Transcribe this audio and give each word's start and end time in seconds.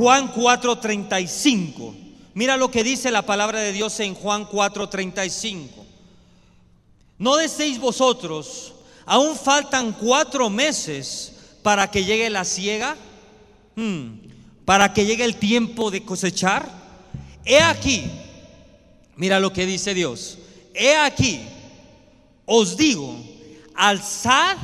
Juan 0.00 0.32
4:35. 0.32 1.94
Mira 2.32 2.56
lo 2.56 2.70
que 2.70 2.82
dice 2.82 3.10
la 3.10 3.20
palabra 3.20 3.60
de 3.60 3.74
Dios 3.74 4.00
en 4.00 4.14
Juan 4.14 4.46
4:35. 4.46 5.84
No 7.18 7.36
deseéis 7.36 7.78
vosotros, 7.78 8.72
aún 9.04 9.36
faltan 9.36 9.92
cuatro 9.92 10.48
meses 10.48 11.34
para 11.62 11.90
que 11.90 12.02
llegue 12.02 12.30
la 12.30 12.46
siega, 12.46 12.96
Hmm, 13.76 14.20
para 14.64 14.94
que 14.94 15.04
llegue 15.04 15.24
el 15.24 15.36
tiempo 15.36 15.90
de 15.90 16.02
cosechar. 16.02 16.66
He 17.44 17.60
aquí, 17.60 18.10
mira 19.16 19.38
lo 19.38 19.52
que 19.52 19.66
dice 19.66 19.92
Dios, 19.92 20.38
he 20.72 20.96
aquí, 20.96 21.40
os 22.46 22.74
digo, 22.74 23.14
alzad 23.74 24.56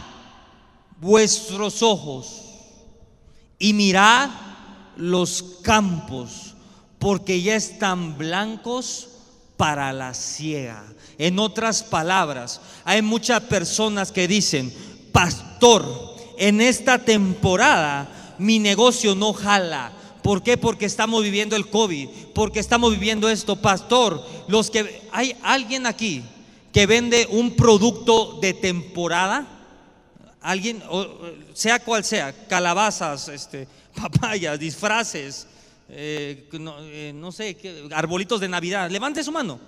vuestros 0.98 1.82
ojos 1.82 2.42
y 3.58 3.74
mirad 3.74 4.30
los 4.96 5.42
campos, 5.62 6.54
porque 6.98 7.42
ya 7.42 7.56
están 7.56 8.16
blancos 8.18 9.08
para 9.56 9.92
la 9.92 10.14
siega. 10.14 10.84
En 11.18 11.38
otras 11.38 11.82
palabras, 11.82 12.60
hay 12.84 13.02
muchas 13.02 13.42
personas 13.42 14.12
que 14.12 14.28
dicen, 14.28 14.72
pastor, 15.12 16.14
en 16.38 16.60
esta 16.60 16.98
temporada 16.98 18.34
mi 18.38 18.58
negocio 18.58 19.14
no 19.14 19.32
jala. 19.32 19.92
¿Por 20.22 20.42
qué? 20.42 20.56
Porque 20.56 20.86
estamos 20.86 21.22
viviendo 21.22 21.56
el 21.56 21.68
COVID, 21.68 22.08
porque 22.34 22.60
estamos 22.60 22.90
viviendo 22.92 23.28
esto, 23.28 23.56
pastor. 23.56 24.22
Los 24.48 24.70
que 24.70 25.02
hay 25.12 25.36
alguien 25.42 25.86
aquí 25.86 26.22
que 26.72 26.86
vende 26.86 27.26
un 27.30 27.56
producto 27.56 28.38
de 28.40 28.52
temporada, 28.52 29.46
alguien, 30.42 30.82
sea 31.54 31.78
cual 31.78 32.04
sea, 32.04 32.34
calabazas, 32.48 33.28
este, 33.28 33.68
papayas, 33.96 34.58
disfraces, 34.58 35.46
eh, 35.88 36.48
no, 36.52 36.76
eh, 36.80 37.12
no 37.14 37.32
sé, 37.32 37.56
arbolitos 37.92 38.40
de 38.40 38.48
Navidad. 38.48 38.90
Levante 38.90 39.24
su 39.24 39.32
mano. 39.32 39.58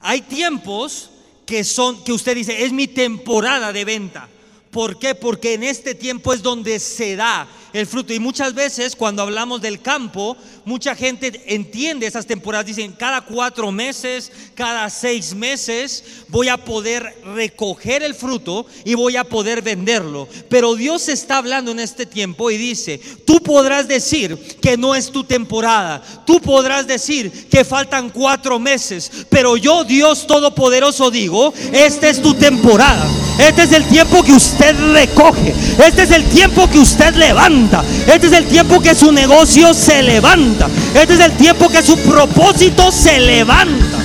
Hay 0.00 0.22
tiempos 0.22 1.10
que 1.46 1.64
son, 1.64 2.02
que 2.02 2.12
usted 2.12 2.34
dice, 2.34 2.64
es 2.64 2.72
mi 2.72 2.88
temporada 2.88 3.72
de 3.72 3.84
venta. 3.84 4.28
¿Por 4.72 4.98
qué? 4.98 5.14
Porque 5.14 5.52
en 5.52 5.64
este 5.64 5.94
tiempo 5.94 6.32
es 6.32 6.42
donde 6.42 6.80
se 6.80 7.14
da 7.14 7.46
el 7.74 7.86
fruto. 7.86 8.14
Y 8.14 8.18
muchas 8.18 8.54
veces 8.54 8.96
cuando 8.96 9.20
hablamos 9.20 9.60
del 9.60 9.82
campo, 9.82 10.34
mucha 10.64 10.96
gente 10.96 11.42
entiende 11.46 12.06
esas 12.06 12.24
temporadas. 12.24 12.64
Dicen, 12.64 12.92
cada 12.92 13.20
cuatro 13.20 13.70
meses, 13.70 14.32
cada 14.54 14.88
seis 14.88 15.34
meses 15.34 16.24
voy 16.28 16.48
a 16.48 16.56
poder 16.56 17.14
recoger 17.34 18.02
el 18.02 18.14
fruto 18.14 18.64
y 18.82 18.94
voy 18.94 19.16
a 19.16 19.24
poder 19.24 19.60
venderlo. 19.60 20.26
Pero 20.48 20.74
Dios 20.74 21.10
está 21.10 21.36
hablando 21.36 21.70
en 21.70 21.80
este 21.80 22.06
tiempo 22.06 22.50
y 22.50 22.56
dice, 22.56 22.98
tú 23.26 23.40
podrás 23.42 23.86
decir 23.86 24.38
que 24.62 24.78
no 24.78 24.94
es 24.94 25.12
tu 25.12 25.22
temporada. 25.22 26.02
Tú 26.24 26.40
podrás 26.40 26.86
decir 26.86 27.30
que 27.50 27.66
faltan 27.66 28.08
cuatro 28.08 28.58
meses. 28.58 29.26
Pero 29.28 29.58
yo, 29.58 29.84
Dios 29.84 30.26
Todopoderoso, 30.26 31.10
digo, 31.10 31.52
esta 31.74 32.08
es 32.08 32.22
tu 32.22 32.32
temporada. 32.32 33.21
Este 33.38 33.62
es 33.62 33.72
el 33.72 33.84
tiempo 33.86 34.22
que 34.22 34.32
usted 34.32 34.76
recoge. 34.92 35.54
Este 35.78 36.02
es 36.02 36.10
el 36.10 36.24
tiempo 36.24 36.68
que 36.68 36.78
usted 36.78 37.14
levanta. 37.14 37.84
Este 38.06 38.26
es 38.26 38.32
el 38.32 38.46
tiempo 38.46 38.80
que 38.80 38.94
su 38.94 39.10
negocio 39.12 39.74
se 39.74 40.02
levanta. 40.02 40.68
Este 40.94 41.14
es 41.14 41.20
el 41.20 41.32
tiempo 41.32 41.68
que 41.68 41.82
su 41.82 41.96
propósito 41.98 42.92
se 42.92 43.18
levanta. 43.18 43.98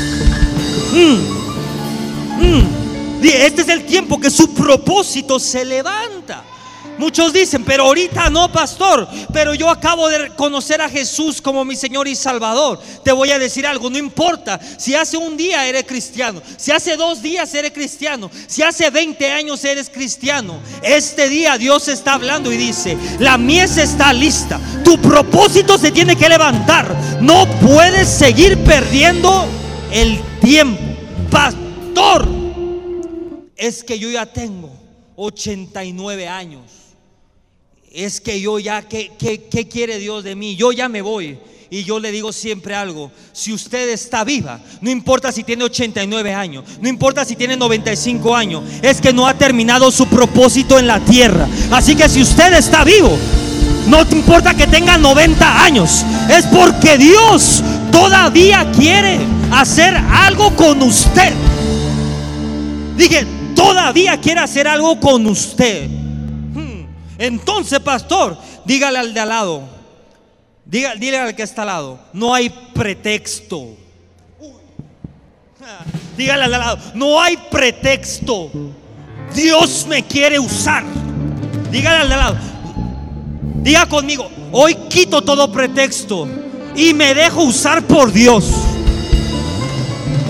Mm. 0.94 1.38
Mm. 2.42 2.78
Este 3.24 3.62
es 3.62 3.70
el 3.70 3.86
tiempo 3.86 4.20
que 4.20 4.30
su 4.30 4.54
propósito 4.54 5.40
se 5.40 5.66
levanta. 5.66 6.44
Muchos 6.98 7.32
dicen, 7.32 7.64
pero 7.64 7.84
ahorita 7.84 8.30
no, 8.30 8.52
pastor. 8.52 9.08
Pero 9.32 9.54
yo 9.54 9.70
acabo 9.70 10.10
de 10.10 10.30
conocer 10.30 10.82
a 10.82 10.90
Jesús 10.90 11.42
como 11.42 11.64
mi 11.64 11.76
Señor 11.76 12.08
y 12.08 12.16
Salvador. 12.16 12.80
Te 13.04 13.12
voy 13.12 13.32
a 13.32 13.40
decir 13.40 13.68
algo, 13.68 13.90
no 13.90 13.98
importa 13.98 14.60
si 14.78 14.96
hace 14.96 15.18
un 15.18 15.38
día 15.38 15.68
eres 15.68 15.84
cristiano, 15.86 16.42
si 16.58 16.72
hace 16.72 16.96
dos 16.96 17.22
días 17.22 17.54
eres 17.54 17.72
cristiano, 17.72 18.30
si 18.48 18.64
hace 18.64 18.90
20 18.90 19.32
años 19.32 19.64
eres 19.64 19.90
cristiano. 19.90 20.60
Este 20.82 21.30
día 21.30 21.58
Dios 21.58 21.88
está 21.88 22.14
hablando 22.14 22.52
y 22.52 22.58
dice, 22.58 22.98
la 23.20 23.38
mies 23.38 23.78
está 23.78 24.12
lista. 24.14 24.60
Tu 24.84 25.00
propósito 25.00 25.78
se 25.78 25.92
tiene 25.92 26.16
que 26.16 26.30
levantar. 26.30 26.96
No 27.22 27.46
puedes 27.60 28.08
seguir 28.08 28.64
perdiendo 28.64 29.46
el 29.92 30.20
tiempo. 30.42 30.82
Pastor, 31.30 32.28
es 33.56 33.84
que 33.84 34.00
yo 34.00 34.10
ya 34.10 34.26
tengo 34.26 34.72
89 35.16 36.28
años 36.28 36.77
es 37.98 38.22
que 38.22 38.40
yo 38.40 38.60
ya, 38.60 38.84
¿qué, 38.84 39.12
qué, 39.18 39.68
quiere 39.68 39.98
Dios 39.98 40.24
de 40.24 40.36
mí? 40.36 40.56
Yo 40.56 40.72
ya 40.72 40.88
me 40.88 41.02
voy. 41.02 41.40
Y 41.72 41.84
yo 41.84 42.00
le 42.00 42.12
digo 42.12 42.32
siempre 42.32 42.76
algo, 42.76 43.12
si 43.34 43.52
usted 43.52 43.90
está 43.90 44.24
viva, 44.24 44.62
no 44.80 44.90
importa 44.90 45.34
si 45.34 45.44
tiene 45.44 45.66
89 45.66 46.34
años, 46.34 46.64
no 46.80 46.88
importa 46.88 47.26
si 47.26 47.36
tiene 47.36 47.58
95 47.58 48.34
años, 48.34 48.64
es 48.82 49.02
que 49.02 49.12
no 49.12 49.28
ha 49.28 49.34
terminado 49.34 49.92
su 49.92 50.08
propósito 50.08 50.80
en 50.80 50.88
la 50.88 51.02
tierra. 51.02 51.46
Así 51.72 51.96
que 51.96 52.08
si 52.08 52.22
usted 52.22 52.54
está 52.54 52.86
vivo, 52.86 53.18
no 53.88 54.04
importa 54.12 54.54
que 54.54 54.68
tenga 54.68 54.98
90 54.98 55.64
años, 55.64 56.06
es 56.30 56.46
porque 56.46 56.98
Dios 56.98 57.64
todavía 57.92 58.72
quiere 58.74 59.20
hacer 59.52 59.98
algo 59.98 60.56
con 60.56 60.82
usted. 60.84 61.34
Dije, 62.96 63.26
todavía 63.56 64.22
quiere 64.22 64.40
hacer 64.40 64.68
algo 64.68 65.00
con 65.02 65.26
usted. 65.26 65.97
Entonces, 67.18 67.80
pastor, 67.80 68.38
dígale 68.66 69.00
al 69.00 69.14
de 69.14 69.20
al 69.20 69.30
lado, 69.30 69.64
dígale 70.66 71.18
al 71.18 71.36
que 71.36 71.44
está 71.44 71.64
al 71.64 71.68
lado, 71.68 72.00
no 72.14 72.34
hay 72.34 72.50
pretexto. 72.50 73.76
Dígale 76.16 76.44
al 76.44 76.50
de 76.50 76.56
al 76.56 76.62
lado, 76.62 76.80
no 76.94 77.22
hay 77.22 77.38
pretexto. 77.38 78.52
Dios 79.34 79.86
me 79.88 80.04
quiere 80.04 80.40
usar. 80.40 80.84
Dígale 81.72 82.02
al 82.02 82.08
de 82.08 82.14
al 82.14 82.20
lado, 82.20 82.38
diga 83.62 83.86
conmigo, 83.88 84.30
hoy 84.52 84.76
quito 84.90 85.22
todo 85.22 85.52
pretexto 85.52 86.28
y 86.76 86.94
me 86.94 87.14
dejo 87.14 87.44
usar 87.44 87.84
por 87.84 88.12
Dios. 88.12 88.46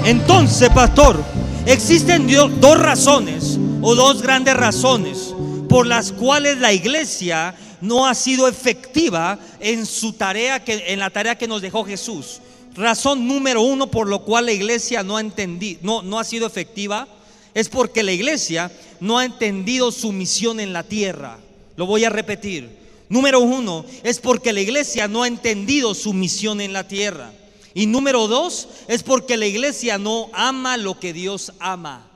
Entonces, 0.06 0.70
pastor, 0.70 1.22
existen 1.66 2.28
dos 2.60 2.80
razones 2.80 3.60
o 3.82 3.94
dos 3.94 4.22
grandes 4.22 4.56
razones 4.56 5.27
por 5.70 5.88
las 5.88 6.12
cuales 6.12 6.58
la 6.58 6.74
iglesia 6.74 7.56
no 7.82 8.08
ha 8.08 8.16
sido 8.16 8.48
efectiva 8.48 9.40
en 9.60 9.86
su 9.86 10.14
tarea 10.14 10.64
que 10.64 10.86
en 10.88 11.00
la 11.00 11.10
tarea 11.10 11.38
que 11.38 11.48
nos 11.48 11.62
dejó 11.62 11.84
Jesús. 11.86 12.42
Razón 12.76 13.28
número 13.28 13.62
uno 13.62 13.90
por 13.90 14.08
lo 14.08 14.24
cual 14.24 14.46
la 14.46 14.52
iglesia 14.52 15.04
no 15.04 15.18
ha 15.18 15.22
entendido, 15.22 15.80
no, 15.84 16.02
no 16.04 16.20
ha 16.20 16.24
sido 16.24 16.46
efectiva, 16.46 17.08
es 17.54 17.70
porque 17.70 18.04
la 18.04 18.12
iglesia 18.12 18.72
no 19.00 19.18
ha 19.18 19.26
entendido 19.26 19.92
su 19.92 20.12
misión 20.12 20.60
en 20.60 20.74
la 20.74 20.84
tierra. 20.84 21.40
Lo 21.76 21.86
voy 21.86 22.06
a 22.06 22.10
repetir. 22.10 22.78
Número 23.10 23.40
uno 23.40 23.86
es 24.04 24.20
porque 24.20 24.54
la 24.54 24.62
iglesia 24.62 25.08
no 25.08 25.24
ha 25.24 25.28
entendido 25.28 25.96
su 25.96 26.14
misión 26.14 26.62
en 26.62 26.74
la 26.74 26.88
tierra. 26.88 27.32
Y 27.74 27.86
número 27.86 28.28
dos 28.28 28.68
es 28.88 29.04
porque 29.04 29.38
la 29.38 29.46
iglesia 29.46 29.98
no 29.98 30.30
ama 30.34 30.78
lo 30.78 31.00
que 31.00 31.14
Dios 31.14 31.54
ama. 31.60 32.08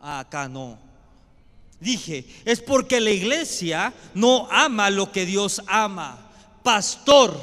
Acá 0.00 0.48
no. 0.48 0.89
Dije, 1.80 2.26
es 2.44 2.60
porque 2.60 3.00
la 3.00 3.10
iglesia 3.10 3.94
no 4.14 4.46
ama 4.50 4.90
lo 4.90 5.10
que 5.10 5.24
Dios 5.24 5.62
ama. 5.66 6.30
Pastor, 6.62 7.34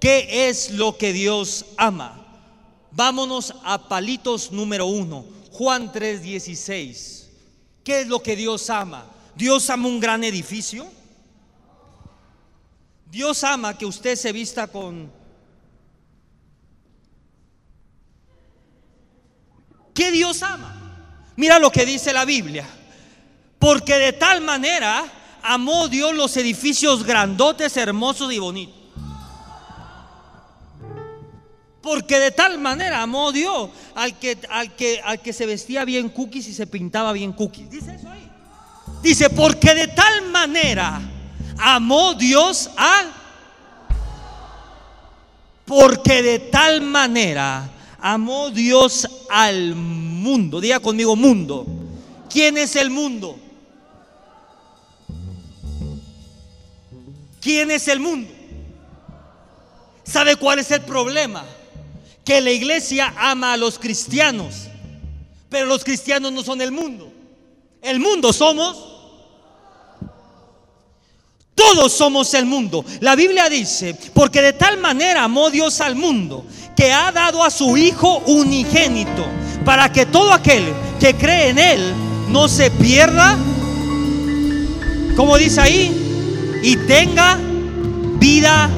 ¿qué 0.00 0.48
es 0.48 0.70
lo 0.70 0.96
que 0.96 1.12
Dios 1.12 1.66
ama? 1.76 2.16
Vámonos 2.92 3.54
a 3.64 3.88
palitos 3.88 4.52
número 4.52 4.86
uno, 4.86 5.24
Juan 5.50 5.92
3:16. 5.92 7.26
¿Qué 7.82 8.02
es 8.02 8.06
lo 8.06 8.22
que 8.22 8.36
Dios 8.36 8.70
ama? 8.70 9.04
¿Dios 9.34 9.68
ama 9.68 9.88
un 9.88 9.98
gran 9.98 10.22
edificio? 10.22 10.86
Dios 13.10 13.42
ama 13.42 13.76
que 13.76 13.86
usted 13.86 14.14
se 14.14 14.30
vista 14.30 14.68
con... 14.68 15.10
¿Qué 19.92 20.12
Dios 20.12 20.40
ama? 20.44 21.32
Mira 21.36 21.58
lo 21.58 21.72
que 21.72 21.84
dice 21.84 22.12
la 22.12 22.24
Biblia. 22.24 22.68
Porque 23.60 23.94
de 23.96 24.14
tal 24.14 24.40
manera 24.40 25.04
amó 25.42 25.86
Dios 25.88 26.14
los 26.14 26.34
edificios 26.38 27.04
grandotes, 27.04 27.76
hermosos 27.76 28.32
y 28.32 28.38
bonitos. 28.38 28.74
Porque 31.82 32.18
de 32.18 32.30
tal 32.30 32.58
manera 32.58 33.02
amó 33.02 33.32
Dios 33.32 33.68
al 33.94 34.18
que, 34.18 34.38
al 34.48 34.74
que, 34.74 35.02
al 35.04 35.20
que 35.20 35.34
se 35.34 35.44
vestía 35.44 35.84
bien 35.84 36.08
cookies 36.08 36.48
y 36.48 36.54
se 36.54 36.66
pintaba 36.66 37.12
bien 37.12 37.34
cookies. 37.34 37.70
Dice 37.70 37.94
eso 37.94 38.10
ahí. 38.10 38.30
Dice, 39.02 39.28
porque 39.28 39.74
de 39.74 39.88
tal 39.88 40.22
manera 40.30 40.98
amó 41.58 42.14
Dios 42.14 42.70
a... 42.78 43.02
Porque 45.66 46.22
de 46.22 46.38
tal 46.38 46.80
manera 46.80 47.68
amó 48.00 48.48
Dios 48.48 49.06
al 49.28 49.74
mundo. 49.74 50.62
Diga 50.62 50.80
conmigo 50.80 51.14
mundo. 51.14 51.66
¿Quién 52.30 52.56
es 52.56 52.74
el 52.76 52.88
mundo? 52.88 53.38
¿Quién 57.40 57.70
es 57.70 57.88
el 57.88 58.00
mundo? 58.00 58.30
¿Sabe 60.04 60.36
cuál 60.36 60.58
es 60.58 60.70
el 60.70 60.82
problema? 60.82 61.44
Que 62.24 62.40
la 62.40 62.50
iglesia 62.50 63.14
ama 63.16 63.52
a 63.52 63.56
los 63.56 63.78
cristianos, 63.78 64.68
pero 65.48 65.66
los 65.66 65.84
cristianos 65.84 66.32
no 66.32 66.42
son 66.42 66.60
el 66.60 66.72
mundo. 66.72 67.12
El 67.82 67.98
mundo 68.00 68.32
somos 68.32 68.90
todos 71.60 71.92
somos 71.92 72.32
el 72.32 72.46
mundo. 72.46 72.84
La 73.00 73.14
Biblia 73.14 73.50
dice, 73.50 73.94
porque 74.14 74.40
de 74.40 74.54
tal 74.54 74.78
manera 74.78 75.24
amó 75.24 75.50
Dios 75.50 75.82
al 75.82 75.94
mundo, 75.94 76.46
que 76.74 76.90
ha 76.90 77.12
dado 77.12 77.44
a 77.44 77.50
su 77.50 77.76
Hijo 77.76 78.22
unigénito, 78.26 79.26
para 79.62 79.92
que 79.92 80.06
todo 80.06 80.32
aquel 80.32 80.64
que 80.98 81.14
cree 81.14 81.50
en 81.50 81.58
Él 81.58 81.94
no 82.30 82.48
se 82.48 82.70
pierda, 82.70 83.36
como 85.16 85.36
dice 85.36 85.60
ahí, 85.60 85.99
y 86.62 86.76
tenga 86.76 87.38
vida. 88.18 88.70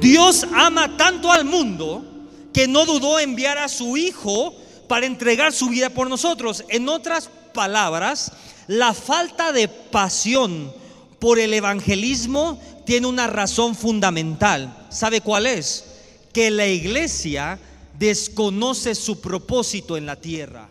Dios 0.00 0.46
ama 0.54 0.96
tanto 0.96 1.30
al 1.30 1.44
mundo 1.44 2.04
que 2.52 2.68
no 2.68 2.84
dudó 2.84 3.18
enviar 3.18 3.58
a 3.58 3.68
su 3.68 3.96
Hijo 3.96 4.54
para 4.88 5.06
entregar 5.06 5.52
su 5.52 5.68
vida 5.68 5.90
por 5.90 6.08
nosotros. 6.08 6.64
En 6.68 6.88
otras 6.88 7.30
palabras, 7.52 8.32
la 8.66 8.92
falta 8.92 9.52
de 9.52 9.68
pasión 9.68 10.72
por 11.18 11.38
el 11.38 11.54
evangelismo 11.54 12.60
tiene 12.84 13.06
una 13.06 13.26
razón 13.26 13.74
fundamental. 13.74 14.86
¿Sabe 14.90 15.20
cuál 15.20 15.46
es? 15.46 15.84
Que 16.32 16.50
la 16.50 16.66
iglesia 16.66 17.58
desconoce 17.98 18.94
su 18.94 19.20
propósito 19.20 19.96
en 19.96 20.06
la 20.06 20.16
tierra. 20.16 20.68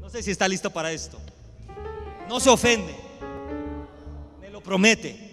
No 0.00 0.05
si 0.22 0.30
está 0.30 0.48
listo 0.48 0.70
para 0.70 0.92
esto. 0.92 1.18
No 2.28 2.40
se 2.40 2.50
ofende. 2.50 2.94
Me 4.40 4.50
lo 4.50 4.60
promete. 4.60 5.26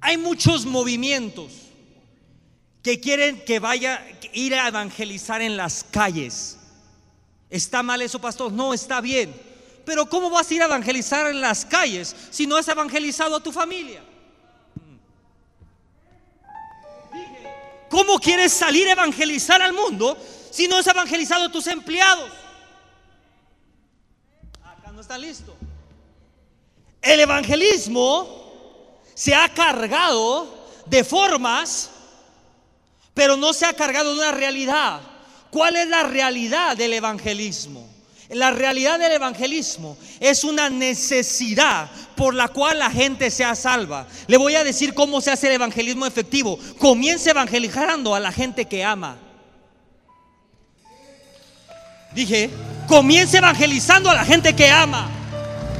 Hay 0.00 0.16
muchos 0.16 0.64
movimientos 0.64 1.52
que 2.82 3.00
quieren 3.00 3.44
que 3.44 3.58
vaya 3.58 4.02
ir 4.32 4.54
a 4.54 4.68
evangelizar 4.68 5.42
en 5.42 5.56
las 5.56 5.84
calles. 5.84 6.56
¿Está 7.48 7.82
mal 7.82 8.00
eso, 8.00 8.20
pastor? 8.20 8.52
No, 8.52 8.72
está 8.72 9.00
bien. 9.00 9.34
Pero 9.84 10.08
¿cómo 10.08 10.30
vas 10.30 10.50
a 10.50 10.54
ir 10.54 10.62
a 10.62 10.66
evangelizar 10.66 11.26
en 11.30 11.40
las 11.40 11.64
calles 11.64 12.14
si 12.30 12.46
no 12.46 12.56
has 12.56 12.68
evangelizado 12.68 13.36
a 13.36 13.42
tu 13.42 13.52
familia? 13.52 14.02
¿Cómo 17.88 18.20
quieres 18.20 18.52
salir 18.52 18.86
a 18.88 18.92
evangelizar 18.92 19.60
al 19.60 19.72
mundo 19.72 20.16
si 20.50 20.68
no 20.68 20.76
has 20.76 20.86
evangelizado 20.86 21.46
a 21.46 21.52
tus 21.52 21.66
empleados? 21.66 22.30
Acá 24.62 24.92
no 24.92 25.00
está 25.00 25.16
listo. 25.18 25.56
El 27.02 27.20
evangelismo 27.20 29.00
se 29.14 29.34
ha 29.34 29.48
cargado 29.48 30.54
de 30.86 31.04
formas 31.04 31.90
pero 33.14 33.36
no 33.36 33.52
se 33.52 33.66
ha 33.66 33.72
cargado 33.72 34.14
de 34.14 34.18
una 34.18 34.32
realidad. 34.32 35.00
¿Cuál 35.50 35.76
es 35.76 35.88
la 35.88 36.04
realidad 36.04 36.76
del 36.76 36.94
evangelismo? 36.94 37.86
La 38.30 38.52
realidad 38.52 38.98
del 38.98 39.12
evangelismo 39.12 39.98
es 40.20 40.44
una 40.44 40.70
necesidad 40.70 41.90
por 42.16 42.34
la 42.34 42.48
cual 42.48 42.78
la 42.78 42.90
gente 42.90 43.30
sea 43.30 43.56
salva. 43.56 44.06
Le 44.28 44.36
voy 44.36 44.54
a 44.54 44.62
decir 44.62 44.94
cómo 44.94 45.20
se 45.20 45.32
hace 45.32 45.48
el 45.48 45.54
evangelismo 45.54 46.06
efectivo. 46.06 46.58
Comience 46.78 47.28
evangelizando 47.28 48.14
a 48.14 48.20
la 48.20 48.30
gente 48.30 48.66
que 48.66 48.84
ama. 48.84 49.18
Dije, 52.12 52.50
comience 52.88 53.38
evangelizando 53.38 54.10
a 54.10 54.14
la 54.14 54.24
gente 54.24 54.54
que 54.54 54.68
ama. 54.70 55.08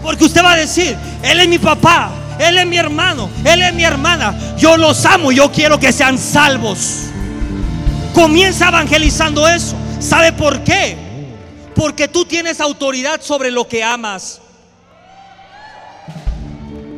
Porque 0.03 0.25
usted 0.25 0.43
va 0.43 0.53
a 0.53 0.57
decir, 0.57 0.97
Él 1.23 1.41
es 1.41 1.49
mi 1.49 1.59
papá, 1.59 2.11
Él 2.39 2.57
es 2.57 2.67
mi 2.67 2.77
hermano, 2.77 3.29
Él 3.45 3.63
es 3.63 3.75
mi 3.75 3.85
hermana. 3.85 4.35
Yo 4.57 4.77
los 4.77 5.05
amo 5.05 5.33
yo 5.33 5.51
quiero 5.51 5.79
que 5.79 5.93
sean 5.93 6.19
salvos. 6.19 7.07
Comienza 8.15 8.69
evangelizando 8.69 9.47
eso. 9.49 9.77
¿Sabe 9.99 10.33
por 10.33 10.65
qué? 10.65 10.97
Porque 11.75 12.09
tú 12.09 12.25
tienes 12.25 12.61
autoridad 12.61 13.21
sobre 13.21 13.51
lo 13.51 13.69
que 13.69 13.85
amas. 13.85 14.41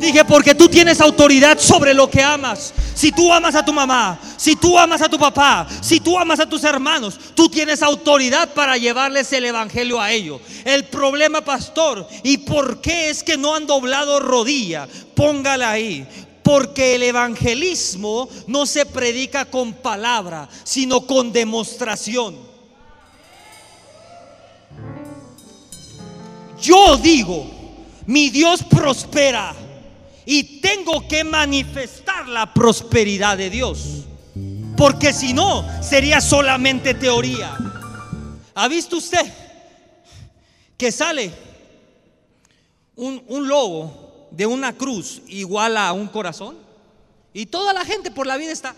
Dije, 0.03 0.25
porque 0.25 0.53
tú 0.53 0.69
tienes 0.69 1.01
autoridad 1.01 1.61
sobre 1.61 1.95
lo 1.95 2.11
que 2.11 2.21
amas. 2.21 2.75
Si 2.93 3.13
tú 3.13 3.33
amas 3.33 3.55
a 3.55 3.65
tu 3.65 3.73
mamá, 3.73 4.19
si 4.37 4.57
tú 4.57 4.77
amas 4.77 5.01
a 5.01 5.09
tu 5.09 5.17
papá, 5.17 5.65
si 5.81 6.01
tú 6.01 6.19
amas 6.19 6.41
a 6.41 6.49
tus 6.49 6.65
hermanos, 6.65 7.17
tú 7.37 7.49
tienes 7.49 7.85
autoridad 7.85 8.53
para 8.53 8.77
llevarles 8.77 9.33
el 9.33 9.45
evangelio 9.45 10.01
a 10.01 10.11
ellos. 10.11 10.41
El 10.65 10.87
problema, 10.87 11.43
pastor, 11.43 12.05
¿y 12.25 12.39
por 12.39 12.81
qué 12.81 13.11
es 13.11 13.23
que 13.23 13.37
no 13.37 13.55
han 13.55 13.69
doblado 13.69 14.19
rodilla? 14.19 14.89
Póngala 15.15 15.71
ahí. 15.71 16.05
Porque 16.43 16.97
el 16.97 17.05
evangelismo 17.05 18.29
no 18.49 18.67
se 18.67 18.85
predica 18.85 19.45
con 19.45 19.73
palabra, 19.73 20.49
sino 20.65 21.03
con 21.07 21.33
demostración. 21.33 22.37
Yo 26.61 26.97
digo, 26.97 27.47
mi 28.07 28.31
Dios 28.31 28.65
prospera 28.65 29.55
y 30.25 30.61
tengo 30.61 31.07
que 31.09 31.25
manifestar 31.25 32.29
la 32.29 32.53
prosperidad 32.53 33.37
de 33.37 33.51
Dios. 33.51 34.05
Porque 34.77 35.13
si 35.13 35.33
no, 35.33 35.67
sería 35.83 36.21
solamente 36.21 36.95
teoría. 36.95 37.57
¿Ha 38.55 38.69
visto 38.69 38.97
usted 38.97 39.33
que 40.83 40.91
sale 40.91 41.33
un, 42.97 43.49
lobo 43.49 44.29
de 44.31 44.47
una 44.47 44.77
cruz 44.77 45.23
igual 45.29 45.77
a 45.77 45.93
un 45.93 46.09
corazón. 46.09 46.57
Y 47.33 47.47
toda 47.47 47.73
la 47.73 47.85
gente 47.85 48.11
por 48.11 48.27
la 48.27 48.37
vida 48.37 48.51
está 48.51 48.75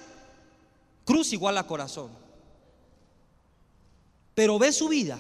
cruz 1.05 1.33
igual 1.33 1.57
a 1.59 1.67
corazón. 1.67 2.11
Pero 4.35 4.59
ve 4.59 4.71
su 4.73 4.89
vida 4.89 5.19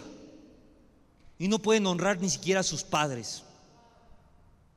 y 1.39 1.49
no 1.49 1.59
pueden 1.59 1.87
honrar 1.87 2.21
ni 2.21 2.29
siquiera 2.29 2.61
a 2.61 2.65
sus 2.65 2.83
padres. 2.83 3.44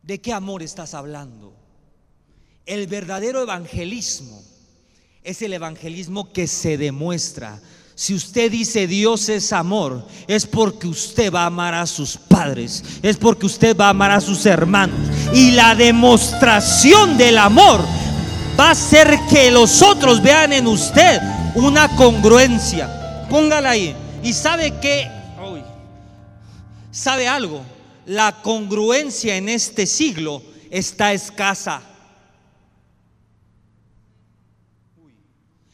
¿De 0.07 0.21
qué 0.21 0.31
amor 0.33 0.63
estás 0.63 0.93
hablando? 0.93 1.53
El 2.65 2.87
verdadero 2.87 3.41
evangelismo 3.41 4.41
es 5.21 5.41
el 5.41 5.53
evangelismo 5.53 6.31
que 6.31 6.47
se 6.47 6.77
demuestra 6.77 7.61
si 7.97 8.13
usted 8.13 8.51
dice 8.51 8.85
Dios 8.85 9.27
es 9.27 9.51
amor, 9.51 10.07
es 10.27 10.45
porque 10.45 10.87
usted 10.87 11.33
va 11.33 11.41
a 11.41 11.47
amar 11.47 11.73
a 11.73 11.87
sus 11.87 12.15
padres, 12.15 12.83
es 13.01 13.17
porque 13.17 13.47
usted 13.47 13.75
va 13.75 13.87
a 13.87 13.89
amar 13.89 14.11
a 14.11 14.21
sus 14.21 14.45
hermanos. 14.45 14.99
Y 15.33 15.49
la 15.51 15.73
demostración 15.73 17.17
del 17.17 17.39
amor 17.39 17.81
va 18.57 18.69
a 18.69 18.75
ser 18.75 19.17
que 19.31 19.49
los 19.49 19.81
otros 19.81 20.21
vean 20.21 20.53
en 20.53 20.67
usted 20.67 21.19
una 21.55 21.87
congruencia. 21.95 23.27
Póngala 23.31 23.71
ahí. 23.71 23.95
Y 24.21 24.31
sabe 24.31 24.79
que, 24.79 25.09
sabe 26.91 27.27
algo, 27.27 27.63
la 28.07 28.41
congruencia 28.41 29.35
en 29.35 29.49
este 29.49 29.85
siglo 29.85 30.41
está 30.71 31.11
escasa. 31.11 31.81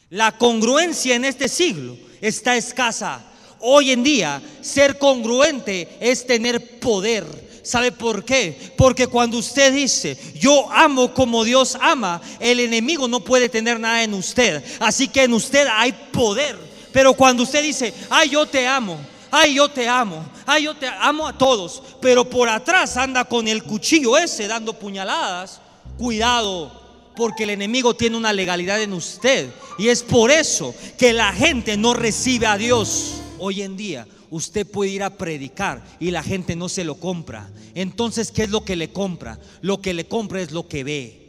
La 0.09 0.31
congruencia 0.37 1.15
en 1.15 1.25
este 1.25 1.47
siglo 1.47 1.95
está 2.21 2.57
escasa. 2.57 3.23
Hoy 3.59 3.91
en 3.91 4.03
día, 4.03 4.41
ser 4.61 4.97
congruente 4.97 5.87
es 5.99 6.25
tener 6.25 6.79
poder. 6.79 7.23
¿Sabe 7.63 7.91
por 7.91 8.25
qué? 8.25 8.73
Porque 8.77 9.05
cuando 9.07 9.37
usted 9.37 9.71
dice, 9.71 10.17
yo 10.33 10.69
amo 10.71 11.13
como 11.13 11.43
Dios 11.43 11.77
ama, 11.79 12.19
el 12.39 12.59
enemigo 12.59 13.07
no 13.07 13.19
puede 13.19 13.47
tener 13.47 13.79
nada 13.79 14.03
en 14.03 14.13
usted. 14.15 14.63
Así 14.79 15.07
que 15.07 15.23
en 15.23 15.33
usted 15.33 15.67
hay 15.71 15.91
poder. 16.11 16.57
Pero 16.91 17.13
cuando 17.13 17.43
usted 17.43 17.61
dice, 17.61 17.93
ay, 18.09 18.29
yo 18.31 18.45
te 18.47 18.67
amo, 18.67 18.99
ay, 19.35 19.55
yo 19.55 19.67
te 19.67 19.87
amo, 19.87 20.23
ay, 20.45 20.65
yo 20.65 20.75
te 20.75 20.87
amo 20.87 21.27
a 21.27 21.35
todos, 21.35 21.81
pero 21.99 22.29
por 22.29 22.47
atrás 22.47 22.95
anda 22.97 23.25
con 23.25 23.47
el 23.47 23.63
cuchillo 23.63 24.15
ese 24.15 24.47
dando 24.47 24.77
puñaladas, 24.77 25.59
cuidado 25.97 26.83
porque 27.15 27.43
el 27.43 27.49
enemigo 27.49 27.95
tiene 27.95 28.15
una 28.15 28.31
legalidad 28.31 28.81
en 28.81 28.93
usted. 28.93 29.49
Y 29.77 29.87
es 29.87 30.03
por 30.03 30.31
eso 30.31 30.73
que 30.97 31.13
la 31.13 31.33
gente 31.33 31.77
no 31.77 31.93
recibe 31.93 32.45
a 32.45 32.57
Dios. 32.57 33.15
Hoy 33.39 33.61
en 33.61 33.75
día 33.75 34.07
usted 34.29 34.65
puede 34.69 34.91
ir 34.91 35.03
a 35.03 35.11
predicar 35.11 35.83
y 35.99 36.11
la 36.11 36.23
gente 36.23 36.55
no 36.55 36.69
se 36.69 36.83
lo 36.83 36.95
compra. 36.95 37.49
Entonces, 37.75 38.31
¿qué 38.31 38.43
es 38.43 38.49
lo 38.49 38.63
que 38.63 38.75
le 38.75 38.91
compra? 38.91 39.39
Lo 39.61 39.81
que 39.81 39.93
le 39.93 40.05
compra 40.05 40.41
es 40.41 40.51
lo 40.51 40.67
que 40.67 40.83
ve. 40.83 41.19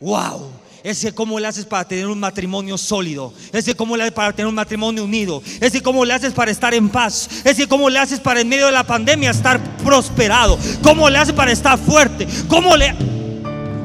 ¡Wow! 0.00 0.50
Es 0.82 1.00
que 1.00 1.12
cómo 1.12 1.38
le 1.38 1.46
haces 1.46 1.64
para 1.64 1.86
tener 1.86 2.06
un 2.06 2.18
matrimonio 2.18 2.78
sólido. 2.78 3.32
Es 3.52 3.64
que 3.64 3.74
cómo 3.74 3.96
le 3.96 4.04
haces 4.04 4.14
para 4.14 4.32
tener 4.32 4.46
un 4.46 4.54
matrimonio 4.54 5.04
unido. 5.04 5.42
Es 5.60 5.72
que 5.72 5.82
cómo 5.82 6.04
le 6.04 6.14
haces 6.14 6.32
para 6.32 6.50
estar 6.50 6.72
en 6.74 6.88
paz. 6.88 7.28
Es 7.44 7.56
que 7.56 7.68
cómo 7.68 7.90
le 7.90 7.98
haces 7.98 8.20
para 8.20 8.40
en 8.40 8.48
medio 8.48 8.66
de 8.66 8.72
la 8.72 8.84
pandemia 8.84 9.30
estar 9.30 9.60
prosperado. 9.78 10.58
Cómo 10.82 11.10
le 11.10 11.18
haces 11.18 11.34
para 11.34 11.52
estar 11.52 11.78
fuerte. 11.78 12.26
Cómo 12.48 12.76
le 12.76 12.94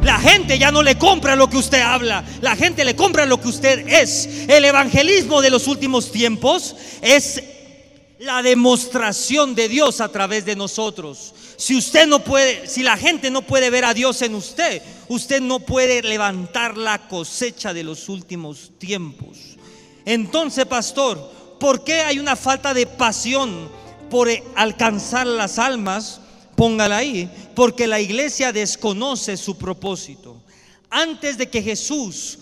la 0.05 0.19
gente 0.19 0.59
ya 0.59 0.71
no 0.71 0.83
le 0.83 0.99
compra 0.99 1.35
lo 1.35 1.49
que 1.49 1.57
usted 1.57 1.81
habla, 1.81 2.23
la 2.39 2.55
gente 2.55 2.85
le 2.85 2.95
compra 2.95 3.25
lo 3.25 3.41
que 3.41 3.47
usted 3.47 3.87
es. 3.87 4.47
El 4.47 4.63
evangelismo 4.63 5.41
de 5.41 5.49
los 5.49 5.67
últimos 5.67 6.11
tiempos 6.11 6.75
es 7.01 7.41
la 8.19 8.43
demostración 8.43 9.55
de 9.55 9.67
Dios 9.67 10.01
a 10.01 10.09
través 10.09 10.45
de 10.45 10.55
nosotros. 10.55 11.33
Si 11.57 11.75
usted 11.75 12.07
no 12.07 12.23
puede, 12.23 12.67
si 12.67 12.83
la 12.83 12.97
gente 12.97 13.31
no 13.31 13.41
puede 13.41 13.69
ver 13.69 13.85
a 13.85 13.93
Dios 13.93 14.21
en 14.21 14.35
usted, 14.35 14.81
usted 15.07 15.41
no 15.41 15.59
puede 15.59 16.01
levantar 16.01 16.77
la 16.77 17.07
cosecha 17.07 17.73
de 17.73 17.83
los 17.83 18.09
últimos 18.09 18.71
tiempos. 18.77 19.37
Entonces, 20.05 20.65
pastor, 20.65 21.31
¿por 21.59 21.83
qué 21.83 22.01
hay 22.01 22.19
una 22.19 22.35
falta 22.35 22.73
de 22.73 22.85
pasión 22.85 23.69
por 24.09 24.29
alcanzar 24.55 25.27
las 25.27 25.57
almas? 25.57 26.21
Póngala 26.55 26.97
ahí, 26.97 27.29
porque 27.55 27.87
la 27.87 27.99
iglesia 27.99 28.51
desconoce 28.51 29.37
su 29.37 29.57
propósito. 29.57 30.41
Antes 30.89 31.37
de 31.37 31.49
que 31.49 31.61
Jesús 31.61 32.39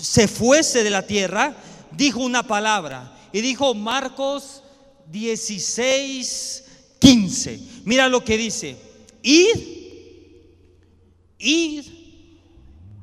se 0.00 0.28
fuese 0.28 0.84
de 0.84 0.90
la 0.90 1.06
tierra, 1.06 1.54
dijo 1.92 2.20
una 2.20 2.42
palabra 2.42 3.12
y 3.32 3.40
dijo 3.40 3.74
Marcos 3.74 4.62
16, 5.10 6.64
15. 7.00 7.82
Mira 7.84 8.08
lo 8.08 8.24
que 8.24 8.36
dice. 8.36 8.76
Ir, 9.22 9.80
ir 11.38 12.00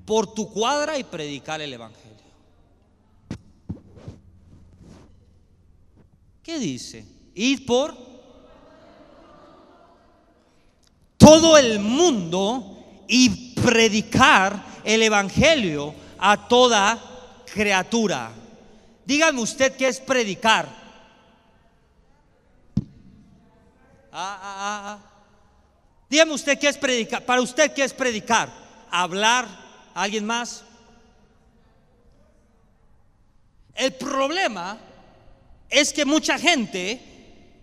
por 0.06 0.34
tu 0.34 0.50
cuadra 0.50 0.98
y 0.98 1.04
predicar 1.04 1.60
el 1.60 1.74
Evangelio. 1.74 2.08
¿Qué 6.42 6.60
dice? 6.60 7.06
Ir 7.36 7.66
por 7.66 7.94
todo 11.18 11.58
el 11.58 11.80
mundo 11.80 13.04
y 13.08 13.54
predicar 13.54 14.63
el 14.86 15.04
Evangelio 15.04 15.94
a 16.20 16.48
toda 16.48 17.44
criatura. 17.51 18.32
Dígame 19.06 19.42
usted 19.42 19.75
qué 19.75 19.89
es 19.89 20.00
predicar. 20.00 20.87
Ah, 24.19 24.39
ah, 24.41 24.81
ah, 24.83 25.00
Dígame 26.09 26.33
usted 26.33 26.57
qué 26.57 26.69
es 26.69 26.77
predicar. 26.77 27.24
Para 27.24 27.39
usted 27.39 27.71
qué 27.71 27.83
es 27.83 27.93
predicar. 27.93 28.50
Hablar. 28.89 29.47
¿Alguien 29.93 30.25
más? 30.25 30.63
El 33.75 33.93
problema 33.93 34.79
es 35.69 35.93
que 35.93 36.03
mucha 36.03 36.39
gente 36.39 37.00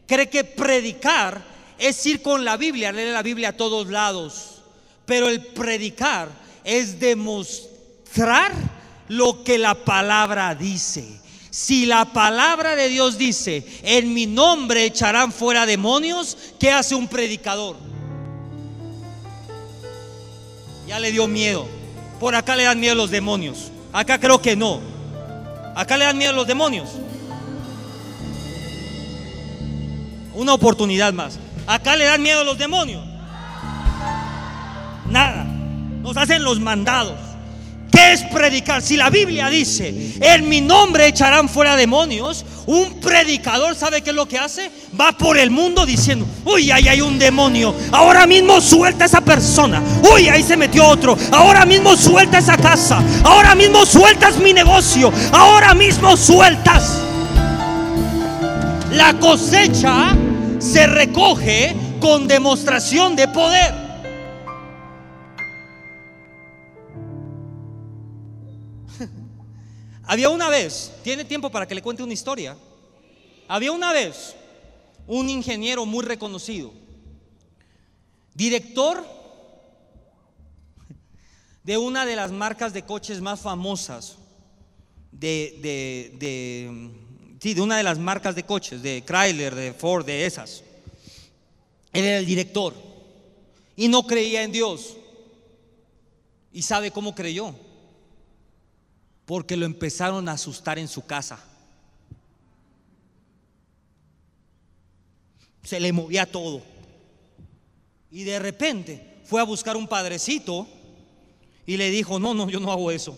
cree 0.06 0.28
que 0.28 0.44
predicar 0.44 1.42
es 1.76 2.06
ir 2.06 2.22
con 2.22 2.44
la 2.44 2.56
Biblia, 2.56 2.92
leer 2.92 3.12
la 3.12 3.22
Biblia 3.22 3.48
a 3.48 3.56
todos 3.56 3.88
lados. 3.88 4.62
Pero 5.06 5.28
el 5.28 5.44
predicar 5.44 6.28
es 6.62 7.00
demostrar 7.00 8.52
lo 9.08 9.42
que 9.42 9.58
la 9.58 9.74
palabra 9.74 10.54
dice. 10.54 11.20
Si 11.54 11.86
la 11.86 12.06
palabra 12.06 12.74
de 12.74 12.88
Dios 12.88 13.16
dice, 13.16 13.64
en 13.84 14.12
mi 14.12 14.26
nombre 14.26 14.86
echarán 14.86 15.30
fuera 15.30 15.66
demonios, 15.66 16.36
¿qué 16.58 16.72
hace 16.72 16.96
un 16.96 17.06
predicador? 17.06 17.76
Ya 20.88 20.98
le 20.98 21.12
dio 21.12 21.28
miedo. 21.28 21.68
Por 22.18 22.34
acá 22.34 22.56
le 22.56 22.64
dan 22.64 22.80
miedo 22.80 22.96
los 22.96 23.08
demonios. 23.12 23.70
Acá 23.92 24.18
creo 24.18 24.42
que 24.42 24.56
no. 24.56 24.80
Acá 25.76 25.96
le 25.96 26.06
dan 26.06 26.18
miedo 26.18 26.32
los 26.32 26.48
demonios. 26.48 26.90
Una 30.34 30.54
oportunidad 30.54 31.12
más. 31.12 31.38
Acá 31.68 31.94
le 31.94 32.06
dan 32.06 32.20
miedo 32.20 32.42
los 32.42 32.58
demonios. 32.58 33.06
Nada. 35.08 35.44
Nos 36.02 36.16
hacen 36.16 36.42
los 36.42 36.58
mandados. 36.58 37.33
¿Qué 38.04 38.12
es 38.12 38.22
predicar? 38.24 38.82
Si 38.82 38.98
la 38.98 39.08
Biblia 39.08 39.48
dice, 39.48 40.16
en 40.20 40.46
mi 40.46 40.60
nombre 40.60 41.06
echarán 41.06 41.48
fuera 41.48 41.74
demonios, 41.74 42.44
un 42.66 43.00
predicador 43.00 43.74
sabe 43.74 44.02
qué 44.02 44.10
es 44.10 44.16
lo 44.16 44.28
que 44.28 44.38
hace? 44.38 44.70
Va 44.98 45.12
por 45.12 45.38
el 45.38 45.50
mundo 45.50 45.86
diciendo, 45.86 46.26
uy, 46.44 46.70
ahí 46.70 46.86
hay 46.86 47.00
un 47.00 47.18
demonio, 47.18 47.74
ahora 47.92 48.26
mismo 48.26 48.60
suelta 48.60 49.06
esa 49.06 49.22
persona, 49.22 49.82
uy, 50.12 50.28
ahí 50.28 50.42
se 50.42 50.54
metió 50.54 50.86
otro, 50.86 51.16
ahora 51.32 51.64
mismo 51.64 51.96
suelta 51.96 52.38
esa 52.38 52.58
casa, 52.58 53.02
ahora 53.24 53.54
mismo 53.54 53.86
sueltas 53.86 54.36
mi 54.36 54.52
negocio, 54.52 55.10
ahora 55.32 55.72
mismo 55.72 56.14
sueltas. 56.14 57.00
La 58.92 59.14
cosecha 59.18 60.14
se 60.58 60.86
recoge 60.86 61.74
con 62.00 62.28
demostración 62.28 63.16
de 63.16 63.28
poder. 63.28 63.83
Había 70.06 70.28
una 70.28 70.48
vez, 70.48 70.92
tiene 71.02 71.24
tiempo 71.24 71.50
para 71.50 71.66
que 71.66 71.74
le 71.74 71.82
cuente 71.82 72.02
una 72.02 72.12
historia. 72.12 72.56
Había 73.48 73.72
una 73.72 73.92
vez 73.92 74.34
un 75.06 75.28
ingeniero 75.28 75.84
muy 75.86 76.04
reconocido, 76.04 76.72
director 78.34 79.04
de 81.62 81.78
una 81.78 82.04
de 82.04 82.16
las 82.16 82.32
marcas 82.32 82.72
de 82.72 82.84
coches 82.84 83.20
más 83.20 83.40
famosas, 83.40 84.16
de, 85.12 85.58
de, 85.62 87.52
de 87.54 87.60
una 87.60 87.76
de 87.76 87.82
las 87.82 87.98
marcas 87.98 88.34
de 88.34 88.44
coches, 88.44 88.82
de 88.82 89.02
Chrysler, 89.06 89.54
de 89.54 89.72
Ford, 89.72 90.04
de 90.04 90.26
esas. 90.26 90.62
Él 91.92 92.04
era 92.04 92.18
el 92.18 92.26
director 92.26 92.74
y 93.76 93.88
no 93.88 94.06
creía 94.06 94.42
en 94.42 94.52
Dios. 94.52 94.96
¿Y 96.52 96.62
sabe 96.62 96.90
cómo 96.90 97.14
creyó? 97.14 97.54
Porque 99.26 99.56
lo 99.56 99.66
empezaron 99.66 100.28
a 100.28 100.32
asustar 100.32 100.78
en 100.78 100.88
su 100.88 101.04
casa. 101.06 101.42
Se 105.62 105.80
le 105.80 105.92
movía 105.92 106.30
todo. 106.30 106.62
Y 108.10 108.24
de 108.24 108.38
repente 108.38 109.20
fue 109.24 109.40
a 109.40 109.44
buscar 109.44 109.76
un 109.76 109.88
padrecito 109.88 110.68
y 111.66 111.76
le 111.76 111.90
dijo, 111.90 112.18
no, 112.18 112.34
no, 112.34 112.50
yo 112.50 112.60
no 112.60 112.70
hago 112.70 112.90
eso. 112.90 113.16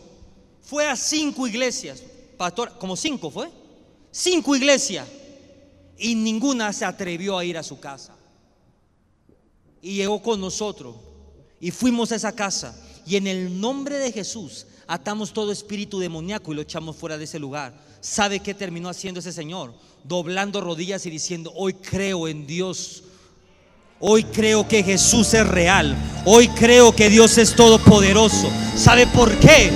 Fue 0.62 0.86
a 0.88 0.96
cinco 0.96 1.46
iglesias, 1.46 2.02
pastor, 2.36 2.78
como 2.78 2.96
cinco 2.96 3.30
fue, 3.30 3.50
cinco 4.10 4.54
iglesias, 4.54 5.06
y 5.98 6.14
ninguna 6.14 6.72
se 6.72 6.84
atrevió 6.84 7.38
a 7.38 7.44
ir 7.44 7.56
a 7.58 7.62
su 7.62 7.80
casa. 7.80 8.14
Y 9.82 9.94
llegó 9.96 10.22
con 10.22 10.40
nosotros 10.40 10.96
y 11.60 11.70
fuimos 11.70 12.12
a 12.12 12.16
esa 12.16 12.32
casa 12.32 12.76
y 13.06 13.16
en 13.16 13.26
el 13.26 13.60
nombre 13.60 13.98
de 13.98 14.12
Jesús 14.12 14.66
atamos 14.88 15.32
todo 15.32 15.52
espíritu 15.52 15.98
demoníaco 15.98 16.52
y 16.52 16.56
lo 16.56 16.62
echamos 16.62 16.96
fuera 16.96 17.18
de 17.18 17.24
ese 17.24 17.38
lugar. 17.38 17.74
¿Sabe 18.00 18.40
qué 18.40 18.54
terminó 18.54 18.88
haciendo 18.88 19.20
ese 19.20 19.32
señor? 19.32 19.74
Doblando 20.04 20.60
rodillas 20.60 21.06
y 21.06 21.10
diciendo, 21.10 21.52
hoy 21.56 21.74
creo 21.74 22.28
en 22.28 22.46
Dios. 22.46 23.02
Hoy 23.98 24.24
creo 24.24 24.68
que 24.68 24.82
Jesús 24.82 25.32
es 25.34 25.46
real. 25.46 25.96
Hoy 26.24 26.48
creo 26.48 26.94
que 26.94 27.08
Dios 27.08 27.38
es 27.38 27.56
todopoderoso. 27.56 28.48
¿Sabe 28.76 29.06
por 29.06 29.34
qué? 29.38 29.72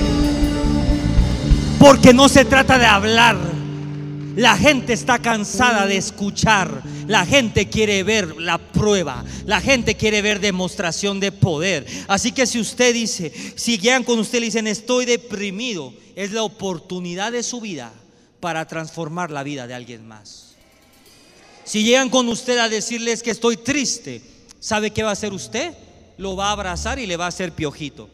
Porque 1.78 2.12
no 2.12 2.28
se 2.28 2.44
trata 2.44 2.78
de 2.78 2.86
hablar. 2.86 3.38
La 4.36 4.56
gente 4.56 4.92
está 4.92 5.18
cansada 5.18 5.86
de 5.86 5.96
escuchar. 5.96 6.82
La 7.10 7.26
gente 7.26 7.68
quiere 7.68 8.04
ver 8.04 8.36
la 8.36 8.58
prueba. 8.58 9.24
La 9.44 9.60
gente 9.60 9.96
quiere 9.96 10.22
ver 10.22 10.38
demostración 10.38 11.18
de 11.18 11.32
poder. 11.32 11.84
Así 12.06 12.30
que 12.30 12.46
si 12.46 12.60
usted 12.60 12.94
dice, 12.94 13.32
si 13.56 13.78
llegan 13.78 14.04
con 14.04 14.20
usted 14.20 14.38
y 14.38 14.44
dicen, 14.44 14.68
estoy 14.68 15.06
deprimido, 15.06 15.92
es 16.14 16.30
la 16.30 16.44
oportunidad 16.44 17.32
de 17.32 17.42
su 17.42 17.60
vida 17.60 17.92
para 18.38 18.68
transformar 18.68 19.32
la 19.32 19.42
vida 19.42 19.66
de 19.66 19.74
alguien 19.74 20.06
más. 20.06 20.54
Si 21.64 21.82
llegan 21.82 22.10
con 22.10 22.28
usted 22.28 22.58
a 22.58 22.68
decirles 22.68 23.24
que 23.24 23.32
estoy 23.32 23.56
triste, 23.56 24.22
¿sabe 24.60 24.92
qué 24.92 25.02
va 25.02 25.10
a 25.10 25.14
hacer 25.14 25.32
usted? 25.32 25.74
Lo 26.16 26.36
va 26.36 26.50
a 26.50 26.52
abrazar 26.52 27.00
y 27.00 27.08
le 27.08 27.16
va 27.16 27.24
a 27.24 27.30
hacer 27.30 27.50
piojito. 27.50 28.08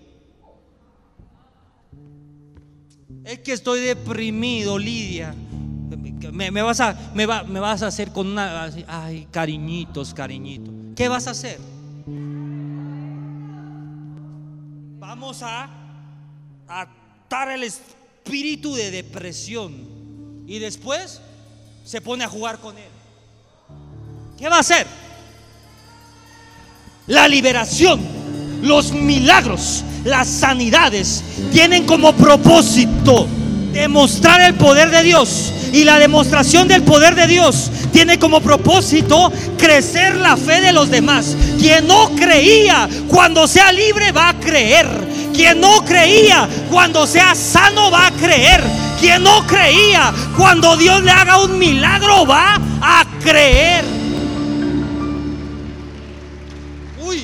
Es 3.25 3.41
que 3.41 3.53
estoy 3.53 3.81
deprimido, 3.81 4.79
Lidia 4.79 5.35
me, 6.33 6.51
vas 6.63 6.81
a, 6.81 6.97
me, 7.15 7.27
vas 7.27 7.83
a 7.83 7.87
hacer 7.87 8.13
con 8.13 8.27
una, 8.27 8.71
ay, 8.87 9.29
cariñitos, 9.31 10.15
cariñitos. 10.15 10.73
¿Qué 10.95 11.09
vas 11.09 11.27
a 11.27 11.31
hacer? 11.31 11.59
Vamos 14.99 15.43
a 15.43 15.69
atar 16.69 17.51
el 17.51 17.63
espíritu 17.63 18.75
de 18.75 18.91
depresión 18.91 19.75
y 20.47 20.59
después 20.59 21.21
se 21.85 22.01
pone 22.01 22.25
a 22.25 22.29
jugar 22.29 22.59
con 22.59 22.77
él. 22.77 22.91
¿Qué 24.39 24.49
va 24.49 24.57
a 24.57 24.61
hacer? 24.61 24.87
La 27.07 27.29
liberación, 27.29 28.01
los 28.63 28.93
milagros, 28.93 29.85
las 30.05 30.29
sanidades 30.29 31.23
tienen 31.53 31.87
como 31.87 32.13
propósito 32.13 33.29
demostrar 33.77 34.41
el 34.41 34.55
poder 34.55 34.91
de 34.91 35.03
Dios 35.03 35.53
y 35.73 35.85
la 35.85 35.99
demostración 35.99 36.67
del 36.69 36.83
poder 36.83 37.15
de 37.15 37.27
Dios 37.27 37.71
tiene 37.93 38.19
como 38.19 38.41
propósito 38.41 39.33
crecer 39.59 40.17
la 40.17 40.37
fe 40.37 40.61
de 40.61 40.73
los 40.73 40.91
demás. 40.91 41.37
Quien 41.59 41.87
no 41.87 42.11
creía 42.17 42.89
cuando 43.09 43.47
sea 43.47 43.73
libre 43.73 44.13
va 44.13 44.31
a 44.31 44.41
creer. 44.41 44.87
Quien 45.35 45.61
no 45.61 45.85
creía 45.85 46.49
cuando 46.71 47.07
sea 47.07 47.35
sano 47.35 47.91
va 47.91 48.07
a 48.07 48.11
creer. 48.13 48.63
Quien 48.99 49.23
no 49.23 49.47
creía, 49.47 50.13
cuando 50.37 50.77
Dios 50.77 51.03
le 51.03 51.11
haga 51.11 51.43
un 51.43 51.59
milagro, 51.59 52.27
va 52.27 52.59
a 52.81 53.05
creer. 53.23 53.85
Uy, 57.05 57.23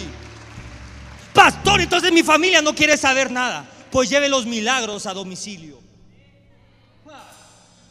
pastor, 1.33 1.81
entonces 1.81 2.13
mi 2.13 2.23
familia 2.23 2.61
no 2.61 2.75
quiere 2.75 2.99
saber 2.99 3.31
nada. 3.31 3.65
Pues 3.91 4.11
lleve 4.11 4.29
los 4.29 4.45
milagros 4.45 5.07
a 5.07 5.15
domicilio. 5.15 5.82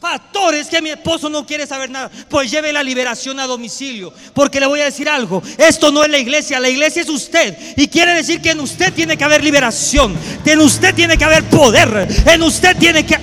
Pastor, 0.02 0.56
es 0.56 0.66
que 0.66 0.82
mi 0.82 0.90
esposo 0.90 1.30
no 1.30 1.46
quiere 1.46 1.64
saber 1.64 1.88
nada. 1.88 2.10
Pues 2.28 2.50
lleve 2.50 2.72
la 2.72 2.82
liberación 2.82 3.38
a 3.38 3.46
domicilio. 3.46 4.12
Porque 4.34 4.58
le 4.58 4.66
voy 4.66 4.80
a 4.80 4.86
decir 4.86 5.08
algo. 5.08 5.40
Esto 5.56 5.92
no 5.92 6.02
es 6.02 6.10
la 6.10 6.18
iglesia. 6.18 6.58
La 6.58 6.68
iglesia 6.68 7.02
es 7.02 7.08
usted. 7.08 7.56
Y 7.76 7.86
quiere 7.86 8.12
decir 8.12 8.42
que 8.42 8.50
en 8.50 8.58
usted 8.58 8.92
tiene 8.92 9.16
que 9.16 9.22
haber 9.22 9.44
liberación. 9.44 10.18
En 10.44 10.58
usted 10.58 10.92
tiene 10.92 11.16
que 11.16 11.24
haber 11.24 11.44
poder. 11.44 12.08
En 12.26 12.42
usted 12.42 12.76
tiene 12.78 13.06
que... 13.06 13.16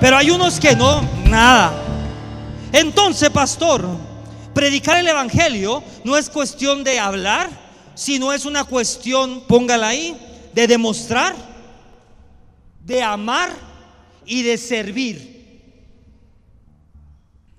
Pero 0.00 0.16
hay 0.16 0.30
unos 0.30 0.58
que 0.58 0.74
no, 0.74 1.06
nada. 1.28 1.74
Entonces, 2.72 3.28
pastor, 3.28 3.86
predicar 4.54 4.96
el 4.96 5.08
Evangelio 5.08 5.84
no 6.04 6.16
es 6.16 6.30
cuestión 6.30 6.84
de 6.84 6.98
hablar, 6.98 7.50
sino 7.94 8.32
es 8.32 8.46
una 8.46 8.64
cuestión, 8.64 9.42
póngala 9.46 9.88
ahí, 9.88 10.16
de 10.54 10.66
demostrar, 10.66 11.36
de 12.80 13.02
amar 13.02 13.50
y 14.24 14.40
de 14.40 14.56
servir. 14.56 15.41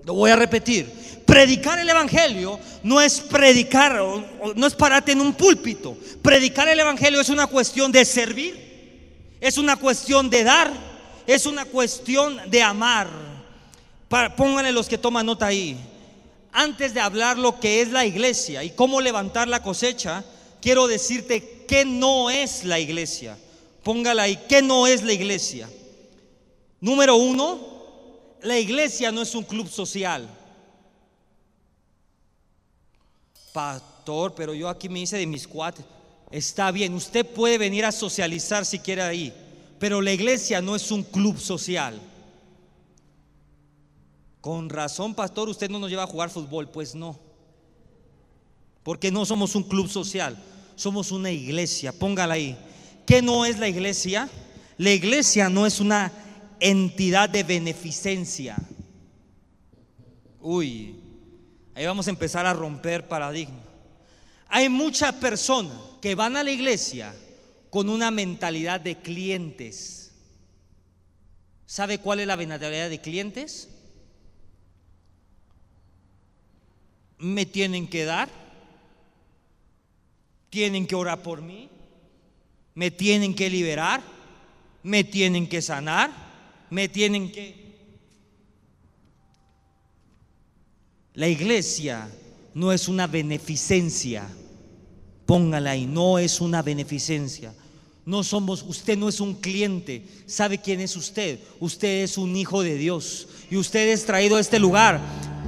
Lo 0.06 0.14
voy 0.14 0.32
a 0.32 0.36
repetir. 0.36 1.04
Predicar 1.26 1.80
el 1.80 1.90
Evangelio 1.90 2.60
no 2.84 3.00
es 3.02 3.22
predicar, 3.22 4.00
no 4.56 4.68
es 4.68 4.76
pararte 4.76 5.14
en 5.14 5.22
un 5.22 5.34
púlpito. 5.34 5.98
Predicar 6.22 6.68
el 6.68 6.80
Evangelio 6.80 7.22
es 7.22 7.30
una 7.30 7.48
cuestión 7.48 7.92
de 7.92 8.04
servir, 8.06 9.08
es 9.40 9.58
una 9.58 9.78
cuestión 9.78 10.30
de 10.30 10.44
dar, 10.44 10.72
es 11.26 11.46
una 11.46 11.66
cuestión 11.66 12.40
de 12.48 12.62
amar. 12.62 13.08
Pónganle 14.36 14.72
los 14.72 14.88
que 14.88 14.98
toman 14.98 15.26
nota 15.26 15.48
ahí. 15.48 15.78
Antes 16.52 16.94
de 16.94 17.00
hablar 17.00 17.38
lo 17.38 17.60
que 17.60 17.82
es 17.82 17.90
la 17.90 18.06
iglesia 18.06 18.64
y 18.64 18.72
cómo 18.72 19.02
levantar 19.02 19.48
la 19.48 19.64
cosecha, 19.64 20.24
quiero 20.62 20.86
decirte 20.88 21.66
que 21.68 21.84
no 21.84 22.30
es 22.30 22.64
la 22.64 22.80
iglesia. 22.80 23.38
Póngala 23.82 24.24
ahí, 24.24 24.38
¿qué 24.48 24.62
no 24.62 24.86
es 24.86 25.02
la 25.02 25.14
iglesia? 25.14 25.68
Número 26.80 27.16
uno, 27.16 27.73
la 28.44 28.60
iglesia 28.60 29.12
no 29.12 29.22
es 29.22 29.34
un 29.36 29.44
club 29.44 29.70
social. 29.70 30.30
Pastor, 33.54 34.34
pero 34.36 34.54
yo 34.54 34.68
aquí 34.68 34.90
me 34.90 35.00
hice 35.00 35.18
de 35.18 35.26
mis 35.26 35.48
cuates. 35.48 35.86
Está 36.30 36.72
bien, 36.72 36.94
usted 36.94 37.26
puede 37.26 37.58
venir 37.58 37.86
a 37.86 37.92
socializar 37.92 38.66
si 38.66 38.80
quiere 38.80 39.02
ahí, 39.02 39.34
pero 39.80 40.02
la 40.02 40.12
iglesia 40.12 40.62
no 40.62 40.76
es 40.76 40.92
un 40.92 41.04
club 41.04 41.40
social. 41.40 42.02
Con 44.42 44.70
razón, 44.70 45.16
pastor, 45.16 45.48
usted 45.48 45.70
no 45.70 45.80
nos 45.80 45.90
lleva 45.90 46.04
a 46.04 46.08
jugar 46.08 46.30
fútbol, 46.30 46.68
pues 46.68 46.96
no. 46.96 47.18
Porque 48.84 49.10
no 49.10 49.26
somos 49.26 49.56
un 49.56 49.64
club 49.64 49.88
social, 49.88 50.38
somos 50.76 51.12
una 51.12 51.32
iglesia. 51.32 51.94
Póngala 51.94 52.34
ahí. 52.34 52.58
¿Qué 53.06 53.22
no 53.22 53.46
es 53.46 53.60
la 53.60 53.70
iglesia? 53.70 54.30
La 54.78 54.92
iglesia 54.92 55.48
no 55.50 55.66
es 55.66 55.80
una 55.80 56.12
entidad 56.60 57.30
de 57.30 57.44
beneficencia. 57.44 58.58
Uy, 60.40 60.96
ahí 61.76 61.86
vamos 61.86 62.08
a 62.08 62.12
empezar 62.12 62.46
a 62.46 62.54
romper 62.54 63.08
paradigma. 63.08 63.64
Hay 64.48 64.70
muchas 64.70 65.14
personas 65.14 65.78
que 66.02 66.16
van 66.16 66.36
a 66.36 66.44
la 66.44 66.52
iglesia 66.52 67.16
con 67.70 67.90
una 67.90 68.12
mentalidad 68.12 68.80
de 68.80 68.98
clientes. 69.00 70.12
¿Sabe 71.66 71.98
cuál 71.98 72.20
es 72.20 72.28
la 72.28 72.38
mentalidad 72.38 72.90
de 72.90 73.02
clientes? 73.02 73.70
Me 77.18 77.48
tienen 77.48 77.88
que 77.88 78.06
dar, 78.06 78.30
tienen 80.52 80.86
que 80.86 80.94
orar 80.94 81.24
por 81.24 81.42
mí, 81.42 81.68
me 82.76 82.92
tienen 82.92 83.34
que 83.34 83.50
liberar, 83.50 84.04
me 84.84 85.04
tienen 85.04 85.48
que 85.48 85.64
sanar, 85.64 86.12
me 86.74 86.90
tienen 86.90 87.32
que... 87.32 87.62
La 91.14 91.28
iglesia 91.28 92.10
no 92.56 92.72
es 92.72 92.88
una 92.88 93.06
beneficencia. 93.06 94.28
Póngala 95.28 95.72
ahí, 95.72 95.86
no 95.86 96.18
es 96.18 96.42
una 96.42 96.64
beneficencia. 96.64 97.54
No 98.06 98.24
somos, 98.24 98.64
usted 98.64 98.98
no 98.98 99.08
es 99.08 99.20
un 99.20 99.36
cliente. 99.36 100.04
¿Sabe 100.26 100.58
quién 100.58 100.82
es 100.82 100.96
usted? 100.96 101.40
Usted 101.60 102.06
es 102.06 102.18
un 102.18 102.36
hijo 102.36 102.64
de 102.64 102.76
Dios. 102.76 103.28
Y 103.52 103.58
usted 103.58 103.90
es 103.90 104.04
traído 104.06 104.38
a 104.38 104.42
este 104.42 104.58
lugar 104.58 105.00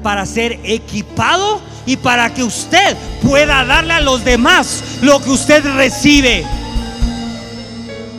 para 0.04 0.28
ser 0.28 0.60
equipado 0.64 1.60
y 1.88 1.98
para 1.98 2.32
que 2.36 2.44
usted 2.44 2.96
pueda 3.24 3.66
darle 3.66 3.94
a 3.94 4.02
los 4.02 4.24
demás 4.24 4.84
lo 5.02 5.20
que 5.20 5.32
usted 5.32 5.64
recibe. 5.76 6.46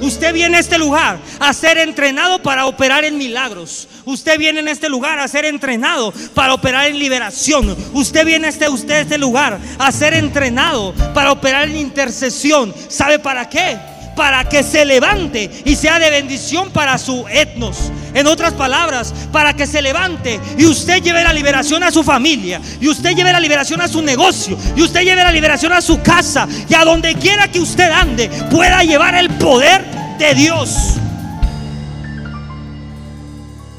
Usted 0.01 0.33
viene 0.33 0.57
a 0.57 0.61
este 0.61 0.79
lugar 0.79 1.19
a 1.39 1.53
ser 1.53 1.79
entrenado 1.79 2.43
para 2.43 2.67
operar 2.67 3.05
en 3.05 3.19
milagros. 3.19 3.89
Usted 4.05 4.39
viene 4.39 4.61
en 4.61 4.69
este 4.69 4.89
lugar 4.89 5.19
a 5.19 5.29
ser 5.29 5.45
entrenado 5.45 6.13
para 6.35 6.55
operar 6.55 6.87
en 6.87 6.99
liberación. 6.99 7.77
Usted 7.93 8.25
viene 8.25 8.47
a 8.47 8.51
este, 8.51 8.69
usted 8.69 9.01
este 9.01 9.19
lugar 9.19 9.59
a 9.79 9.93
ser 9.93 10.15
entrenado 10.15 10.95
para 11.15 11.33
operar 11.33 11.69
en 11.69 11.77
intercesión. 11.77 12.75
¿Sabe 12.89 13.19
para 13.19 13.49
qué? 13.49 13.79
Para 14.15 14.49
que 14.49 14.63
se 14.63 14.85
levante 14.85 15.51
y 15.65 15.77
sea 15.77 15.99
de 15.99 16.11
bendición 16.11 16.71
para 16.71 16.99
su 16.99 17.27
etnos. 17.29 17.91
En 18.17 18.27
otras 18.27 18.55
palabras, 18.55 19.13
para 19.31 19.55
que 19.55 19.67
se 19.67 19.83
levante 19.83 20.41
y 20.57 20.65
usted 20.65 21.03
lleve 21.03 21.23
la 21.23 21.35
liberación 21.35 21.83
a 21.83 21.91
su 21.91 22.03
familia, 22.03 22.63
y 22.81 22.89
usted 22.89 23.15
lleve 23.15 23.31
la 23.31 23.39
liberación 23.39 23.83
a 23.83 23.89
su 23.89 24.01
negocio, 24.01 24.57
y 24.75 24.81
usted 24.81 25.03
lleve 25.03 25.23
la 25.23 25.31
liberación 25.31 25.71
a 25.75 25.83
su 25.83 26.01
casa, 26.01 26.49
y 26.67 26.73
a 26.73 26.83
donde 26.83 27.15
quiera 27.17 27.47
que 27.53 27.61
usted 27.61 27.91
ande, 27.91 28.31
pueda 28.51 28.83
llevar 28.85 29.17
el 29.17 29.29
poder 29.37 29.85
de 30.19 30.35
Dios. 30.35 30.95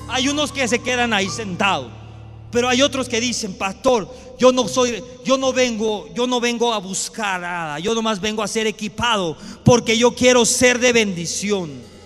Hay 0.08 0.30
unos 0.30 0.52
que 0.52 0.67
se 0.67 0.84
quedan 0.84 1.13
ahí 1.13 1.30
sentados, 1.30 1.91
pero 2.52 2.69
hay 2.69 2.84
otros 2.84 3.10
que 3.10 3.19
dicen, 3.19 3.56
pastor, 3.56 4.08
yo 4.38 4.52
no 4.52 4.67
soy, 4.67 5.04
yo 5.26 5.39
no 5.39 5.52
vengo, 5.52 6.10
yo 6.13 6.28
no 6.28 6.39
vengo 6.39 6.76
a 6.76 6.78
buscar 6.78 7.41
nada, 7.41 7.80
yo 7.80 7.95
nomás 7.95 8.21
vengo 8.21 8.43
a 8.43 8.47
ser 8.47 8.67
equipado 8.67 9.36
porque 9.63 9.97
yo 9.97 10.13
quiero 10.13 10.45
ser 10.45 10.78
de 10.78 10.93
bendición. 10.93 11.96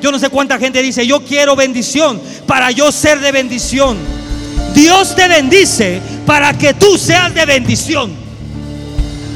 Yo 0.00 0.10
no 0.10 0.18
sé 0.18 0.28
cuánta 0.28 0.58
gente 0.58 0.82
dice, 0.82 1.06
yo 1.06 1.24
quiero 1.24 1.56
bendición 1.56 2.20
para 2.46 2.70
yo 2.70 2.90
ser 2.92 3.20
de 3.20 3.32
bendición. 3.32 3.96
Dios 4.74 5.14
te 5.14 5.28
bendice 5.28 6.00
para 6.26 6.56
que 6.56 6.74
tú 6.74 6.98
seas 6.98 7.32
de 7.34 7.46
bendición. 7.46 8.24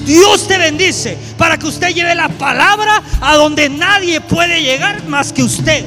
Dios 0.05 0.49
te 0.49 0.59
bendice 0.59 1.17
para 1.37 1.59
que 1.59 1.67
usted 1.67 1.95
lleve 1.95 2.15
la 2.15 2.29
palabra 2.29 3.03
a 3.21 3.37
donde 3.37 3.69
nadie 3.69 4.21
puede 4.21 4.63
llegar 4.63 5.05
más 5.05 5.33
que 5.33 5.43
usted. 5.43 5.85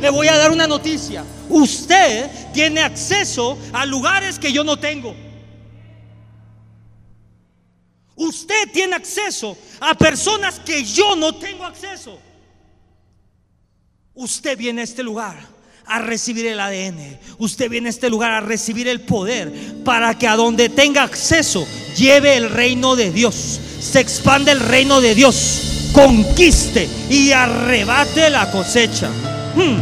Le 0.00 0.10
voy 0.10 0.28
a 0.28 0.36
dar 0.36 0.50
una 0.50 0.66
noticia. 0.66 1.24
Usted 1.48 2.30
tiene 2.52 2.82
acceso 2.82 3.58
a 3.72 3.86
lugares 3.86 4.38
que 4.38 4.52
yo 4.52 4.64
no 4.64 4.78
tengo. 4.78 5.14
Usted 8.16 8.70
tiene 8.72 8.96
acceso 8.96 9.56
a 9.80 9.94
personas 9.94 10.58
que 10.58 10.84
yo 10.84 11.14
no 11.14 11.34
tengo 11.36 11.64
acceso. 11.64 12.18
Usted 14.18 14.58
viene 14.58 14.80
a 14.80 14.84
este 14.84 15.04
lugar 15.04 15.38
a 15.86 16.00
recibir 16.00 16.44
el 16.46 16.58
ADN. 16.58 17.20
Usted 17.38 17.70
viene 17.70 17.86
a 17.86 17.90
este 17.90 18.10
lugar 18.10 18.32
a 18.32 18.40
recibir 18.40 18.88
el 18.88 19.02
poder 19.02 19.52
para 19.84 20.18
que 20.18 20.26
a 20.26 20.34
donde 20.34 20.68
tenga 20.68 21.04
acceso 21.04 21.64
lleve 21.96 22.36
el 22.36 22.50
reino 22.50 22.96
de 22.96 23.12
Dios. 23.12 23.60
Se 23.78 24.00
expande 24.00 24.50
el 24.50 24.58
reino 24.58 25.00
de 25.00 25.14
Dios. 25.14 25.90
Conquiste 25.92 26.88
y 27.08 27.30
arrebate 27.30 28.28
la 28.28 28.50
cosecha. 28.50 29.08
Hmm. 29.54 29.78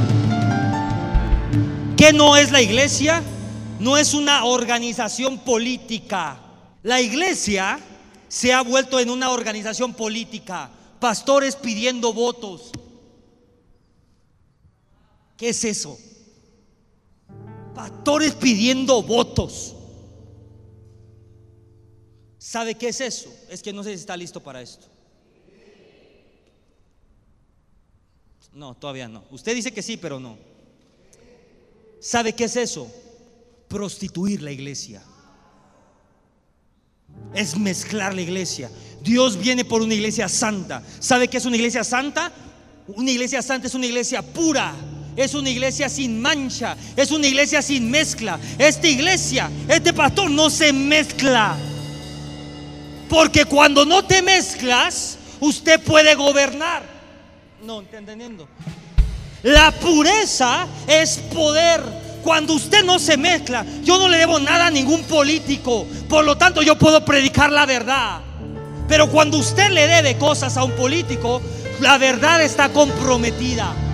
¿Qué 1.97 2.13
no 2.13 2.37
es 2.37 2.53
la 2.53 2.61
iglesia? 2.61 3.23
No 3.81 3.97
es 3.97 4.13
una 4.13 4.45
organización 4.45 5.39
política. 5.39 6.37
La 6.83 7.01
iglesia 7.01 7.81
se 8.29 8.53
ha 8.53 8.61
vuelto 8.61 9.01
en 9.01 9.09
una 9.09 9.31
organización 9.31 9.95
política. 9.95 10.69
Pastores 11.01 11.57
pidiendo 11.57 12.13
votos 12.13 12.71
¿Qué 15.37 15.51
es 15.51 15.65
eso? 15.65 15.99
Pastores 17.75 18.35
pidiendo 18.35 19.03
votos. 19.03 19.75
¿Sabe 22.39 22.75
qué 22.75 22.89
es 22.89 23.01
eso? 23.01 23.33
Es 23.51 23.63
que 23.63 23.73
no 23.73 23.83
sé 23.83 23.91
si 23.91 23.97
está 23.97 24.17
listo 24.17 24.43
para 24.43 24.63
esto. 24.63 24.87
No, 28.53 28.75
todavía 28.75 29.09
no. 29.09 29.25
Usted 29.31 29.55
dice 29.55 29.73
que 29.73 29.83
sí, 29.83 29.99
pero 29.99 30.19
no. 30.19 30.39
¿Sabe 32.01 32.35
qué 32.35 32.45
es 32.45 32.57
eso? 32.57 32.91
Prostituir 33.69 34.41
la 34.41 34.53
iglesia. 34.53 35.03
Es 37.35 37.59
mezclar 37.59 38.15
la 38.15 38.23
iglesia. 38.23 38.71
Dios 39.03 39.37
viene 39.37 39.65
por 39.67 39.83
una 39.83 39.93
iglesia 39.93 40.29
santa. 40.29 40.83
¿Sabe 41.01 41.29
qué 41.29 41.37
es 41.37 41.45
una 41.45 41.57
iglesia 41.57 41.85
santa? 41.85 42.33
Una 42.87 43.11
iglesia 43.11 43.43
santa 43.43 43.67
es 43.67 43.75
una 43.75 43.87
iglesia 43.87 44.23
pura 44.23 44.75
es 45.17 45.35
una 45.35 45.51
iglesia 45.51 45.89
sin 45.89 46.21
mancha, 46.21 46.77
es 46.97 47.11
una 47.11 47.27
iglesia 47.27 47.63
sin 47.63 47.91
mezcla. 47.91 48.39
Esta 48.59 48.87
iglesia, 48.87 49.51
este 49.69 49.93
pastor 49.93 50.31
no 50.31 50.51
se 50.51 50.73
mezcla. 50.73 51.57
Porque 53.09 53.45
cuando 53.45 53.85
no 53.85 54.05
te 54.05 54.21
mezclas, 54.23 55.17
usted 55.41 55.81
puede 55.81 56.15
gobernar. 56.15 56.83
No, 57.65 57.81
entendiendo. 57.81 58.47
La 59.43 59.71
pureza 59.73 60.67
es 60.87 61.19
poder. 61.19 61.83
Cuando 62.23 62.55
usted 62.55 62.85
no 62.85 62.99
se 62.99 63.17
mezcla, 63.17 63.65
yo 63.85 63.99
no 63.99 64.09
le 64.09 64.19
debo 64.19 64.41
nada 64.41 64.67
a 64.67 64.71
ningún 64.71 65.05
político. 65.05 65.87
Por 66.09 66.25
lo 66.25 66.37
tanto, 66.37 66.61
yo 66.61 66.77
puedo 66.77 67.05
predicar 67.05 67.53
la 67.53 67.67
verdad. 67.67 68.21
Pero 68.89 69.09
cuando 69.09 69.39
usted 69.39 69.71
le 69.71 69.87
debe 69.87 70.19
cosas 70.19 70.57
a 70.57 70.65
un 70.65 70.73
político, 70.73 71.41
la 71.81 71.99
verdad 71.99 72.43
está 72.43 72.69
comprometida. 72.71 73.86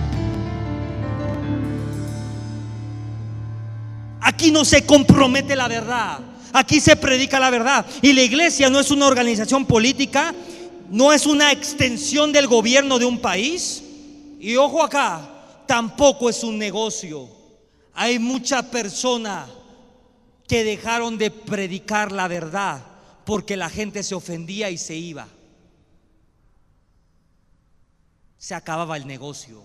Aquí 4.33 4.49
no 4.49 4.65
se 4.65 4.83
compromete 4.83 5.55
la 5.55 5.67
verdad. 5.67 6.19
Aquí 6.53 6.79
se 6.79 6.95
predica 6.95 7.39
la 7.39 7.51
verdad. 7.51 7.85
Y 8.01 8.13
la 8.13 8.23
iglesia 8.23 8.67
no 8.67 8.79
es 8.79 8.89
una 8.89 9.05
organización 9.05 9.67
política, 9.67 10.33
no 10.89 11.13
es 11.13 11.27
una 11.27 11.51
extensión 11.51 12.31
del 12.31 12.47
gobierno 12.47 12.97
de 12.97 13.05
un 13.05 13.19
país. 13.19 13.83
Y 14.39 14.55
ojo 14.55 14.81
acá, 14.81 15.29
tampoco 15.67 16.31
es 16.31 16.43
un 16.43 16.57
negocio. 16.57 17.29
Hay 17.93 18.17
mucha 18.17 18.71
persona 18.71 19.45
que 20.47 20.63
dejaron 20.63 21.19
de 21.19 21.29
predicar 21.29 22.11
la 22.11 22.27
verdad 22.27 22.83
porque 23.25 23.55
la 23.55 23.69
gente 23.69 24.01
se 24.01 24.15
ofendía 24.15 24.71
y 24.71 24.79
se 24.79 24.95
iba. 24.95 25.27
Se 28.39 28.55
acababa 28.55 28.97
el 28.97 29.05
negocio. 29.05 29.63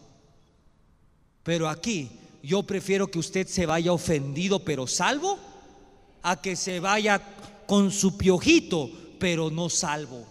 Pero 1.43 1.71
aquí 1.71 2.11
yo 2.49 2.63
prefiero 2.63 3.11
que 3.11 3.19
usted 3.19 3.47
se 3.47 3.67
vaya 3.67 3.93
ofendido 3.93 4.65
pero 4.65 4.87
salvo 4.87 5.39
a 6.23 6.41
que 6.41 6.57
se 6.57 6.81
vaya 6.81 7.21
con 7.67 7.93
su 7.93 8.17
piojito 8.17 8.91
pero 9.19 9.51
no 9.51 9.69
salvo. 9.69 10.25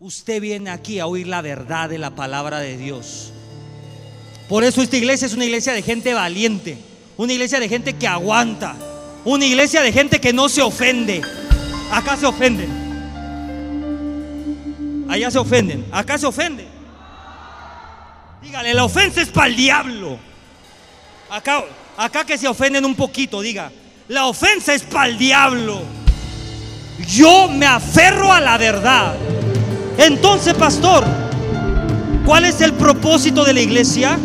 Usted 0.00 0.40
viene 0.40 0.70
aquí 0.70 0.98
a 0.98 1.06
oír 1.06 1.28
la 1.28 1.40
verdad 1.40 1.90
de 1.90 1.98
la 1.98 2.16
palabra 2.16 2.58
de 2.58 2.76
Dios. 2.76 3.32
Por 4.48 4.64
eso 4.64 4.82
esta 4.82 4.96
iglesia 4.96 5.26
es 5.26 5.34
una 5.34 5.44
iglesia 5.44 5.74
de 5.74 5.82
gente 5.82 6.12
valiente, 6.12 6.76
una 7.16 7.32
iglesia 7.32 7.60
de 7.60 7.68
gente 7.68 7.92
que 7.92 8.08
aguanta, 8.08 8.74
una 9.24 9.46
iglesia 9.46 9.80
de 9.80 9.92
gente 9.92 10.20
que 10.20 10.32
no 10.32 10.48
se 10.48 10.60
ofende. 10.60 11.22
Acá 11.92 12.16
se 12.16 12.26
ofenden. 12.26 12.68
Allá 15.08 15.30
se 15.30 15.38
ofenden. 15.38 15.86
Acá 15.92 16.18
se 16.18 16.26
ofenden. 16.26 16.66
Dígale, 18.42 18.74
la 18.74 18.82
ofensa 18.82 19.22
es 19.22 19.28
para 19.28 19.46
el 19.46 19.54
diablo. 19.54 20.27
Acá, 21.30 21.64
acá 21.96 22.24
que 22.24 22.38
se 22.38 22.48
ofenden 22.48 22.84
un 22.84 22.94
poquito, 22.94 23.40
diga, 23.40 23.70
la 24.08 24.26
ofensa 24.26 24.72
es 24.72 24.82
para 24.82 25.08
el 25.08 25.18
diablo. 25.18 25.82
Yo 27.06 27.48
me 27.48 27.66
aferro 27.66 28.32
a 28.32 28.40
la 28.40 28.56
verdad. 28.56 29.14
Entonces, 29.98 30.54
pastor, 30.54 31.04
¿cuál 32.24 32.46
es 32.46 32.60
el 32.60 32.72
propósito 32.72 33.44
de 33.44 33.52
la 33.52 33.60
iglesia? 33.60 34.18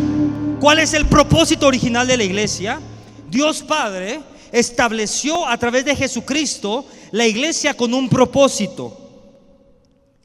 ¿Cuál 0.60 0.78
es 0.78 0.94
el 0.94 1.06
propósito 1.06 1.66
original 1.66 2.06
de 2.06 2.16
la 2.16 2.24
iglesia? 2.24 2.80
Dios 3.28 3.62
Padre 3.62 4.20
estableció 4.50 5.46
a 5.46 5.58
través 5.58 5.84
de 5.84 5.96
Jesucristo 5.96 6.86
la 7.10 7.26
iglesia 7.26 7.74
con 7.74 7.92
un 7.92 8.08
propósito. 8.08 9.00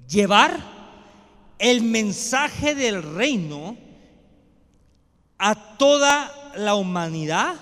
Llevar 0.08 0.58
el 1.58 1.82
mensaje 1.82 2.74
del 2.74 3.04
reino 3.04 3.76
a 5.38 5.56
toda 5.78 6.39
la 6.56 6.76
humanidad, 6.76 7.56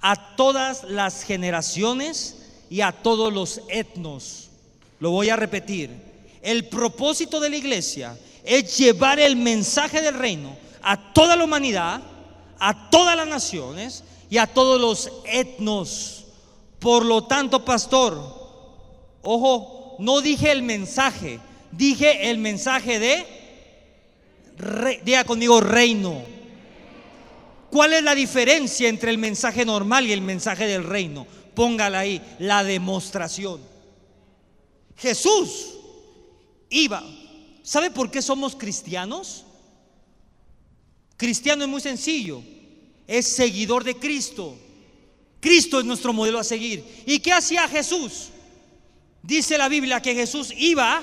a 0.00 0.36
todas 0.36 0.84
las 0.84 1.22
generaciones 1.22 2.36
y 2.68 2.82
a 2.82 2.92
todos 2.92 3.32
los 3.32 3.62
etnos. 3.68 4.50
Lo 5.00 5.10
voy 5.10 5.30
a 5.30 5.36
repetir. 5.36 5.90
El 6.42 6.68
propósito 6.68 7.40
de 7.40 7.50
la 7.50 7.56
iglesia 7.56 8.18
es 8.44 8.76
llevar 8.76 9.18
el 9.18 9.36
mensaje 9.36 10.02
del 10.02 10.14
reino 10.14 10.56
a 10.82 11.12
toda 11.14 11.36
la 11.36 11.44
humanidad, 11.44 12.02
a 12.58 12.90
todas 12.90 13.16
las 13.16 13.26
naciones 13.26 14.04
y 14.28 14.36
a 14.36 14.46
todos 14.46 14.80
los 14.80 15.10
etnos. 15.24 16.24
Por 16.78 17.04
lo 17.06 17.24
tanto, 17.24 17.64
pastor, 17.64 18.20
ojo, 19.22 19.96
no 19.98 20.20
dije 20.20 20.52
el 20.52 20.62
mensaje, 20.62 21.40
dije 21.72 22.30
el 22.30 22.36
mensaje 22.38 22.98
de, 22.98 23.26
diga 25.02 25.24
conmigo, 25.24 25.60
reino. 25.60 26.22
¿Cuál 27.74 27.92
es 27.92 28.04
la 28.04 28.14
diferencia 28.14 28.88
entre 28.88 29.10
el 29.10 29.18
mensaje 29.18 29.64
normal 29.64 30.06
y 30.06 30.12
el 30.12 30.20
mensaje 30.20 30.64
del 30.64 30.84
reino? 30.84 31.26
Póngala 31.56 31.98
ahí, 31.98 32.22
la 32.38 32.62
demostración. 32.62 33.60
Jesús 34.96 35.74
iba. 36.70 37.02
¿Sabe 37.64 37.90
por 37.90 38.12
qué 38.12 38.22
somos 38.22 38.54
cristianos? 38.54 39.44
Cristiano 41.16 41.64
es 41.64 41.68
muy 41.68 41.80
sencillo 41.80 42.44
es 43.08 43.26
seguidor 43.26 43.82
de 43.82 43.96
Cristo. 43.96 44.56
Cristo 45.40 45.80
es 45.80 45.84
nuestro 45.84 46.12
modelo 46.12 46.38
a 46.38 46.44
seguir. 46.44 46.84
¿Y 47.06 47.18
qué 47.18 47.32
hacía 47.32 47.66
Jesús? 47.66 48.28
Dice 49.20 49.58
la 49.58 49.68
Biblia 49.68 50.00
que 50.00 50.14
Jesús 50.14 50.52
iba 50.56 51.02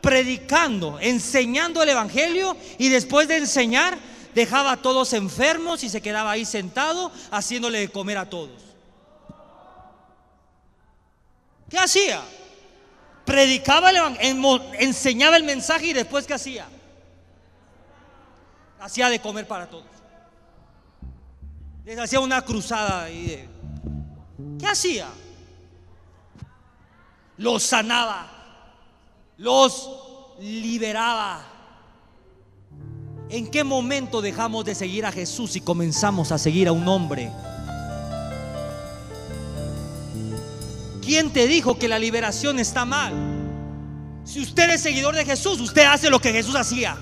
predicando, 0.00 0.98
enseñando 1.00 1.80
el 1.80 1.90
Evangelio 1.90 2.56
y 2.76 2.88
después 2.88 3.28
de 3.28 3.36
enseñar 3.36 4.07
dejaba 4.34 4.72
a 4.72 4.76
todos 4.76 5.12
enfermos 5.12 5.82
y 5.84 5.88
se 5.88 6.00
quedaba 6.00 6.30
ahí 6.30 6.44
sentado 6.44 7.10
haciéndole 7.30 7.80
de 7.80 7.88
comer 7.90 8.18
a 8.18 8.28
todos. 8.28 8.68
¿Qué 11.68 11.78
hacía? 11.78 12.22
Predicaba 13.24 13.90
el 13.90 13.98
enseñaba 14.78 15.36
el 15.36 15.44
mensaje 15.44 15.86
y 15.86 15.92
después 15.92 16.26
¿qué 16.26 16.34
hacía? 16.34 16.66
Hacía 18.80 19.10
de 19.10 19.20
comer 19.20 19.46
para 19.46 19.66
todos. 19.66 19.84
Les 21.84 21.98
hacía 21.98 22.20
una 22.20 22.42
cruzada 22.42 23.10
y 23.10 23.26
de, 23.26 23.48
¿qué 24.58 24.66
hacía? 24.66 25.08
Los 27.38 27.62
sanaba, 27.62 28.28
los 29.36 30.36
liberaba. 30.40 31.47
¿En 33.30 33.46
qué 33.46 33.62
momento 33.62 34.22
dejamos 34.22 34.64
de 34.64 34.74
seguir 34.74 35.04
a 35.04 35.12
Jesús 35.12 35.54
y 35.56 35.60
comenzamos 35.60 36.32
a 36.32 36.38
seguir 36.38 36.66
a 36.68 36.72
un 36.72 36.88
hombre? 36.88 37.30
¿Quién 41.04 41.30
te 41.30 41.46
dijo 41.46 41.78
que 41.78 41.88
la 41.88 41.98
liberación 41.98 42.58
está 42.58 42.86
mal? 42.86 43.12
Si 44.24 44.40
usted 44.40 44.70
es 44.70 44.80
seguidor 44.80 45.14
de 45.14 45.26
Jesús, 45.26 45.60
usted 45.60 45.84
hace 45.84 46.08
lo 46.08 46.20
que 46.20 46.32
Jesús 46.32 46.54
hacía. 46.56 46.96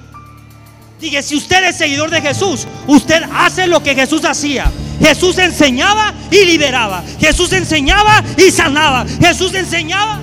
Dije, 1.01 1.23
si 1.23 1.37
usted 1.37 1.63
es 1.65 1.77
seguidor 1.77 2.11
de 2.11 2.21
Jesús, 2.21 2.67
usted 2.89 3.23
hace 3.33 3.69
lo 3.69 3.81
que 3.83 3.95
Jesús 3.95 4.25
hacía. 4.25 4.73
Jesús 4.99 5.39
enseñaba 5.39 6.13
y 6.31 6.45
liberaba. 6.45 7.05
Jesús 7.21 7.53
enseñaba 7.53 8.25
y 8.37 8.51
sanaba. 8.51 9.07
Jesús 9.21 9.55
enseñaba. 9.55 10.21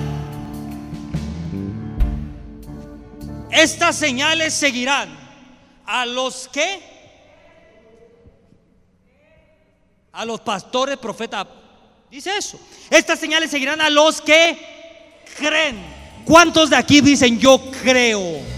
Estas 3.50 3.96
señales 3.96 4.52
seguirán 4.52 5.23
a 5.86 6.06
los 6.06 6.48
que, 6.48 6.80
a 10.12 10.24
los 10.24 10.40
pastores, 10.40 10.96
profetas. 10.96 11.46
Dice 12.10 12.36
eso. 12.36 12.58
Estas 12.90 13.18
señales 13.18 13.50
seguirán 13.50 13.80
a 13.80 13.90
los 13.90 14.20
que 14.20 14.56
creen. 15.36 15.82
¿Cuántos 16.24 16.70
de 16.70 16.76
aquí 16.76 17.00
dicen 17.00 17.38
yo 17.38 17.60
creo? 17.82 18.54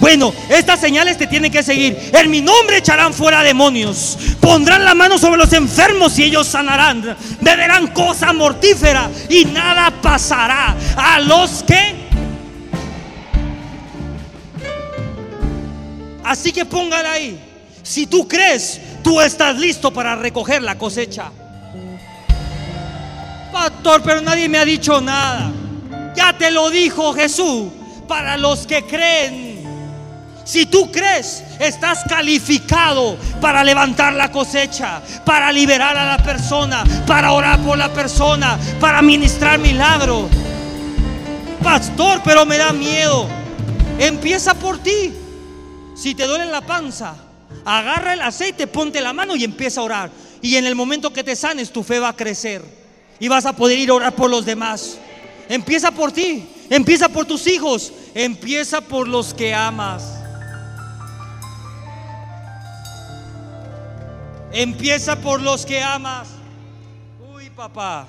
Bueno, 0.00 0.34
estas 0.48 0.80
señales 0.80 1.16
te 1.16 1.28
tienen 1.28 1.52
que 1.52 1.62
seguir. 1.62 2.10
En 2.12 2.28
mi 2.28 2.40
nombre 2.40 2.78
echarán 2.78 3.14
fuera 3.14 3.42
demonios. 3.44 4.18
Pondrán 4.40 4.84
la 4.84 4.96
mano 4.96 5.16
sobre 5.16 5.36
los 5.36 5.52
enfermos 5.52 6.18
y 6.18 6.24
ellos 6.24 6.48
sanarán. 6.48 7.16
Beberán 7.40 7.86
cosa 7.88 8.32
mortífera 8.32 9.08
y 9.28 9.44
nada 9.44 9.92
pasará 10.02 10.76
a 10.96 11.20
los 11.20 11.62
que... 11.62 12.11
Así 16.24 16.52
que 16.52 16.64
pongan 16.64 17.06
ahí. 17.06 17.38
Si 17.82 18.06
tú 18.06 18.28
crees, 18.28 18.80
tú 19.02 19.20
estás 19.20 19.56
listo 19.58 19.92
para 19.92 20.14
recoger 20.14 20.62
la 20.62 20.78
cosecha. 20.78 21.30
Pastor, 23.52 24.02
pero 24.02 24.20
nadie 24.20 24.48
me 24.48 24.58
ha 24.58 24.64
dicho 24.64 25.00
nada. 25.00 25.50
Ya 26.14 26.36
te 26.36 26.50
lo 26.50 26.70
dijo 26.70 27.12
Jesús. 27.12 27.68
Para 28.06 28.36
los 28.36 28.66
que 28.66 28.84
creen 28.84 29.52
si 30.44 30.66
tú 30.66 30.90
crees, 30.90 31.44
estás 31.60 32.00
calificado 32.08 33.16
para 33.40 33.62
levantar 33.62 34.12
la 34.12 34.30
cosecha, 34.32 35.00
para 35.24 35.52
liberar 35.52 35.96
a 35.96 36.04
la 36.04 36.18
persona, 36.18 36.84
para 37.06 37.32
orar 37.32 37.60
por 37.60 37.78
la 37.78 37.92
persona, 37.92 38.58
para 38.80 39.02
ministrar 39.02 39.58
milagro. 39.60 40.28
Pastor, 41.62 42.20
pero 42.24 42.44
me 42.44 42.58
da 42.58 42.72
miedo. 42.72 43.28
Empieza 43.98 44.54
por 44.54 44.78
ti. 44.78 45.14
Si 45.94 46.14
te 46.14 46.26
duele 46.26 46.46
la 46.46 46.62
panza, 46.62 47.16
Agarra 47.64 48.14
el 48.14 48.22
aceite, 48.22 48.66
ponte 48.66 49.00
la 49.00 49.12
mano 49.12 49.36
y 49.36 49.44
empieza 49.44 49.80
a 49.80 49.84
orar. 49.84 50.10
Y 50.40 50.56
en 50.56 50.66
el 50.66 50.74
momento 50.74 51.12
que 51.12 51.22
te 51.22 51.36
sanes, 51.36 51.72
tu 51.72 51.82
fe 51.82 51.98
va 51.98 52.08
a 52.08 52.16
crecer. 52.16 52.62
Y 53.20 53.28
vas 53.28 53.46
a 53.46 53.54
poder 53.54 53.78
ir 53.78 53.90
a 53.90 53.94
orar 53.94 54.14
por 54.14 54.28
los 54.30 54.44
demás. 54.44 54.98
Empieza 55.48 55.92
por 55.92 56.10
ti, 56.10 56.48
empieza 56.70 57.08
por 57.08 57.26
tus 57.26 57.46
hijos, 57.46 57.92
empieza 58.14 58.80
por 58.80 59.06
los 59.06 59.32
que 59.32 59.54
amas. 59.54 60.02
Empieza 64.52 65.16
por 65.20 65.40
los 65.40 65.64
que 65.64 65.80
amas. 65.80 66.28
Uy, 67.34 67.48
papá. 67.50 68.08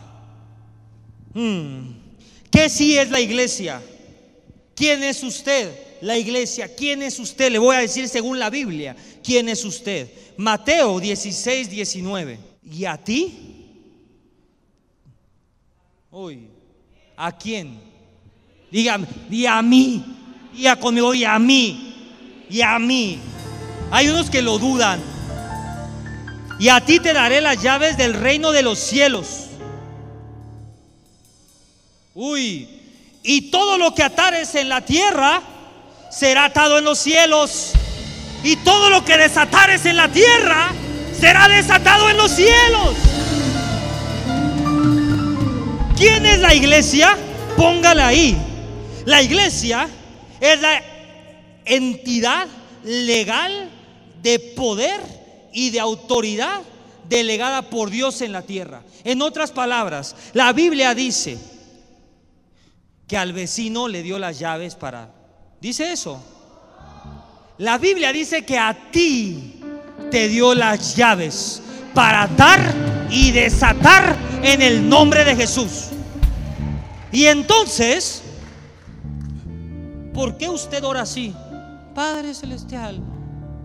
Hmm. 1.33 1.91
¿Qué 2.49 2.69
sí 2.69 2.97
es 2.97 3.09
la 3.11 3.19
iglesia? 3.19 3.81
¿Quién 4.75 5.03
es 5.03 5.21
usted? 5.23 5.92
La 6.03 6.17
iglesia. 6.17 6.67
¿Quién 6.75 7.01
es 7.01 7.17
usted? 7.17 7.49
Le 7.49 7.59
voy 7.59 7.77
a 7.77 7.79
decir 7.79 8.09
según 8.09 8.37
la 8.37 8.49
Biblia. 8.49 8.93
¿Quién 9.23 9.47
es 9.47 9.63
usted? 9.63 10.11
Mateo 10.35 10.99
16, 10.99 11.69
19. 11.69 12.39
¿Y 12.69 12.83
a 12.83 12.97
ti? 12.97 13.33
Uy. 16.11 16.49
¿A 17.15 17.31
quién? 17.31 17.79
Dígame, 18.69 19.07
y 19.29 19.45
a 19.45 19.61
mí. 19.61 20.03
Diga 20.53 20.75
conmigo, 20.75 21.13
y 21.13 21.23
a 21.23 21.39
mí. 21.39 22.43
Y 22.49 22.59
a 22.59 22.77
mí. 22.79 23.19
Hay 23.89 24.09
unos 24.09 24.29
que 24.29 24.41
lo 24.41 24.59
dudan. 24.59 25.01
Y 26.59 26.67
a 26.67 26.81
ti 26.81 26.99
te 26.99 27.13
daré 27.13 27.39
las 27.39 27.63
llaves 27.63 27.95
del 27.95 28.13
reino 28.13 28.51
de 28.51 28.61
los 28.61 28.77
cielos. 28.77 29.45
Uy, 32.13 32.67
y 33.23 33.49
todo 33.49 33.77
lo 33.77 33.95
que 33.95 34.03
atares 34.03 34.53
en 34.55 34.67
la 34.67 34.83
tierra 34.83 35.52
será 36.13 36.45
atado 36.45 36.77
en 36.77 36.85
los 36.85 36.99
cielos. 36.99 37.71
Y 38.43 38.57
todo 38.57 38.89
lo 38.89 39.05
que 39.05 39.17
desatares 39.17 39.85
en 39.85 39.97
la 39.97 40.09
tierra 40.09 40.71
será 41.17 41.47
desatado 41.47 42.09
en 42.09 42.17
los 42.17 42.31
cielos. 42.31 42.95
¿Quién 45.95 46.25
es 46.25 46.39
la 46.39 46.53
iglesia? 46.53 47.17
Póngala 47.55 48.07
ahí. 48.07 48.37
La 49.05 49.21
iglesia 49.21 49.87
es 50.39 50.61
la 50.61 50.83
entidad 51.65 52.47
legal 52.83 53.69
de 54.21 54.39
poder 54.39 54.99
y 55.53 55.69
de 55.69 55.79
autoridad 55.79 56.61
delegada 57.07 57.61
por 57.61 57.89
Dios 57.89 58.21
en 58.21 58.31
la 58.31 58.41
tierra. 58.41 58.83
En 59.03 59.21
otras 59.21 59.51
palabras, 59.51 60.15
la 60.33 60.51
Biblia 60.51 60.93
dice 60.93 61.37
que 63.07 63.17
al 63.17 63.33
vecino 63.33 63.87
le 63.87 64.03
dio 64.03 64.19
las 64.19 64.39
llaves 64.39 64.75
para... 64.75 65.22
Dice 65.63 65.93
eso. 65.93 66.21
La 67.57 67.77
Biblia 67.77 68.11
dice 68.11 68.43
que 68.43 68.59
a 68.59 68.91
ti 68.91 69.61
te 70.11 70.27
dio 70.27 70.53
las 70.53 70.93
llaves 70.97 71.61
para 71.93 72.23
atar 72.23 73.07
y 73.09 73.31
desatar 73.31 74.13
en 74.43 74.61
el 74.61 74.89
nombre 74.89 75.23
de 75.23 75.37
Jesús. 75.37 75.87
Y 77.13 77.27
entonces, 77.27 78.23
¿por 80.13 80.35
qué 80.35 80.49
usted 80.49 80.83
ora 80.83 81.03
así? 81.03 81.33
Padre 81.95 82.33
Celestial, 82.33 83.01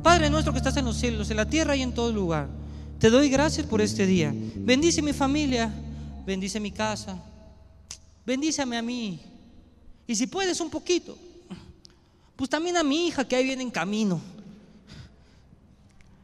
Padre 0.01 0.31
nuestro 0.31 0.53
que 0.53 0.59
estás 0.59 0.77
en 0.77 0.85
los 0.85 0.97
cielos, 0.97 1.29
en 1.31 1.37
la 1.37 1.47
tierra 1.47 1.75
y 1.75 1.83
en 1.83 1.93
todo 1.93 2.13
lugar, 2.13 2.49
te 3.01 3.11
doy 3.11 3.29
gracias 3.29 3.67
por 3.67 3.81
este 3.81 4.07
día. 4.07 4.33
Bendice 4.33 5.03
mi 5.03 5.13
familia, 5.13 5.75
bendice 6.25 6.61
mi 6.61 6.71
casa, 6.71 7.21
bendíceme 8.25 8.77
a 8.77 8.83
mí. 8.83 9.21
Y 10.07 10.15
si 10.15 10.29
puedes 10.29 10.61
un 10.61 10.71
poquito, 10.71 11.19
pues 12.39 12.49
también 12.49 12.77
a 12.77 12.85
mi 12.85 13.09
hija 13.09 13.27
que 13.27 13.35
ahí 13.35 13.43
viene 13.43 13.65
en 13.65 13.71
camino. 13.73 14.21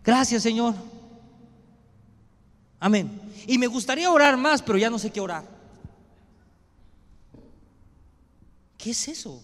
Gracias, 0.05 0.45
Señor. 0.45 0.77
Amén. 2.79 3.21
Y 3.49 3.59
me 3.59 3.67
gustaría 3.67 4.09
orar 4.09 4.37
más, 4.37 4.63
pero 4.63 4.79
ya 4.79 4.89
no 4.89 5.01
sé 5.01 5.11
qué 5.11 5.21
orar. 5.21 5.45
¿Qué 8.79 8.93
es 8.93 9.09
eso? 9.09 9.43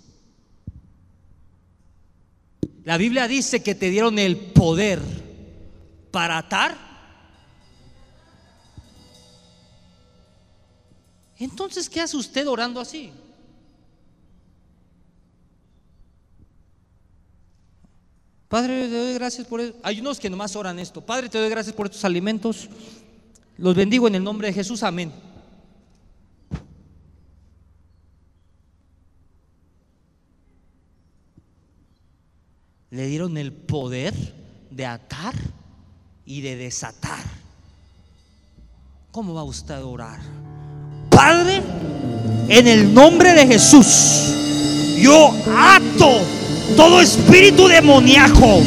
La 2.85 2.97
Biblia 2.99 3.27
dice 3.27 3.65
que 3.65 3.75
te 3.75 3.91
dieron 3.91 4.17
el 4.21 4.37
poder 4.37 5.03
para 6.13 6.39
atar. 6.39 6.79
Entonces, 11.37 11.91
¿qué 11.91 12.01
hace 12.01 12.17
usted 12.17 12.47
orando 12.47 12.79
así? 12.79 13.13
Padre, 18.51 18.89
te 18.89 18.99
doy 18.99 19.15
gracias 19.15 19.47
por 19.47 19.63
eso. 19.63 19.75
Hay 19.83 20.01
unos 20.01 20.21
que 20.21 20.29
nomás 20.29 20.55
oran 20.55 20.79
esto. 20.79 21.01
Padre, 21.01 21.31
te 21.31 21.39
doy 21.39 21.49
gracias 21.49 21.75
por 21.75 21.87
estos 21.87 22.05
alimentos. 22.05 22.69
Los 23.57 23.75
bendigo 23.75 24.07
en 24.09 24.17
el 24.17 24.23
nombre 24.23 24.49
de 24.49 24.53
Jesús. 24.53 24.83
Amén. 24.83 25.11
le 32.91 33.07
dieron 33.07 33.37
el 33.37 33.53
poder 33.53 34.15
de 34.71 34.85
atar 34.85 35.35
y 36.27 36.41
de 36.41 36.57
desatar. 36.57 37.23
¿Cómo 39.13 39.35
va 39.35 39.45
usted 39.45 39.75
a 39.75 39.85
orar? 39.85 40.21
Padre, 41.09 41.63
en 42.49 42.67
el 42.67 42.93
nombre 42.93 43.33
de 43.33 43.47
Jesús, 43.47 44.35
yo 44.99 45.33
ato 45.57 46.21
todo 46.77 47.01
espíritu 47.01 47.69
demoníaco, 47.69 48.63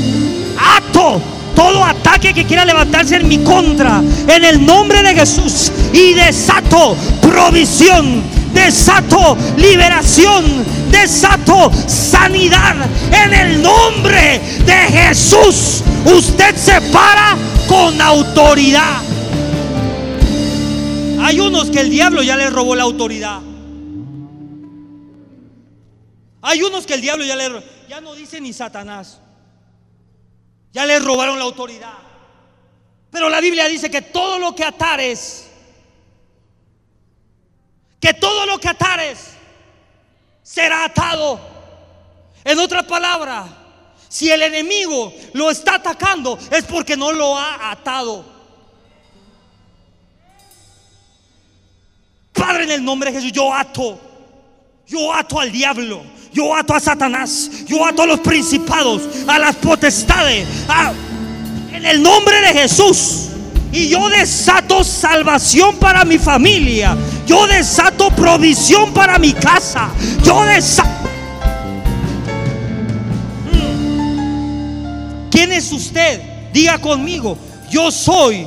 ato 0.57 1.21
todo 1.55 1.83
ataque 1.83 2.33
que 2.33 2.45
quiera 2.45 2.65
levantarse 2.65 3.15
en 3.15 3.27
mi 3.27 3.37
contra, 3.39 4.01
en 4.27 4.43
el 4.43 4.65
nombre 4.65 5.03
de 5.03 5.13
Jesús, 5.13 5.71
y 5.93 6.13
desato 6.13 6.95
provisión, 7.21 8.23
desato 8.53 9.37
liberación, 9.57 10.43
desato 10.91 11.71
sanidad 11.87 12.75
en 13.11 13.33
el 13.33 13.61
nombre 13.61 14.41
de 14.65 14.73
Jesús. 14.73 15.83
Usted 16.05 16.55
se 16.55 16.81
para 16.91 17.37
con 17.67 18.01
autoridad. 18.01 19.01
Hay 21.21 21.39
unos 21.39 21.69
que 21.69 21.79
el 21.79 21.89
diablo 21.89 22.21
ya 22.21 22.35
les 22.35 22.51
robó 22.51 22.75
la 22.75 22.83
autoridad. 22.83 23.39
Hay 26.41 26.61
unos 26.61 26.85
que 26.85 26.95
el 26.95 27.01
diablo 27.01 27.23
ya 27.23 27.37
le 27.37 27.49
ya 27.87 28.01
no 28.01 28.15
dice 28.15 28.39
ni 28.41 28.53
Satanás. 28.53 29.19
Ya 30.71 30.85
le 30.85 30.99
robaron 30.99 31.37
la 31.37 31.45
autoridad. 31.45 31.97
Pero 33.11 33.29
la 33.29 33.39
Biblia 33.39 33.67
dice 33.67 33.91
que 33.91 34.01
todo 34.01 34.39
lo 34.39 34.55
que 34.55 34.63
atares 34.63 35.49
que 38.03 38.13
todo 38.13 38.45
lo 38.45 38.59
que 38.59 38.67
atares 38.67 39.29
será 40.43 40.83
atado. 40.83 41.39
En 42.43 42.59
otra 42.59 42.83
palabra, 42.83 43.47
si 44.09 44.29
el 44.29 44.41
enemigo 44.41 45.13
lo 45.31 45.49
está 45.49 45.75
atacando 45.75 46.37
es 46.51 46.65
porque 46.65 46.97
no 46.97 47.13
lo 47.13 47.37
ha 47.37 47.71
atado. 47.71 48.25
Padre, 52.33 52.65
en 52.65 52.71
el 52.71 52.83
nombre 52.83 53.09
de 53.09 53.21
Jesús, 53.21 53.31
yo 53.31 53.53
ato. 53.53 53.97
Yo 54.85 55.13
ato 55.13 55.39
al 55.39 55.49
diablo. 55.49 56.03
Yo 56.33 56.55
ato 56.55 56.73
a 56.73 56.79
Satanás. 56.79 57.49
Yo 57.67 57.85
ato 57.85 58.01
a 58.01 58.07
los 58.07 58.19
principados, 58.19 59.03
a 59.27 59.37
las 59.39 59.55
potestades. 59.55 60.47
en 61.71 61.85
el 61.85 62.01
nombre 62.01 62.41
de 62.41 62.59
Jesús. 62.59 63.29
Y 63.71 63.89
yo 63.89 64.07
desato 64.09 64.83
salvación 64.83 65.77
para 65.77 66.05
mi 66.05 66.17
familia. 66.17 66.95
Yo 67.25 67.47
desato 67.47 68.11
provisión 68.11 68.93
para 68.93 69.17
mi 69.17 69.33
casa. 69.33 69.89
Yo 70.23 70.43
desato... 70.43 70.89
Mm. 73.51 75.29
¿Quién 75.31 75.51
es 75.51 75.71
usted? 75.71 76.21
Diga 76.51 76.77
conmigo. 76.79 77.37
Yo 77.69 77.91
soy. 77.91 78.45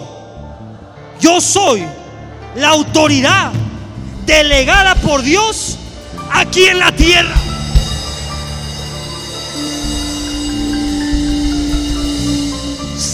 Yo 1.20 1.40
soy 1.40 1.84
la 2.54 2.68
autoridad 2.68 3.52
delegada 4.24 4.94
por 4.96 5.22
Dios 5.22 5.76
aquí 6.32 6.66
en 6.66 6.78
la 6.78 6.92
tierra. 6.92 7.45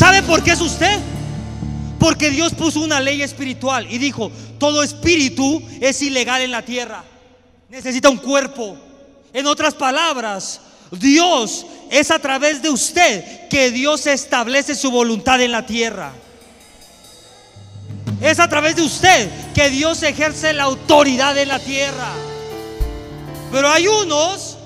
¿Sabe 0.03 0.25
por 0.25 0.43
qué 0.43 0.51
es 0.51 0.61
usted? 0.61 0.99
Porque 2.01 2.31
Dios 2.31 2.55
puso 2.55 2.81
una 2.81 2.99
ley 2.99 3.23
espiritual 3.23 3.87
y 3.89 3.99
dijo, 3.99 4.33
todo 4.59 4.83
espíritu 4.83 5.63
es 5.81 6.03
ilegal 6.03 6.43
en 6.43 6.51
la 6.51 6.63
tierra. 6.63 7.05
Necesita 7.69 8.11
un 8.11 8.17
cuerpo. 8.17 8.77
En 9.33 9.47
otras 9.47 9.75
palabras, 9.75 10.61
Dios 10.91 11.65
es 11.89 12.11
a 12.11 12.19
través 12.19 12.61
de 12.63 12.71
usted 12.71 13.49
que 13.49 13.71
Dios 13.71 14.09
establece 14.09 14.75
su 14.75 14.91
voluntad 14.91 15.41
en 15.41 15.53
la 15.53 15.67
tierra. 15.67 16.11
Es 18.21 18.41
a 18.41 18.49
través 18.49 18.75
de 18.75 18.83
usted 18.83 19.31
que 19.55 19.71
Dios 19.71 20.03
ejerce 20.03 20.53
la 20.53 20.65
autoridad 20.65 21.39
en 21.39 21.47
la 21.47 21.61
tierra. 21.61 22.11
Pero 23.53 23.71
hay 23.71 23.87
unos 23.87 24.59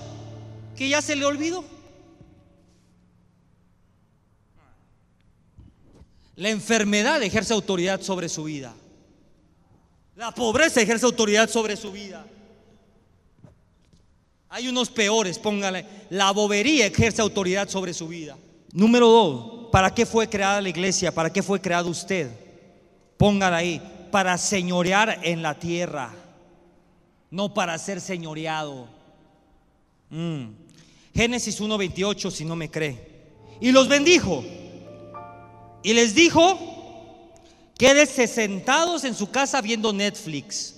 que 0.75 0.88
ya 0.88 1.03
se 1.03 1.14
le 1.14 1.27
olvidó. 1.27 1.76
La 6.37 6.51
enfermedad 6.51 7.22
ejerce 7.22 7.55
autoridad 7.55 8.01
sobre 8.03 8.29
su 8.29 8.44
vida. 8.44 8.75
La 10.14 10.33
pobreza 10.33 10.81
ejerce 10.81 11.07
autoridad 11.07 11.49
sobre 11.49 11.77
su 11.77 11.90
vida. 11.92 12.27
Hay 14.49 14.68
unos 14.68 14.90
peores, 14.90 15.38
póngale. 15.38 15.85
La 16.11 16.31
bobería 16.31 16.87
ejerce 16.87 17.20
autoridad 17.20 17.68
sobre 17.68 17.92
su 17.92 18.09
vida. 18.09 18.37
Número 18.72 19.09
dos, 19.09 19.68
¿para 19.72 19.94
qué 19.94 20.05
fue 20.07 20.29
creada 20.29 20.61
la 20.61 20.68
iglesia? 20.68 21.12
¿Para 21.12 21.33
qué 21.33 21.42
fue 21.42 21.61
creado 21.61 21.88
usted? 21.88 22.31
Póngala 23.16 23.57
ahí, 23.57 23.81
para 24.11 24.37
señorear 24.37 25.20
en 25.22 25.42
la 25.42 25.59
tierra, 25.59 26.14
no 27.31 27.53
para 27.53 27.79
ser 27.79 28.01
señoreado. 28.01 28.88
Mm. 30.11 30.49
Génesis 31.14 31.61
1.28, 31.61 32.31
si 32.31 32.44
no 32.44 32.57
me 32.57 32.70
cree. 32.70 32.99
Y 33.61 33.72
los 33.72 33.88
bendijo. 33.88 34.44
Y 35.87 35.94
les 35.94 36.16
dijo, 36.16 36.59
quédese 37.79 38.27
sentados 38.27 39.05
en 39.05 39.14
su 39.14 39.31
casa 39.31 39.61
viendo 39.61 39.92
Netflix. 39.92 40.75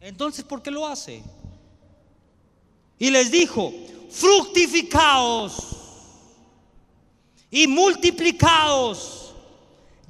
Entonces, 0.00 0.44
¿por 0.44 0.60
qué 0.60 0.72
lo 0.72 0.84
hace? 0.84 1.22
Y 2.98 3.10
les 3.12 3.30
dijo, 3.30 3.72
fructificaos 4.10 5.76
y 7.52 7.68
multiplicaos, 7.68 9.32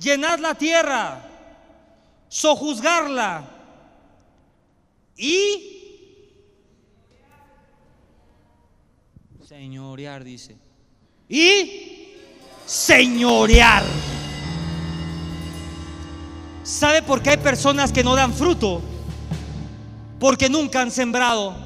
llenad 0.01 0.39
la 0.39 0.55
tierra, 0.55 1.29
sojuzgarla 2.29 3.47
y 5.15 6.25
señorear, 9.47 10.25
dice. 10.25 10.68
Y 11.29 12.15
señorear. 12.65 13.85
¿Sabe 16.63 17.03
por 17.03 17.23
qué 17.23 17.31
hay 17.31 17.37
personas 17.39 17.93
que 17.93 18.05
no 18.05 18.15
dan 18.15 18.33
fruto? 18.35 18.83
Porque 20.21 20.49
nunca 20.49 20.83
han 20.83 20.91
sembrado. 20.91 21.57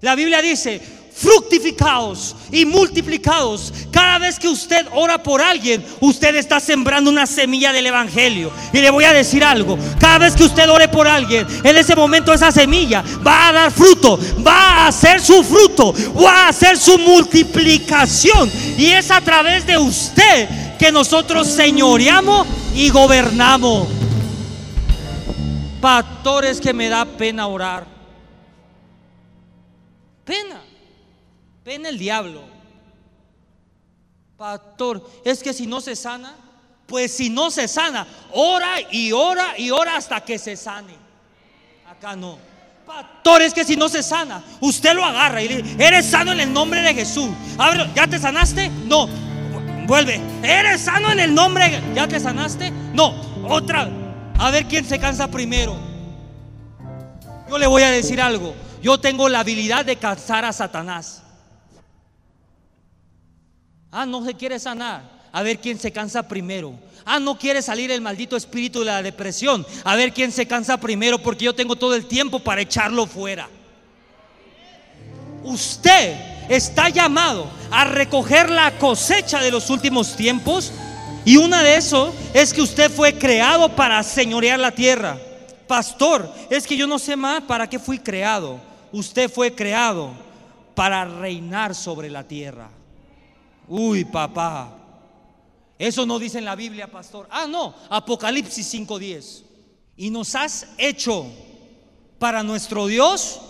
La 0.00 0.14
Biblia 0.14 0.42
dice, 0.42 0.80
fructificados 1.16 2.36
y 2.52 2.66
multiplicados. 2.66 3.72
Cada 3.90 4.18
vez 4.18 4.38
que 4.38 4.48
usted 4.48 4.86
ora 4.92 5.22
por 5.22 5.40
alguien, 5.40 5.84
usted 6.00 6.36
está 6.36 6.60
sembrando 6.60 7.10
una 7.10 7.26
semilla 7.26 7.72
del 7.72 7.86
Evangelio. 7.86 8.52
Y 8.72 8.78
le 8.78 8.90
voy 8.90 9.04
a 9.04 9.14
decir 9.14 9.42
algo, 9.42 9.78
cada 9.98 10.18
vez 10.18 10.34
que 10.36 10.44
usted 10.44 10.68
ore 10.68 10.88
por 10.88 11.08
alguien, 11.08 11.46
en 11.64 11.76
ese 11.76 11.96
momento 11.96 12.32
esa 12.32 12.52
semilla 12.52 13.02
va 13.26 13.48
a 13.48 13.52
dar 13.52 13.72
fruto, 13.72 14.18
va 14.46 14.84
a 14.84 14.86
hacer 14.88 15.20
su 15.20 15.42
fruto, 15.42 15.94
va 16.22 16.44
a 16.44 16.48
hacer 16.48 16.76
su 16.76 16.98
multiplicación. 16.98 18.50
Y 18.76 18.86
es 18.86 19.10
a 19.10 19.22
través 19.22 19.66
de 19.66 19.78
usted 19.78 20.76
que 20.78 20.92
nosotros 20.92 21.48
señoreamos 21.48 22.46
y 22.74 22.90
gobernamos. 22.90 23.88
Pastores 25.80 26.60
que 26.60 26.74
me 26.74 26.88
da 26.90 27.06
pena 27.06 27.46
orar. 27.46 27.86
Pena. 30.24 30.66
Ven 31.66 31.84
el 31.84 31.98
diablo. 31.98 32.42
Pastor, 34.36 35.04
es 35.24 35.42
que 35.42 35.52
si 35.52 35.66
no 35.66 35.80
se 35.80 35.96
sana, 35.96 36.32
pues 36.86 37.16
si 37.16 37.28
no 37.28 37.50
se 37.50 37.66
sana, 37.66 38.06
ora 38.32 38.80
y 38.92 39.10
ora 39.10 39.58
y 39.58 39.72
ora 39.72 39.96
hasta 39.96 40.20
que 40.20 40.38
se 40.38 40.56
sane. 40.56 40.94
Acá 41.90 42.14
no. 42.14 42.38
Pastor, 42.86 43.42
es 43.42 43.52
que 43.52 43.64
si 43.64 43.74
no 43.74 43.88
se 43.88 44.04
sana, 44.04 44.44
usted 44.60 44.94
lo 44.94 45.04
agarra 45.04 45.42
y 45.42 45.48
le 45.48 45.62
dice, 45.62 45.84
eres 45.84 46.06
sano 46.06 46.30
en 46.30 46.38
el 46.38 46.52
nombre 46.52 46.82
de 46.82 46.94
Jesús. 46.94 47.30
¿ya 47.96 48.06
te 48.06 48.20
sanaste? 48.20 48.68
No. 48.84 49.08
Vuelve. 49.88 50.20
¿Eres 50.44 50.82
sano 50.82 51.10
en 51.10 51.18
el 51.18 51.34
nombre? 51.34 51.82
¿Ya 51.96 52.06
te 52.06 52.20
sanaste? 52.20 52.70
No. 52.70 53.12
Otra. 53.48 53.88
A 54.38 54.52
ver 54.52 54.66
quién 54.66 54.84
se 54.84 55.00
cansa 55.00 55.26
primero. 55.26 55.76
Yo 57.48 57.58
le 57.58 57.66
voy 57.66 57.82
a 57.82 57.90
decir 57.90 58.20
algo. 58.20 58.54
Yo 58.80 59.00
tengo 59.00 59.28
la 59.28 59.40
habilidad 59.40 59.84
de 59.84 59.96
cansar 59.96 60.44
a 60.44 60.52
Satanás. 60.52 61.24
Ah, 63.90 64.06
no 64.06 64.24
se 64.24 64.34
quiere 64.34 64.58
sanar. 64.58 65.16
A 65.32 65.42
ver 65.42 65.58
quién 65.58 65.78
se 65.78 65.92
cansa 65.92 66.26
primero. 66.26 66.74
Ah, 67.04 67.20
no 67.20 67.38
quiere 67.38 67.62
salir 67.62 67.90
el 67.90 68.00
maldito 68.00 68.36
espíritu 68.36 68.80
de 68.80 68.86
la 68.86 69.02
depresión. 69.02 69.66
A 69.84 69.94
ver 69.94 70.12
quién 70.12 70.32
se 70.32 70.46
cansa 70.46 70.78
primero 70.78 71.18
porque 71.18 71.44
yo 71.44 71.54
tengo 71.54 71.76
todo 71.76 71.94
el 71.94 72.06
tiempo 72.06 72.38
para 72.38 72.62
echarlo 72.62 73.06
fuera. 73.06 73.48
Usted 75.44 76.16
está 76.48 76.88
llamado 76.88 77.48
a 77.70 77.84
recoger 77.84 78.50
la 78.50 78.78
cosecha 78.78 79.40
de 79.40 79.50
los 79.50 79.70
últimos 79.70 80.16
tiempos 80.16 80.72
y 81.24 81.36
una 81.36 81.62
de 81.62 81.76
eso 81.76 82.14
es 82.34 82.52
que 82.52 82.62
usted 82.62 82.90
fue 82.90 83.18
creado 83.18 83.74
para 83.74 84.02
señorear 84.02 84.58
la 84.58 84.72
tierra. 84.72 85.18
Pastor, 85.66 86.32
es 86.50 86.66
que 86.66 86.76
yo 86.76 86.86
no 86.86 86.98
sé 86.98 87.16
más 87.16 87.42
para 87.42 87.68
qué 87.68 87.78
fui 87.78 87.98
creado. 87.98 88.60
Usted 88.92 89.30
fue 89.30 89.54
creado 89.54 90.12
para 90.74 91.04
reinar 91.04 91.74
sobre 91.74 92.08
la 92.08 92.22
tierra. 92.22 92.70
Uy, 93.68 94.04
papá. 94.04 94.76
Eso 95.78 96.06
no 96.06 96.18
dice 96.18 96.38
en 96.38 96.44
la 96.44 96.56
Biblia, 96.56 96.90
pastor. 96.90 97.28
Ah, 97.30 97.46
no, 97.46 97.74
Apocalipsis 97.90 98.72
5:10. 98.72 99.42
Y 99.96 100.10
nos 100.10 100.34
has 100.34 100.68
hecho 100.78 101.26
para 102.18 102.42
nuestro 102.42 102.86
Dios 102.86 103.40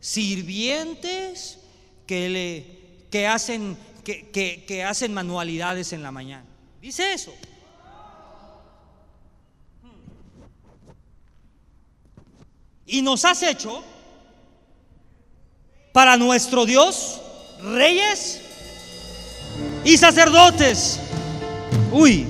sirvientes 0.00 1.58
que 2.06 2.28
le 2.28 2.78
que 3.10 3.26
hacen 3.26 3.76
que, 4.04 4.30
que 4.66 4.84
hacen 4.84 5.12
manualidades 5.12 5.92
en 5.92 6.02
la 6.02 6.10
mañana. 6.10 6.46
Dice 6.80 7.12
eso. 7.12 7.32
Y 12.86 13.02
nos 13.02 13.24
has 13.26 13.42
hecho 13.42 13.84
para 15.92 16.16
nuestro 16.16 16.64
Dios 16.64 17.20
reyes 17.60 18.40
y 19.84 19.96
sacerdotes. 19.96 21.00
Uy, 21.92 22.26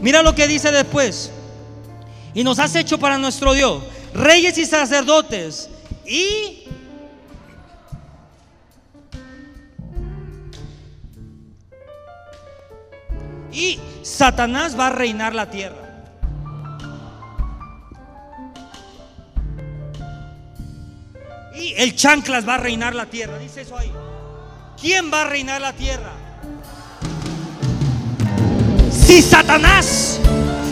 mira 0.00 0.22
lo 0.22 0.34
que 0.34 0.46
dice 0.46 0.70
después. 0.70 1.30
Y 2.34 2.44
nos 2.44 2.58
has 2.58 2.74
hecho 2.76 2.98
para 2.98 3.18
nuestro 3.18 3.54
Dios, 3.54 3.82
reyes 4.14 4.56
y 4.58 4.66
sacerdotes. 4.66 5.68
Y 6.06 6.64
y 13.52 13.80
Satanás 14.02 14.78
va 14.78 14.86
a 14.86 14.90
reinar 14.90 15.34
la 15.34 15.50
tierra. 15.50 15.84
Y 21.56 21.74
el 21.76 21.96
chanclas 21.96 22.46
va 22.48 22.54
a 22.54 22.58
reinar 22.58 22.94
la 22.94 23.06
tierra, 23.06 23.36
dice 23.38 23.62
eso 23.62 23.76
ahí. 23.76 23.90
¿Quién 24.80 25.12
va 25.12 25.22
a 25.22 25.24
reinar 25.24 25.60
la 25.60 25.72
tierra? 25.72 26.27
Satanás 29.22 30.18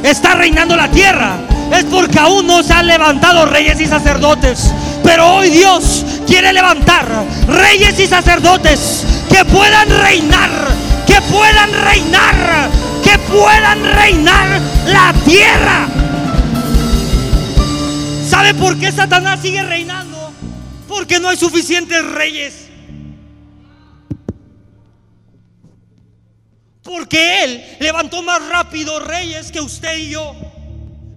está 0.03 0.35
reinando 0.35 0.77
la 0.77 0.89
tierra, 0.91 1.37
es 1.73 1.85
porque 1.85 2.19
aún 2.19 2.47
no 2.47 2.63
se 2.63 2.73
han 2.73 2.87
levantado 2.87 3.47
reyes 3.47 3.81
y 3.81 3.87
sacerdotes. 3.87 4.73
Pero 5.03 5.35
hoy 5.35 5.51
Dios 5.51 6.05
quiere 6.27 6.53
levantar 6.53 7.07
reyes 7.47 7.99
y 7.99 8.07
sacerdotes 8.07 9.05
que 9.29 9.45
puedan 9.45 9.89
reinar, 10.03 10.51
que 11.07 11.21
puedan 11.23 11.71
reinar, 11.85 12.71
que 13.03 13.19
puedan 13.19 13.85
reinar 13.85 14.61
la 14.87 15.13
tierra. 15.25 15.89
¿Sabe 18.29 18.55
por 18.55 18.79
qué 18.79 18.91
Satanás 18.91 19.41
sigue 19.41 19.63
reinando? 19.63 20.33
Porque 20.89 21.21
no 21.21 21.29
hay 21.29 21.37
suficientes 21.37 22.05
reyes. 22.05 22.66
Porque 26.97 27.45
Él 27.45 27.77
levantó 27.79 28.23
más 28.23 28.41
rápido 28.49 28.99
reyes 29.01 29.53
que 29.53 29.61
usted 29.61 29.99
y 29.99 30.09
yo. 30.09 30.35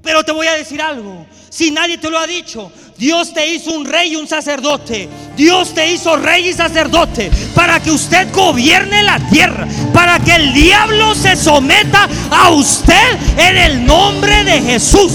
Pero 0.03 0.25
te 0.25 0.33
voy 0.33 0.45
a 0.45 0.53
decir 0.53 0.81
algo. 0.81 1.25
Si 1.49 1.71
nadie 1.71 1.97
te 1.97 2.09
lo 2.09 2.19
ha 2.19 2.27
dicho, 2.27 2.69
Dios 2.97 3.33
te 3.33 3.47
hizo 3.47 3.71
un 3.71 3.85
rey 3.85 4.11
y 4.11 4.15
un 4.17 4.27
sacerdote. 4.27 5.07
Dios 5.37 5.73
te 5.73 5.89
hizo 5.89 6.17
rey 6.17 6.49
y 6.49 6.53
sacerdote 6.53 7.31
para 7.55 7.79
que 7.81 7.91
usted 7.91 8.29
gobierne 8.33 9.03
la 9.03 9.19
tierra, 9.29 9.65
para 9.93 10.19
que 10.19 10.35
el 10.35 10.53
diablo 10.53 11.15
se 11.15 11.37
someta 11.37 12.09
a 12.29 12.49
usted 12.49 13.17
en 13.37 13.57
el 13.57 13.85
nombre 13.85 14.43
de 14.43 14.61
Jesús. 14.61 15.13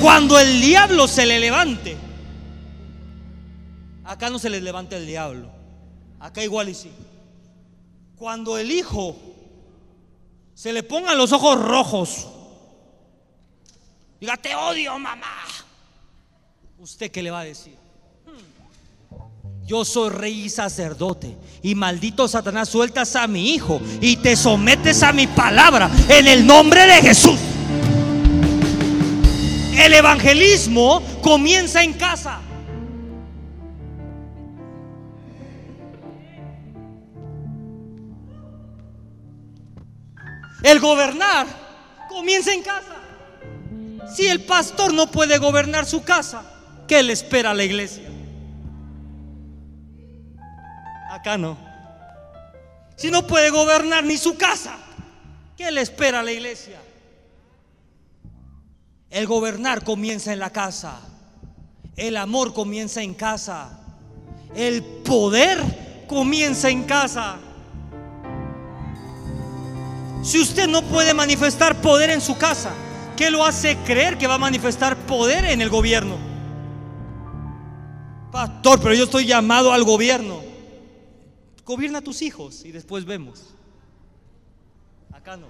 Cuando 0.00 0.40
el 0.40 0.60
diablo 0.60 1.06
se 1.06 1.24
le 1.24 1.38
levante, 1.38 1.96
acá 4.04 4.28
no 4.28 4.40
se 4.40 4.50
le 4.50 4.60
levanta 4.60 4.96
el 4.96 5.06
diablo, 5.06 5.52
acá 6.18 6.42
igual 6.42 6.68
y 6.68 6.74
sí. 6.74 6.90
Cuando 8.18 8.58
el 8.58 8.70
hijo 8.72 9.16
se 10.54 10.72
le 10.72 10.82
pongan 10.82 11.16
los 11.16 11.32
ojos 11.32 11.60
rojos, 11.60 12.26
diga, 14.20 14.36
te 14.36 14.54
odio, 14.56 14.98
mamá. 14.98 15.44
¿Usted 16.78 17.10
qué 17.12 17.22
le 17.22 17.30
va 17.30 17.40
a 17.40 17.44
decir? 17.44 17.76
Yo 19.64 19.84
soy 19.84 20.10
rey 20.10 20.44
y 20.44 20.48
sacerdote. 20.48 21.36
Y 21.62 21.74
maldito 21.74 22.26
Satanás, 22.26 22.68
sueltas 22.68 23.14
a 23.14 23.26
mi 23.28 23.50
hijo 23.50 23.80
y 24.00 24.16
te 24.16 24.34
sometes 24.34 25.02
a 25.02 25.12
mi 25.12 25.26
palabra 25.26 25.90
en 26.08 26.26
el 26.26 26.46
nombre 26.46 26.86
de 26.86 27.02
Jesús. 27.02 27.38
El 29.76 29.94
evangelismo 29.94 31.02
comienza 31.22 31.84
en 31.84 31.92
casa. 31.92 32.40
El 40.62 40.80
gobernar 40.80 41.46
comienza 42.08 42.52
en 42.52 42.62
casa. 42.62 42.96
Si 44.14 44.26
el 44.26 44.44
pastor 44.44 44.92
no 44.92 45.10
puede 45.10 45.38
gobernar 45.38 45.86
su 45.86 46.02
casa, 46.02 46.42
¿qué 46.86 47.02
le 47.02 47.12
espera 47.12 47.50
a 47.50 47.54
la 47.54 47.64
iglesia? 47.64 48.08
Acá 51.10 51.38
no. 51.38 51.58
Si 52.96 53.10
no 53.10 53.26
puede 53.26 53.50
gobernar 53.50 54.04
ni 54.04 54.16
su 54.16 54.36
casa, 54.36 54.76
¿qué 55.56 55.70
le 55.70 55.82
espera 55.82 56.20
a 56.20 56.22
la 56.22 56.32
iglesia? 56.32 56.80
El 59.10 59.26
gobernar 59.26 59.84
comienza 59.84 60.32
en 60.32 60.40
la 60.40 60.50
casa. 60.50 61.00
El 61.96 62.16
amor 62.16 62.52
comienza 62.52 63.02
en 63.02 63.14
casa. 63.14 63.78
El 64.54 64.82
poder 64.82 66.04
comienza 66.08 66.70
en 66.70 66.84
casa. 66.84 67.38
Si 70.22 70.40
usted 70.40 70.68
no 70.68 70.82
puede 70.82 71.14
manifestar 71.14 71.80
poder 71.80 72.10
en 72.10 72.20
su 72.20 72.36
casa, 72.36 72.72
¿qué 73.16 73.30
lo 73.30 73.44
hace 73.44 73.76
creer 73.78 74.18
que 74.18 74.26
va 74.26 74.34
a 74.34 74.38
manifestar 74.38 74.96
poder 74.96 75.44
en 75.44 75.62
el 75.62 75.70
gobierno? 75.70 76.16
Pastor, 78.32 78.80
pero 78.80 78.94
yo 78.94 79.04
estoy 79.04 79.26
llamado 79.26 79.72
al 79.72 79.84
gobierno. 79.84 80.40
Gobierna 81.64 81.98
a 81.98 82.02
tus 82.02 82.22
hijos 82.22 82.64
y 82.64 82.72
después 82.72 83.04
vemos. 83.04 83.54
Acá 85.12 85.36
no. 85.36 85.46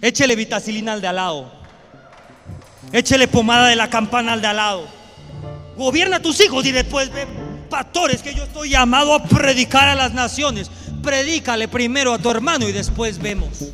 Échele 0.00 0.36
vitacilina 0.36 0.92
al 0.92 1.00
de 1.00 1.08
al 1.08 1.16
lado. 1.16 1.50
Échele 2.92 3.28
pomada 3.28 3.68
de 3.68 3.76
la 3.76 3.90
campana 3.90 4.32
al 4.32 4.40
de 4.40 4.46
al 4.46 4.56
lado. 4.56 4.86
Gobierna 5.76 6.16
a 6.16 6.22
tus 6.22 6.40
hijos 6.40 6.64
y 6.66 6.72
después 6.72 7.10
ve, 7.12 7.26
pastores, 7.68 8.22
que 8.22 8.34
yo 8.34 8.44
estoy 8.44 8.70
llamado 8.70 9.14
a 9.14 9.24
predicar 9.24 9.88
a 9.88 9.94
las 9.94 10.12
naciones. 10.12 10.70
Predícale 11.02 11.68
primero 11.68 12.12
a 12.12 12.18
tu 12.18 12.30
hermano 12.30 12.68
y 12.68 12.72
después 12.72 13.18
vemos. 13.18 13.72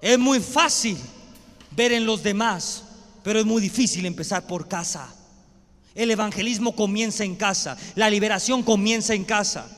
Es 0.00 0.18
muy 0.18 0.40
fácil 0.40 0.98
ver 1.70 1.92
en 1.92 2.06
los 2.06 2.22
demás, 2.22 2.84
pero 3.22 3.38
es 3.38 3.46
muy 3.46 3.60
difícil 3.60 4.06
empezar 4.06 4.46
por 4.46 4.66
casa. 4.66 5.14
El 5.94 6.10
evangelismo 6.10 6.74
comienza 6.74 7.24
en 7.24 7.36
casa, 7.36 7.76
la 7.94 8.08
liberación 8.08 8.62
comienza 8.62 9.14
en 9.14 9.24
casa. 9.24 9.68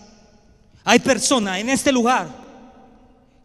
Hay 0.85 0.99
personas 0.99 1.59
en 1.59 1.69
este 1.69 1.93
lugar 1.93 2.42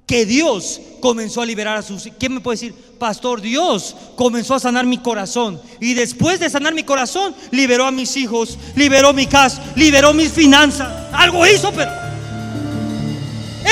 que 0.08 0.26
Dios 0.26 0.80
comenzó 1.02 1.42
a 1.42 1.46
liberar 1.46 1.78
a 1.78 1.82
sus... 1.82 2.10
¿Quién 2.18 2.34
me 2.34 2.40
puede 2.40 2.56
decir? 2.56 2.74
Pastor, 2.98 3.42
Dios 3.42 3.94
comenzó 4.16 4.56
a 4.56 4.60
sanar 4.60 4.86
mi 4.86 4.98
corazón. 4.98 5.62
Y 5.82 5.94
después 5.94 6.40
de 6.40 6.50
sanar 6.50 6.74
mi 6.74 6.84
corazón, 6.84 7.36
liberó 7.52 7.86
a 7.86 7.92
mis 7.92 8.16
hijos, 8.16 8.58
liberó 8.76 9.12
mi 9.12 9.28
casa, 9.28 9.62
liberó 9.76 10.14
mis 10.14 10.32
finanzas. 10.32 11.14
Algo 11.14 11.46
hizo, 11.46 11.74
pero... 11.74 11.92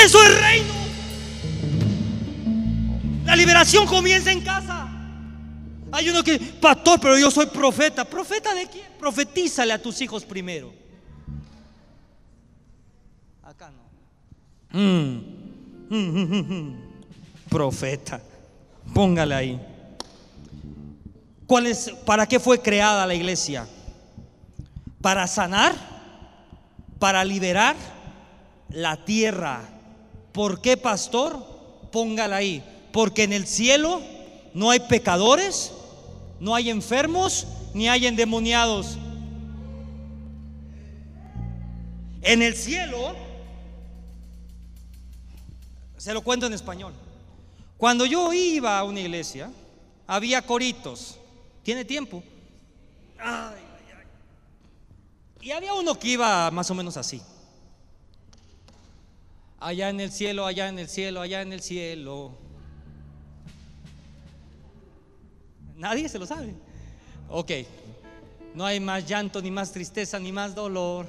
Eso 0.04 0.22
es 0.22 0.42
reino. 0.42 0.74
La 3.24 3.36
liberación 3.38 3.88
comienza 3.88 4.30
en 4.30 4.42
casa. 4.42 4.90
Hay 5.94 6.10
uno 6.10 6.22
que, 6.22 6.38
pastor, 6.38 7.00
pero 7.00 7.18
yo 7.18 7.32
soy 7.32 7.46
profeta. 7.46 8.04
¿Profeta 8.04 8.54
de 8.54 8.68
quién? 8.68 8.86
Profetízale 9.00 9.72
a 9.72 9.82
tus 9.82 10.02
hijos 10.02 10.26
primero. 10.26 10.74
Acá 13.42 13.72
no. 13.72 14.78
Mm. 14.78 15.35
Profeta. 17.50 18.22
Póngale 18.94 19.36
ahí. 19.36 19.60
¿Cuál 21.48 21.68
es, 21.68 21.92
¿Para 22.06 22.28
qué 22.28 22.40
fue 22.40 22.60
creada 22.60 23.06
la 23.06 23.14
iglesia? 23.14 23.68
Para 25.02 25.28
sanar, 25.28 25.76
para 26.98 27.24
liberar 27.24 27.76
la 28.70 29.06
tierra. 29.06 29.62
¿Por 30.32 30.62
qué, 30.62 30.76
pastor? 30.76 31.46
Póngala 31.92 32.38
ahí. 32.38 32.64
Porque 32.92 33.24
en 33.24 33.34
el 33.34 33.46
cielo 33.46 34.02
no 34.54 34.72
hay 34.72 34.80
pecadores, 34.80 35.72
no 36.40 36.56
hay 36.56 36.70
enfermos, 36.70 37.46
ni 37.74 37.90
hay 37.90 38.08
endemoniados. 38.08 38.98
En 42.22 42.42
el 42.42 42.56
cielo 42.56 43.16
se 46.06 46.14
lo 46.14 46.22
cuento 46.22 46.46
en 46.46 46.54
español. 46.54 46.94
Cuando 47.80 48.06
yo 48.06 48.32
iba 48.32 48.78
a 48.78 48.84
una 48.84 49.00
iglesia, 49.00 49.52
había 50.06 50.44
coritos. 50.44 51.18
¿Tiene 51.64 51.84
tiempo? 51.84 52.22
Y 55.42 55.50
había 55.50 55.74
uno 55.74 55.98
que 55.98 56.10
iba 56.10 56.52
más 56.52 56.70
o 56.70 56.76
menos 56.76 56.96
así. 56.96 57.24
Allá 59.60 59.90
en 59.90 60.00
el 60.00 60.12
cielo, 60.12 60.46
allá 60.46 60.68
en 60.68 60.78
el 60.78 60.90
cielo, 60.90 61.22
allá 61.22 61.42
en 61.42 61.54
el 61.54 61.62
cielo. 61.64 62.34
Nadie 65.76 66.08
se 66.08 66.20
lo 66.20 66.28
sabe. 66.28 66.54
Ok. 67.30 67.52
No 68.54 68.64
hay 68.64 68.80
más 68.80 69.08
llanto, 69.08 69.42
ni 69.42 69.50
más 69.50 69.72
tristeza, 69.72 70.20
ni 70.20 70.32
más 70.32 70.54
dolor. 70.54 71.08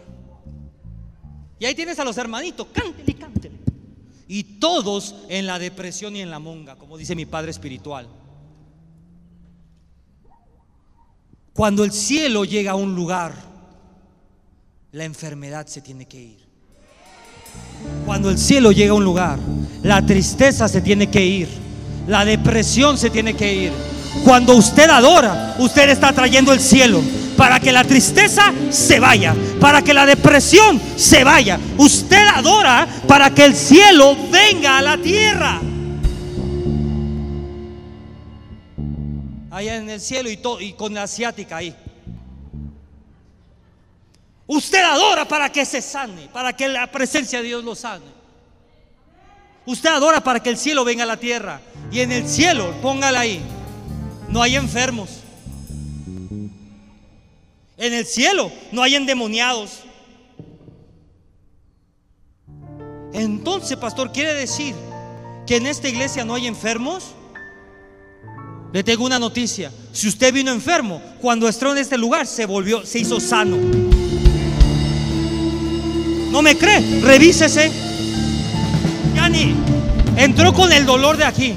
Y 1.59 1.67
ahí 1.67 1.75
tienes 1.75 1.99
a 1.99 2.05
los 2.05 2.17
hermanitos. 2.17 2.69
Cántele, 2.73 3.15
cántele 3.15 3.56
y 4.29 4.59
todos 4.59 5.15
en 5.29 5.47
la 5.47 5.59
depresión 5.59 6.17
y 6.17 6.21
en 6.21 6.31
la 6.31 6.39
monga, 6.39 6.77
como 6.77 6.97
dice 6.97 7.15
mi 7.15 7.27
Padre 7.27 7.51
Espiritual. 7.51 8.09
Cuando 11.53 11.85
el 11.85 11.93
cielo 11.93 12.45
llega 12.45 12.73
a 12.73 12.75
un 12.75 12.95
lugar, 12.95 13.35
la 14.93 15.05
enfermedad 15.05 15.67
se 15.67 15.81
tiene 15.81 16.07
que 16.07 16.21
ir. 16.21 16.47
Cuando 18.05 18.31
el 18.31 18.39
cielo 18.39 18.73
llega 18.73 18.93
a 18.93 18.97
un 18.97 19.05
lugar, 19.05 19.39
la 19.83 20.05
tristeza 20.05 20.69
se 20.69 20.81
tiene 20.81 21.09
que 21.09 21.25
ir, 21.25 21.49
la 22.07 22.25
depresión 22.25 22.99
se 22.99 23.11
tiene 23.11 23.35
que 23.35 23.55
ir. 23.55 23.73
Cuando 24.25 24.55
usted 24.57 24.91
adora, 24.91 25.57
usted 25.59 25.89
está 25.89 26.13
trayendo 26.13 26.53
el 26.53 26.61
cielo 26.61 27.01
para 27.37 27.61
que 27.61 27.73
la 27.73 27.85
tristeza 27.85 28.53
se 28.71 28.99
vaya, 28.99 29.35
para 29.61 29.83
que 29.83 29.95
la 29.95 30.07
depresión 30.07 30.81
se 30.97 31.25
vaya. 31.25 31.59
Usted 31.77 32.27
adora 32.35 32.89
para 33.07 33.31
que 33.31 33.45
el 33.45 33.55
cielo 33.55 34.17
venga 34.31 34.79
a 34.79 34.83
la 34.83 34.99
tierra. 34.99 35.61
Allá 39.51 39.77
en 39.77 39.89
el 39.89 40.01
cielo 40.01 40.31
y, 40.31 40.39
y 40.61 40.73
con 40.73 40.95
la 40.95 41.05
asiática 41.05 41.59
ahí. 41.59 41.75
Usted 44.47 44.83
adora 44.83 45.27
para 45.27 45.51
que 45.51 45.65
se 45.65 45.83
sane, 45.83 46.29
para 46.33 46.55
que 46.55 46.69
la 46.69 46.87
presencia 46.91 47.41
de 47.41 47.47
Dios 47.47 47.65
lo 47.65 47.75
sane. 47.75 48.17
Usted 49.67 49.91
adora 49.91 50.21
para 50.21 50.41
que 50.41 50.51
el 50.51 50.57
cielo 50.57 50.85
venga 50.85 51.03
a 51.03 51.07
la 51.07 51.17
tierra. 51.17 51.61
Y 51.91 52.01
en 52.01 52.13
el 52.13 52.29
cielo, 52.29 52.73
póngala 52.81 53.21
ahí, 53.21 53.41
no 54.29 54.43
hay 54.43 54.57
enfermos. 54.57 55.26
En 57.77 57.93
el 57.93 58.07
cielo 58.07 58.51
no 58.73 58.83
hay 58.83 58.95
endemoniados. 58.95 59.81
Entonces, 63.13 63.77
pastor, 63.77 64.13
¿quiere 64.13 64.35
decir 64.35 64.75
que 65.47 65.57
en 65.57 65.67
esta 65.67 65.89
iglesia 65.89 66.25
no 66.25 66.35
hay 66.35 66.47
enfermos? 66.47 67.15
Le 68.73 68.83
tengo 68.83 69.05
una 69.05 69.19
noticia. 69.19 69.71
Si 69.93 70.09
usted 70.09 70.33
vino 70.33 70.53
enfermo, 70.53 71.01
cuando 71.21 71.49
entró 71.49 71.73
en 71.73 71.79
este 71.79 71.97
lugar 71.97 72.27
se 72.27 72.47
volvió, 72.47 72.85
se 72.85 72.99
hizo 72.99 73.21
sano. 73.21 73.57
¿No 76.31 76.43
me 76.43 76.57
cree? 76.57 77.01
Revísese. 77.01 77.73
Ya 79.15 79.29
ni 79.29 79.55
entró 80.17 80.53
con 80.53 80.73
el 80.73 80.85
dolor 80.85 81.17
de 81.17 81.25
aquí. 81.25 81.55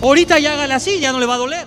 Ahorita 0.00 0.38
ya 0.38 0.54
hágale 0.54 0.74
así, 0.74 1.00
ya 1.00 1.12
no 1.12 1.20
le 1.20 1.26
va 1.26 1.34
a 1.34 1.38
doler. 1.38 1.66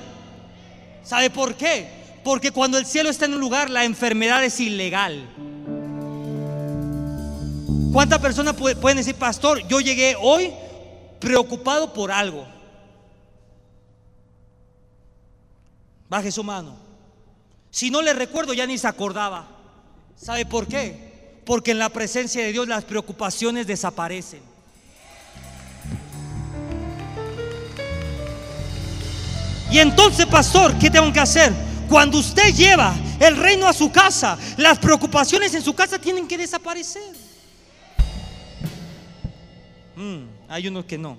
¿Sabe 1.04 1.30
por 1.30 1.56
qué? 1.56 2.05
Porque 2.26 2.50
cuando 2.50 2.80
el 2.80 2.88
cielo 2.88 3.12
está 3.12 3.26
en 3.26 3.36
un 3.36 3.40
lugar, 3.40 3.70
la 3.70 3.86
enfermedad 3.86 4.44
es 4.44 4.60
ilegal. 4.60 5.30
¿Cuántas 7.94 8.18
personas 8.18 8.56
pueden 8.56 8.98
decir, 8.98 9.14
pastor, 9.14 9.60
yo 9.68 9.80
llegué 9.80 10.16
hoy 10.20 10.52
preocupado 11.20 11.94
por 11.94 12.12
algo? 12.12 12.48
Baje 16.10 16.32
su 16.32 16.44
mano. 16.44 16.76
Si 17.70 17.92
no 17.92 18.02
le 18.02 18.12
recuerdo, 18.12 18.56
ya 18.56 18.66
ni 18.66 18.80
se 18.80 18.88
acordaba. 18.88 19.48
¿Sabe 20.16 20.48
por 20.48 20.66
qué? 20.66 21.42
Porque 21.46 21.70
en 21.72 21.78
la 21.78 21.90
presencia 21.90 22.44
de 22.44 22.52
Dios 22.52 22.68
las 22.68 22.86
preocupaciones 22.86 23.68
desaparecen. 23.68 24.42
Y 29.70 29.78
entonces, 29.78 30.26
pastor, 30.26 30.76
¿qué 30.80 30.90
tengo 30.90 31.14
que 31.14 31.20
hacer? 31.20 31.75
Cuando 31.90 32.20
usted 32.20 32.54
lleva 32.54 32.96
el 33.20 33.38
reino 33.38 33.68
a 33.68 33.74
su 33.74 33.92
casa, 33.92 34.38
las 34.58 34.80
preocupaciones 34.80 35.54
en 35.54 35.62
su 35.62 35.74
casa 35.74 36.00
tienen 36.00 36.28
que 36.28 36.38
desaparecer. 36.38 37.16
Mm, 39.96 40.24
hay 40.50 40.68
unos 40.68 40.86
que 40.86 40.98
no. 40.98 41.18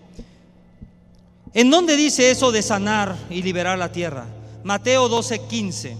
¿En 1.55 1.71
dónde 1.71 1.97
dice 1.97 2.31
eso 2.31 2.53
de 2.53 2.62
sanar 2.62 3.17
y 3.31 3.43
liberar 3.43 3.79
la 3.79 3.91
tierra? 3.91 4.27
Mateo 4.62 5.09
12, 5.09 5.47
15. 5.47 5.97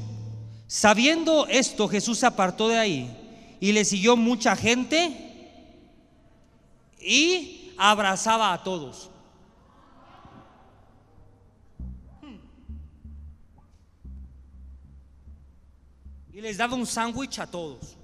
Sabiendo 0.67 1.47
esto, 1.47 1.89
Jesús 1.89 2.19
se 2.19 2.27
apartó 2.27 2.69
de 2.69 2.79
ahí 2.79 3.17
y 3.61 3.73
le 3.73 3.85
siguió 3.85 4.17
mucha 4.17 4.57
gente 4.57 5.27
y 7.01 7.73
abrazaba 7.79 8.53
a 8.53 8.62
todos. 8.62 9.11
Y 16.37 16.43
les 16.43 16.59
daba 16.59 16.74
un 16.76 16.84
sándwich 16.84 17.39
a 17.39 17.47
todos. 17.47 17.97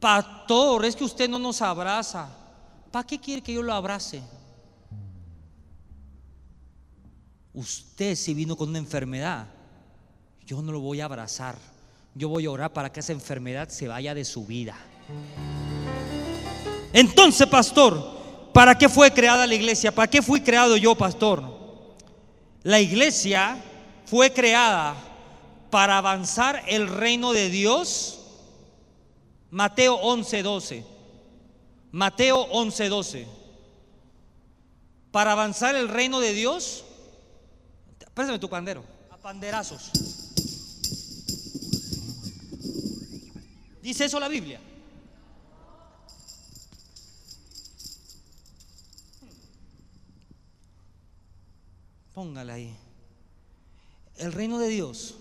Pastor, 0.00 0.84
es 0.84 0.96
que 0.96 1.04
usted 1.04 1.28
no 1.28 1.38
nos 1.38 1.62
abraza. 1.62 2.28
¿Para 2.90 3.06
qué 3.06 3.20
quiere 3.20 3.40
que 3.40 3.54
yo 3.54 3.62
lo 3.62 3.72
abrace? 3.72 4.20
Usted 7.52 8.16
si 8.16 8.34
vino 8.34 8.56
con 8.56 8.70
una 8.70 8.78
enfermedad, 8.78 9.46
yo 10.44 10.60
no 10.60 10.72
lo 10.72 10.80
voy 10.80 11.00
a 11.00 11.04
abrazar. 11.04 11.56
Yo 12.16 12.28
voy 12.28 12.46
a 12.46 12.50
orar 12.50 12.72
para 12.72 12.90
que 12.90 12.98
esa 12.98 13.12
enfermedad 13.12 13.68
se 13.68 13.86
vaya 13.86 14.12
de 14.12 14.24
su 14.24 14.44
vida. 14.44 14.74
Entonces, 16.92 17.46
pastor, 17.46 18.50
¿para 18.52 18.76
qué 18.76 18.88
fue 18.88 19.12
creada 19.12 19.46
la 19.46 19.54
iglesia? 19.54 19.94
¿Para 19.94 20.10
qué 20.10 20.20
fui 20.20 20.40
creado 20.40 20.76
yo, 20.76 20.96
pastor? 20.96 21.44
La 22.64 22.80
iglesia 22.80 23.56
fue 24.04 24.32
creada 24.32 25.13
para 25.74 25.98
avanzar 25.98 26.62
el 26.68 26.86
reino 26.86 27.32
de 27.32 27.50
Dios. 27.50 28.20
Mateo 29.50 29.96
11:12. 30.00 30.84
Mateo 31.90 32.46
11:12. 32.52 33.26
Para 35.10 35.32
avanzar 35.32 35.74
el 35.74 35.88
reino 35.88 36.20
de 36.20 36.32
Dios, 36.32 36.84
préstame 38.14 38.38
tu 38.38 38.48
pandero, 38.48 38.84
a 39.10 39.16
panderazos. 39.16 39.90
¿Dice 43.82 44.04
eso 44.04 44.20
la 44.20 44.28
Biblia? 44.28 44.60
Póngala 52.12 52.52
ahí. 52.52 52.76
El 54.18 54.32
reino 54.32 54.60
de 54.60 54.68
Dios 54.68 55.16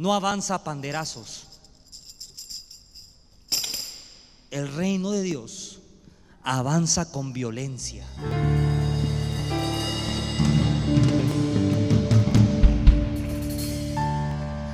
no 0.00 0.14
avanza 0.14 0.54
a 0.54 0.64
panderazos. 0.64 1.44
El 4.50 4.74
reino 4.74 5.10
de 5.10 5.20
Dios 5.20 5.80
avanza 6.42 7.12
con 7.12 7.34
violencia. 7.34 8.06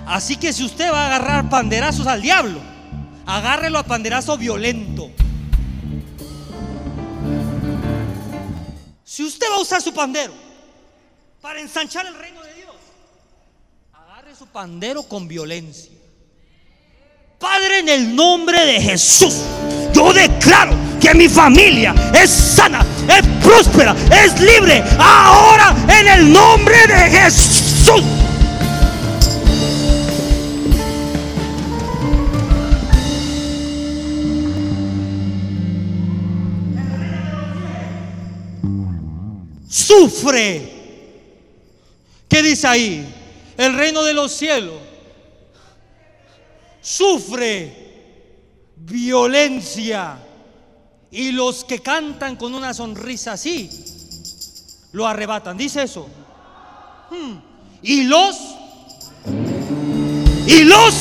Así 0.07 0.37
que 0.37 0.53
si 0.53 0.65
usted 0.65 0.93
va 0.93 1.03
a 1.03 1.07
agarrar 1.07 1.51
panderazos 1.51 2.07
al 2.07 2.23
diablo, 2.23 2.61
agárrelo 3.27 3.81
a 3.81 3.83
panderazo 3.83 4.39
violento. 4.39 5.11
Si 9.03 9.25
usted 9.25 9.47
va 9.51 9.57
a 9.57 9.61
usar 9.61 9.83
su 9.83 9.93
pandero 9.93 10.35
para 11.41 11.61
ensanchar 11.61 12.07
el 12.07 12.15
reino 12.15 12.36
su 14.37 14.47
pandero 14.49 15.03
con 15.05 15.27
violencia. 15.27 15.93
Padre, 17.39 17.79
en 17.79 17.89
el 17.89 18.15
nombre 18.15 18.67
de 18.67 18.83
Jesús, 18.83 19.35
yo 19.95 20.13
declaro 20.13 20.75
que 21.01 21.15
mi 21.15 21.27
familia 21.27 21.95
es 22.13 22.31
sana, 22.31 22.85
es 23.09 23.27
próspera, 23.43 23.97
es 24.11 24.39
libre. 24.39 24.85
Ahora, 24.99 25.75
en 25.89 26.09
el 26.09 26.33
nombre 26.33 26.77
de 26.87 27.11
Jesús. 27.11 28.03
Sufre. 39.69 40.75
¿Qué 42.29 42.43
dice 42.43 42.67
ahí? 42.67 43.16
El 43.57 43.75
reino 43.75 44.03
de 44.03 44.15
los 44.15 44.33
cielos 44.33 44.81
sufre 46.81 47.87
violencia 48.77 50.19
y 51.11 51.33
los 51.33 51.65
que 51.65 51.81
cantan 51.81 52.37
con 52.37 52.55
una 52.55 52.75
sonrisa 52.75 53.33
así 53.33 53.71
lo 54.93 55.07
arrebatan. 55.07 55.57
Dice 55.57 55.83
eso. 55.83 56.09
Hmm. 57.11 57.39
Y 57.83 58.05
los 58.05 58.37
y 60.47 60.65
los 60.65 60.95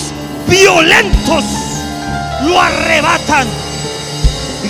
violentos 0.47 1.43
lo 2.43 2.59
arrebatan. 2.59 3.47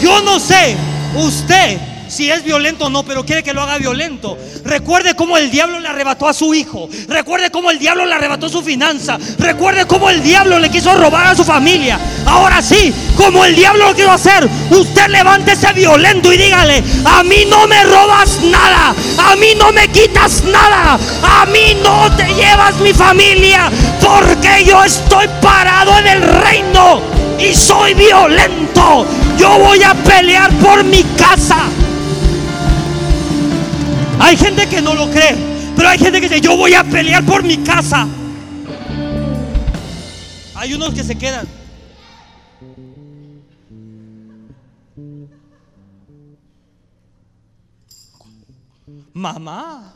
Yo 0.01 0.21
no 0.21 0.39
sé, 0.39 0.75
usted 1.15 1.79
si 2.07 2.29
es 2.29 2.43
violento 2.43 2.85
o 2.85 2.89
no, 2.89 3.03
pero 3.03 3.25
quiere 3.25 3.43
que 3.43 3.53
lo 3.53 3.61
haga 3.61 3.77
violento. 3.77 4.37
Recuerde 4.63 5.15
cómo 5.15 5.37
el 5.37 5.51
diablo 5.51 5.79
le 5.79 5.87
arrebató 5.87 6.27
a 6.27 6.33
su 6.33 6.53
hijo. 6.53 6.89
Recuerde 7.07 7.51
cómo 7.51 7.71
el 7.71 7.79
diablo 7.79 8.05
le 8.05 8.13
arrebató 8.13 8.49
su 8.49 8.61
finanza. 8.61 9.17
Recuerde 9.37 9.85
cómo 9.85 10.09
el 10.09 10.23
diablo 10.23 10.59
le 10.59 10.69
quiso 10.69 10.93
robar 10.95 11.27
a 11.27 11.35
su 11.35 11.43
familia. 11.43 11.99
Ahora 12.25 12.61
sí, 12.61 12.93
como 13.15 13.45
el 13.45 13.55
diablo 13.55 13.87
lo 13.87 13.95
quiso 13.95 14.11
hacer, 14.11 14.47
usted 14.69 15.07
levántese 15.07 15.71
violento 15.73 16.31
y 16.33 16.37
dígale, 16.37 16.83
a 17.05 17.23
mí 17.23 17.45
no 17.49 17.67
me 17.67 17.83
robas 17.83 18.39
nada. 18.43 18.93
A 19.17 19.35
mí 19.35 19.53
no 19.57 19.71
me 19.71 19.87
quitas 19.89 20.43
nada. 20.43 20.99
A 21.23 21.45
mí 21.45 21.77
no 21.83 22.11
te 22.15 22.25
llevas 22.33 22.75
mi 22.77 22.93
familia. 22.93 23.71
Porque 24.01 24.63
yo 24.65 24.83
estoy 24.83 25.27
parado 25.41 25.97
en 25.99 26.07
el 26.07 26.21
reino 26.21 27.01
y 27.39 27.53
soy 27.53 27.93
violento. 27.93 29.05
Yo 29.37 29.57
voy 29.59 29.83
a 29.83 29.93
pelear 29.93 30.51
por 30.59 30.83
mi 30.83 31.03
casa. 31.17 31.57
Hay 34.19 34.37
gente 34.37 34.67
que 34.67 34.81
no 34.81 34.93
lo 34.93 35.09
cree, 35.11 35.35
pero 35.75 35.89
hay 35.89 35.97
gente 35.97 36.19
que 36.19 36.29
dice, 36.29 36.41
yo 36.41 36.57
voy 36.57 36.73
a 36.73 36.83
pelear 36.83 37.23
por 37.25 37.43
mi 37.43 37.57
casa. 37.57 38.07
Hay 40.55 40.73
unos 40.73 40.93
que 40.93 41.03
se 41.03 41.15
quedan. 41.15 41.47
Mamá. 49.13 49.93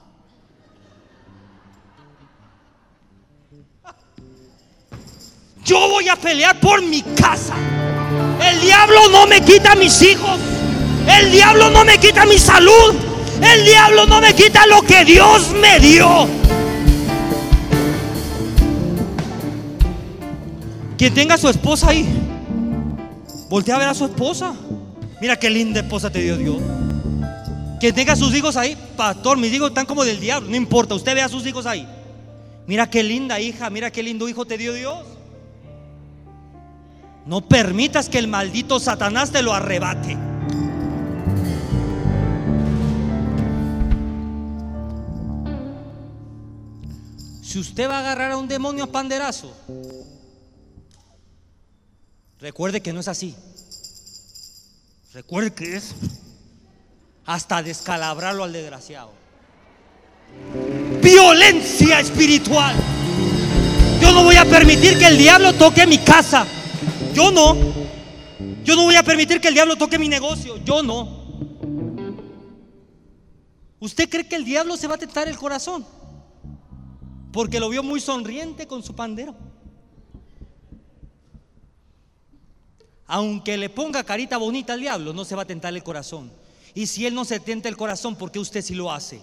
Yo 5.66 5.90
voy 5.90 6.08
a 6.10 6.16
pelear 6.16 6.60
por 6.60 6.82
mi 6.82 7.02
casa. 7.02 7.54
El 8.42 8.62
diablo 8.62 9.10
no 9.12 9.28
me 9.28 9.42
quita 9.42 9.76
mis 9.76 10.02
hijos. 10.02 10.40
El 11.08 11.32
diablo 11.32 11.70
no 11.70 11.84
me 11.86 12.00
quita 12.00 12.26
mi 12.26 12.38
salud. 12.38 12.96
El 13.42 13.66
diablo 13.66 14.06
no 14.06 14.22
me 14.22 14.34
quita 14.34 14.66
lo 14.68 14.82
que 14.82 15.06
Dios 15.06 15.54
me 15.54 15.80
dio. 15.80 16.28
Quien 20.98 21.14
tenga 21.14 21.36
a 21.36 21.38
su 21.38 21.48
esposa 21.48 21.90
ahí, 21.90 22.06
voltea 23.50 23.76
a 23.76 23.80
ver 23.80 23.88
a 23.88 23.94
su 23.94 24.06
esposa. 24.06 24.54
Mira 25.22 25.38
qué 25.38 25.50
linda 25.50 25.80
esposa 25.80 26.10
te 26.10 26.22
dio 26.22 26.38
Dios. 26.38 26.58
Quien 27.80 27.96
tenga 27.96 28.14
a 28.14 28.16
sus 28.18 28.36
hijos 28.36 28.58
ahí, 28.58 28.78
pastor, 28.98 29.38
mis 29.38 29.54
hijos 29.54 29.70
están 29.70 29.86
como 29.86 30.04
del 30.04 30.20
diablo, 30.20 30.50
no 30.50 30.56
importa, 30.58 30.96
usted 30.96 31.16
ve 31.16 31.22
a 31.22 31.30
sus 31.30 31.46
hijos 31.46 31.66
ahí. 31.66 31.88
Mira 32.68 32.90
qué 32.90 33.02
linda 33.04 33.40
hija, 33.40 33.70
mira 33.70 33.90
qué 33.90 34.04
lindo 34.04 34.28
hijo 34.28 34.46
te 34.46 34.58
dio 34.58 34.74
Dios. 34.74 35.00
No 37.26 37.42
permitas 37.42 38.10
que 38.10 38.20
el 38.20 38.28
maldito 38.28 38.80
Satanás 38.80 39.32
te 39.32 39.42
lo 39.42 39.54
arrebate. 39.54 40.18
Si 47.50 47.58
usted 47.58 47.90
va 47.90 47.96
a 47.96 48.00
agarrar 48.02 48.34
a 48.34 48.38
un 48.38 48.48
demonio 48.48 48.84
a 48.84 48.92
panderazo, 48.92 49.52
recuerde 52.40 52.80
que 52.80 52.94
no 52.94 53.00
es 53.00 53.08
así. 53.08 53.36
Recuerde 55.16 55.52
que 55.52 55.76
es 55.76 55.96
hasta 57.26 57.64
descalabrarlo 57.64 58.44
al 58.44 58.54
desgraciado. 58.54 59.14
Violencia 61.02 62.00
espiritual. 62.00 62.76
Yo 64.00 64.12
no 64.12 64.26
voy 64.26 64.36
a 64.36 64.46
permitir 64.46 65.00
que 65.00 65.08
el 65.08 65.18
diablo 65.18 65.54
toque 65.54 65.88
mi 65.88 65.98
casa. 65.98 66.46
Yo 67.16 67.32
no. 67.32 67.56
Yo 68.64 68.76
no 68.76 68.84
voy 68.84 68.96
a 68.96 69.02
permitir 69.02 69.42
que 69.42 69.48
el 69.48 69.56
diablo 69.56 69.76
toque 69.76 69.98
mi 69.98 70.08
negocio. 70.08 70.58
Yo 70.58 70.84
no. 70.84 71.18
¿Usted 73.80 74.08
cree 74.08 74.28
que 74.28 74.36
el 74.36 74.46
diablo 74.46 74.78
se 74.78 74.88
va 74.88 74.94
a 74.94 75.00
tentar 75.00 75.28
el 75.28 75.36
corazón? 75.36 75.84
Porque 77.32 77.60
lo 77.60 77.70
vio 77.70 77.84
muy 77.84 78.00
sonriente 78.00 78.68
con 78.68 78.84
su 78.84 78.96
pandero. 78.96 79.36
Aunque 83.06 83.58
le 83.58 83.70
ponga 83.70 84.04
carita 84.04 84.38
bonita 84.38 84.74
al 84.74 84.82
diablo, 84.82 85.14
no 85.14 85.26
se 85.26 85.36
va 85.36 85.42
a 85.42 85.48
tentar 85.48 85.74
el 85.74 85.84
corazón. 85.84 86.32
Y 86.76 86.86
si 86.86 87.06
él 87.06 87.16
no 87.16 87.26
se 87.26 87.40
tenta 87.40 87.68
el 87.68 87.78
corazón, 87.78 88.16
¿por 88.16 88.32
qué 88.32 88.40
usted 88.40 88.62
sí 88.62 88.76
lo 88.76 88.92
hace? 88.92 89.22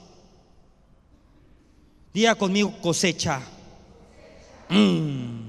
Diga 2.12 2.34
conmigo 2.34 2.72
cosecha. 2.80 3.42
Mm. 4.68 5.46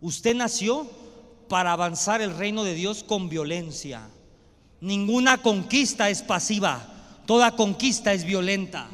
Usted 0.00 0.34
nació 0.34 0.88
para 1.48 1.72
avanzar 1.72 2.22
el 2.22 2.36
reino 2.36 2.64
de 2.64 2.74
Dios 2.74 3.02
con 3.02 3.28
violencia. 3.28 4.08
Ninguna 4.80 5.42
conquista 5.42 6.08
es 6.08 6.22
pasiva, 6.22 6.97
toda 7.28 7.54
conquista 7.54 8.14
es 8.14 8.24
violenta. 8.24 8.88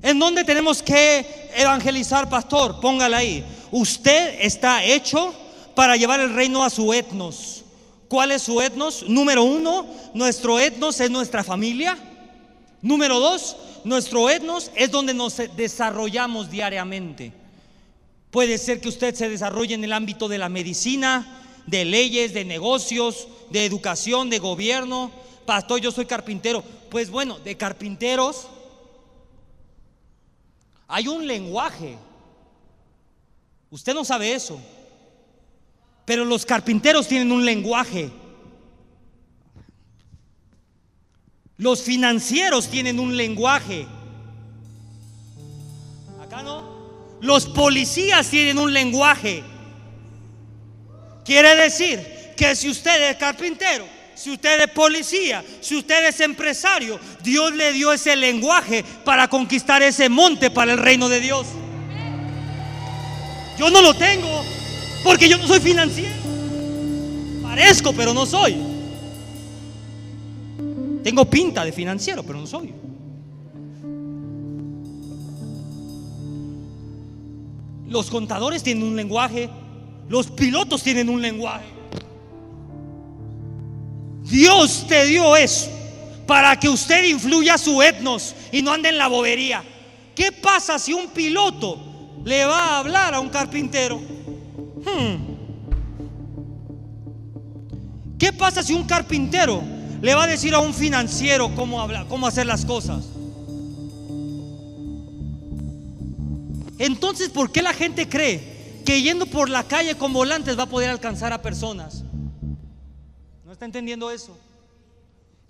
¿En 0.00 0.20
dónde 0.20 0.44
tenemos 0.44 0.80
que 0.80 1.50
evangelizar, 1.56 2.30
pastor? 2.30 2.78
Póngala 2.78 3.16
ahí. 3.16 3.44
Usted 3.72 4.36
está 4.42 4.84
hecho 4.84 5.34
para 5.74 5.96
llevar 5.96 6.20
el 6.20 6.32
reino 6.32 6.62
a 6.62 6.70
su 6.70 6.94
etnos. 6.94 7.64
¿Cuál 8.06 8.30
es 8.30 8.42
su 8.42 8.60
etnos? 8.60 9.04
Número 9.08 9.42
uno, 9.42 9.84
nuestro 10.14 10.60
etnos 10.60 11.00
es 11.00 11.10
nuestra 11.10 11.42
familia. 11.42 11.98
Número 12.80 13.18
dos, 13.18 13.56
nuestro 13.82 14.30
etnos 14.30 14.70
es 14.76 14.92
donde 14.92 15.12
nos 15.12 15.42
desarrollamos 15.56 16.52
diariamente. 16.52 17.32
Puede 18.30 18.58
ser 18.58 18.80
que 18.80 18.88
usted 18.88 19.16
se 19.16 19.28
desarrolle 19.28 19.74
en 19.74 19.82
el 19.82 19.94
ámbito 19.94 20.28
de 20.28 20.38
la 20.38 20.48
medicina, 20.48 21.42
de 21.66 21.84
leyes, 21.84 22.32
de 22.34 22.44
negocios, 22.44 23.26
de 23.50 23.64
educación, 23.64 24.30
de 24.30 24.38
gobierno. 24.38 25.10
Pastor, 25.48 25.80
yo 25.80 25.90
soy 25.90 26.04
carpintero. 26.04 26.62
Pues 26.90 27.08
bueno, 27.08 27.38
de 27.38 27.56
carpinteros 27.56 28.46
hay 30.86 31.08
un 31.08 31.26
lenguaje. 31.26 31.96
Usted 33.70 33.94
no 33.94 34.04
sabe 34.04 34.34
eso. 34.34 34.60
Pero 36.04 36.26
los 36.26 36.44
carpinteros 36.44 37.08
tienen 37.08 37.32
un 37.32 37.46
lenguaje. 37.46 38.10
Los 41.56 41.80
financieros 41.80 42.68
tienen 42.68 43.00
un 43.00 43.16
lenguaje. 43.16 43.86
Acá 46.20 46.42
no. 46.42 47.16
Los 47.22 47.46
policías 47.46 48.28
tienen 48.28 48.58
un 48.58 48.70
lenguaje. 48.70 49.42
Quiere 51.24 51.54
decir 51.54 52.06
que 52.36 52.54
si 52.54 52.68
usted 52.68 53.12
es 53.12 53.16
carpintero, 53.16 53.96
si 54.18 54.32
usted 54.32 54.60
es 54.62 54.70
policía, 54.72 55.44
si 55.60 55.76
usted 55.76 56.08
es 56.08 56.18
empresario, 56.18 56.98
Dios 57.22 57.52
le 57.54 57.72
dio 57.72 57.92
ese 57.92 58.16
lenguaje 58.16 58.84
para 59.04 59.28
conquistar 59.28 59.80
ese 59.80 60.08
monte 60.08 60.50
para 60.50 60.72
el 60.72 60.78
reino 60.78 61.08
de 61.08 61.20
Dios. 61.20 61.46
Yo 63.56 63.70
no 63.70 63.80
lo 63.80 63.94
tengo 63.94 64.44
porque 65.04 65.28
yo 65.28 65.38
no 65.38 65.46
soy 65.46 65.60
financiero. 65.60 66.16
Parezco, 67.44 67.92
pero 67.92 68.12
no 68.12 68.26
soy. 68.26 68.56
Tengo 71.04 71.24
pinta 71.30 71.64
de 71.64 71.70
financiero, 71.70 72.24
pero 72.24 72.40
no 72.40 72.46
soy. 72.48 72.74
Los 77.88 78.10
contadores 78.10 78.64
tienen 78.64 78.82
un 78.82 78.96
lenguaje, 78.96 79.48
los 80.08 80.26
pilotos 80.26 80.82
tienen 80.82 81.08
un 81.08 81.22
lenguaje. 81.22 81.77
Dios 84.28 84.86
te 84.86 85.06
dio 85.06 85.36
eso 85.36 85.70
para 86.26 86.58
que 86.58 86.68
usted 86.68 87.04
influya 87.04 87.54
a 87.54 87.58
su 87.58 87.80
etnos 87.82 88.34
y 88.52 88.60
no 88.60 88.72
ande 88.72 88.90
en 88.90 88.98
la 88.98 89.08
bobería. 89.08 89.64
¿Qué 90.14 90.30
pasa 90.32 90.78
si 90.78 90.92
un 90.92 91.08
piloto 91.08 91.80
le 92.24 92.44
va 92.44 92.58
a 92.58 92.78
hablar 92.80 93.14
a 93.14 93.20
un 93.20 93.30
carpintero? 93.30 93.98
Hmm. 93.98 95.38
¿Qué 98.18 98.32
pasa 98.32 98.62
si 98.62 98.74
un 98.74 98.84
carpintero 98.84 99.62
le 100.02 100.14
va 100.14 100.24
a 100.24 100.26
decir 100.26 100.54
a 100.54 100.58
un 100.58 100.74
financiero 100.74 101.54
cómo, 101.54 101.80
hablar, 101.80 102.06
cómo 102.08 102.26
hacer 102.26 102.46
las 102.46 102.66
cosas? 102.66 103.06
Entonces, 106.78 107.30
¿por 107.30 107.50
qué 107.50 107.62
la 107.62 107.72
gente 107.72 108.08
cree 108.08 108.82
que 108.84 109.00
yendo 109.00 109.26
por 109.26 109.48
la 109.48 109.64
calle 109.64 109.94
con 109.94 110.12
volantes 110.12 110.58
va 110.58 110.64
a 110.64 110.66
poder 110.66 110.90
alcanzar 110.90 111.32
a 111.32 111.40
personas? 111.40 112.04
¿No 113.58 113.64
está 113.64 113.76
entendiendo 113.76 114.08
eso? 114.08 114.38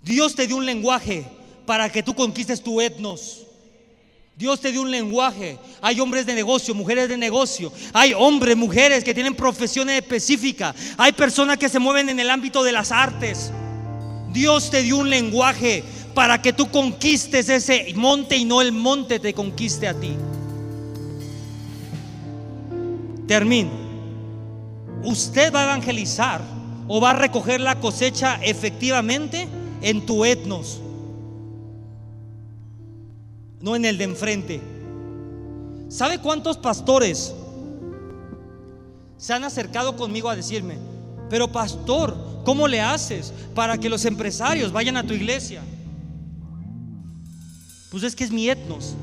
Dios 0.01 0.33
te 0.33 0.47
dio 0.47 0.57
un 0.57 0.65
lenguaje 0.65 1.27
para 1.67 1.91
que 1.91 2.01
tú 2.01 2.15
conquistes 2.15 2.59
tu 2.59 2.81
etnos. 2.81 3.45
Dios 4.35 4.59
te 4.59 4.71
dio 4.71 4.81
un 4.81 4.89
lenguaje. 4.89 5.59
Hay 5.79 5.99
hombres 5.99 6.25
de 6.25 6.33
negocio, 6.33 6.73
mujeres 6.73 7.07
de 7.07 7.17
negocio. 7.17 7.71
Hay 7.93 8.13
hombres, 8.13 8.57
mujeres 8.57 9.03
que 9.03 9.13
tienen 9.13 9.35
profesiones 9.35 10.01
específicas. 10.01 10.75
Hay 10.97 11.11
personas 11.11 11.59
que 11.59 11.69
se 11.69 11.77
mueven 11.77 12.09
en 12.09 12.19
el 12.19 12.31
ámbito 12.31 12.63
de 12.63 12.71
las 12.71 12.91
artes. 12.91 13.51
Dios 14.33 14.71
te 14.71 14.81
dio 14.81 14.97
un 14.97 15.11
lenguaje 15.11 15.83
para 16.15 16.41
que 16.41 16.51
tú 16.51 16.71
conquistes 16.71 17.47
ese 17.47 17.93
monte 17.95 18.37
y 18.37 18.43
no 18.43 18.59
el 18.63 18.71
monte 18.71 19.19
te 19.19 19.35
conquiste 19.35 19.87
a 19.87 19.93
ti. 19.93 20.15
Termino. 23.27 23.69
Usted 25.03 25.53
va 25.53 25.61
a 25.61 25.65
evangelizar 25.65 26.58
o 26.89 26.99
va 26.99 27.11
a 27.11 27.13
recoger 27.13 27.61
la 27.61 27.79
cosecha 27.79 28.35
efectivamente 28.43 29.47
en 29.81 30.05
tu 30.05 30.25
etnos 30.25 30.81
no 33.61 33.75
en 33.75 33.85
el 33.85 33.97
de 33.97 34.03
enfrente. 34.05 34.61
¿Sabe 35.89 36.19
cuántos 36.19 36.57
pastores 36.57 37.33
se 39.17 39.33
han 39.33 39.43
acercado 39.43 39.95
conmigo 39.95 40.29
a 40.29 40.35
decirme, 40.35 40.77
pero 41.29 41.51
pastor, 41.51 42.15
¿cómo 42.45 42.67
le 42.67 42.81
haces 42.81 43.33
para 43.53 43.77
que 43.77 43.89
los 43.89 44.05
empresarios 44.05 44.71
vayan 44.71 44.97
a 44.97 45.03
tu 45.03 45.13
iglesia? 45.13 45.61
Pues 47.91 48.03
es 48.03 48.15
que 48.15 48.23
es 48.23 48.31
mi 48.31 48.49
etnos. 48.49 48.95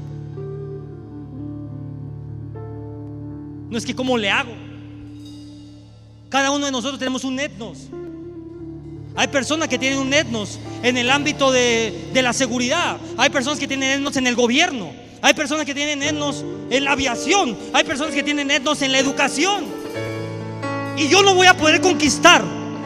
No 3.68 3.76
es 3.76 3.84
que 3.84 3.96
cómo 3.96 4.16
le 4.16 4.30
hago. 4.30 4.65
Cada 6.28 6.50
uno 6.50 6.66
de 6.66 6.72
nosotros 6.72 6.98
tenemos 6.98 7.24
un 7.24 7.38
etnos. 7.38 7.78
Hay 9.14 9.28
personas 9.28 9.68
que 9.68 9.78
tienen 9.78 9.98
un 9.98 10.12
etnos 10.12 10.58
en 10.82 10.98
el 10.98 11.10
ámbito 11.10 11.50
de, 11.50 12.10
la 12.14 12.32
seguridad. 12.32 12.98
Hay 13.16 13.30
personas 13.30 13.58
que 13.58 13.66
tienen 13.66 14.00
etnos 14.00 14.16
en 14.16 14.26
el 14.26 14.34
gobierno. 14.34 14.92
Hay 15.22 15.34
personas 15.34 15.64
que 15.64 15.74
tienen 15.74 16.02
etnos 16.02 16.44
en 16.70 16.84
la 16.84 16.92
aviación. 16.92 17.56
Hay 17.72 17.84
personas 17.84 18.14
que 18.14 18.22
tienen 18.22 18.50
etnos 18.50 18.82
en 18.82 18.92
la 18.92 18.98
educación. 18.98 19.64
Y 20.98 21.08
yo 21.08 21.22
no 21.22 21.34
voy 21.34 21.46
a 21.46 21.56
poder 21.56 21.80
conquistar 21.80 22.44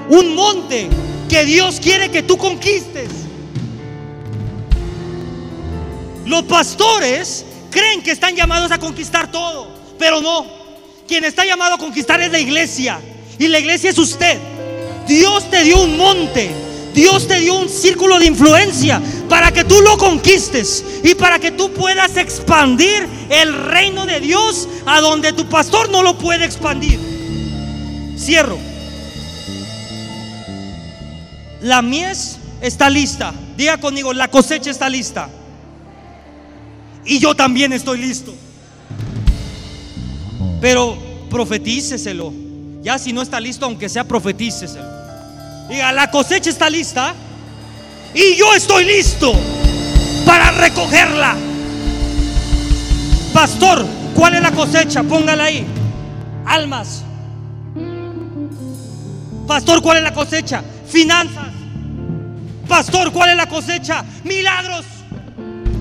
un 0.08 0.34
monte 0.34 0.88
que 1.28 1.44
Dios 1.44 1.80
quiere 1.80 2.10
que 2.10 2.22
tú 2.22 2.36
conquistes. 2.36 3.08
Los 6.26 6.44
pastores 6.44 7.44
creen 7.70 8.02
que 8.02 8.12
están 8.12 8.36
llamados 8.36 8.70
a 8.70 8.78
conquistar 8.78 9.32
todo, 9.32 9.68
pero 9.98 10.20
no. 10.20 10.46
Quien 11.08 11.24
está 11.24 11.44
llamado 11.44 11.74
a 11.74 11.78
conquistar 11.78 12.20
es 12.20 12.30
la 12.30 12.38
iglesia. 12.38 13.00
Y 13.40 13.48
la 13.48 13.58
iglesia 13.58 13.88
es 13.88 13.96
usted. 13.96 14.38
Dios 15.08 15.50
te 15.50 15.64
dio 15.64 15.82
un 15.82 15.96
monte. 15.96 16.50
Dios 16.92 17.26
te 17.26 17.40
dio 17.40 17.54
un 17.54 17.70
círculo 17.70 18.18
de 18.18 18.26
influencia 18.26 19.00
para 19.30 19.50
que 19.50 19.64
tú 19.64 19.80
lo 19.80 19.96
conquistes 19.96 20.84
y 21.02 21.14
para 21.14 21.38
que 21.38 21.50
tú 21.50 21.72
puedas 21.72 22.18
expandir 22.18 23.08
el 23.30 23.54
reino 23.54 24.04
de 24.04 24.20
Dios 24.20 24.68
a 24.84 25.00
donde 25.00 25.32
tu 25.32 25.48
pastor 25.48 25.88
no 25.88 26.02
lo 26.02 26.18
puede 26.18 26.44
expandir. 26.44 27.00
Cierro. 28.18 28.58
La 31.62 31.80
mies 31.80 32.36
está 32.60 32.90
lista. 32.90 33.32
Diga 33.56 33.78
conmigo, 33.78 34.12
la 34.12 34.28
cosecha 34.28 34.70
está 34.70 34.90
lista. 34.90 35.30
Y 37.06 37.18
yo 37.18 37.34
también 37.34 37.72
estoy 37.72 38.00
listo. 38.02 38.34
Pero 40.60 40.98
profetíceselo. 41.30 42.39
Ya 42.82 42.98
si 42.98 43.12
no 43.12 43.22
está 43.22 43.40
listo, 43.40 43.66
aunque 43.66 43.88
sea 43.88 44.04
profetíceselo. 44.04 44.88
Diga, 45.68 45.92
la 45.92 46.10
cosecha 46.10 46.50
está 46.50 46.68
lista 46.70 47.14
y 48.14 48.36
yo 48.36 48.54
estoy 48.54 48.84
listo 48.84 49.32
para 50.26 50.50
recogerla. 50.50 51.36
Pastor, 53.32 53.86
¿cuál 54.14 54.34
es 54.34 54.42
la 54.42 54.50
cosecha? 54.50 55.02
Póngala 55.02 55.44
ahí. 55.44 55.66
Almas. 56.46 57.02
Pastor, 59.46 59.82
¿cuál 59.82 59.98
es 59.98 60.02
la 60.02 60.14
cosecha? 60.14 60.62
Finanzas. 60.88 61.48
Pastor, 62.66 63.12
¿cuál 63.12 63.30
es 63.30 63.36
la 63.36 63.48
cosecha? 63.48 64.04
Milagros. 64.24 64.84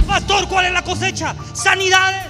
Pastor, 0.08 0.48
¿cuál 0.48 0.66
es 0.66 0.74
la 0.74 0.82
cosecha? 0.84 1.36
Sanidades. 1.54 2.26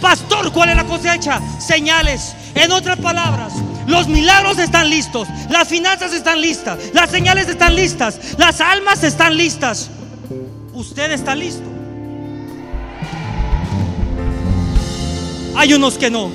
Pastor, 0.00 0.50
¿cuál 0.52 0.70
es 0.70 0.76
la 0.76 0.84
cosecha? 0.84 1.40
Señales. 1.58 2.34
En 2.54 2.72
otras 2.72 2.98
palabras, 2.98 3.52
los 3.90 4.08
milagros 4.08 4.58
están 4.58 4.88
listos, 4.88 5.28
las 5.50 5.68
finanzas 5.68 6.12
están 6.12 6.40
listas, 6.40 6.78
las 6.94 7.10
señales 7.10 7.48
están 7.48 7.74
listas, 7.74 8.38
las 8.38 8.60
almas 8.60 9.02
están 9.02 9.36
listas. 9.36 9.90
Usted 10.72 11.10
está 11.10 11.34
listo. 11.34 11.68
Hay 15.56 15.74
unos 15.74 15.98
que 15.98 16.08
no. 16.08 16.30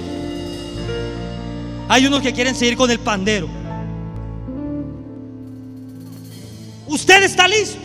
Hay 1.88 2.06
unos 2.06 2.22
que 2.22 2.34
quieren 2.34 2.54
seguir 2.54 2.76
con 2.76 2.92
el 2.92 3.00
pandero. 3.00 3.48
Usted 6.88 7.24
está 7.24 7.48
listo. 7.48 7.80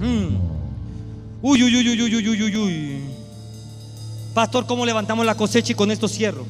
Mm. 0.00 0.36
Uy, 1.40 1.62
uy, 1.62 1.76
uy, 1.76 1.88
uy, 1.88 2.02
uy, 2.02 2.28
uy, 2.28 2.42
uy, 2.42 2.56
uy. 2.56 3.13
Pastor, 4.34 4.66
¿cómo 4.66 4.84
levantamos 4.84 5.24
la 5.24 5.36
cosecha 5.36 5.72
y 5.72 5.76
con 5.76 5.92
esto 5.92 6.08
cierro? 6.08 6.44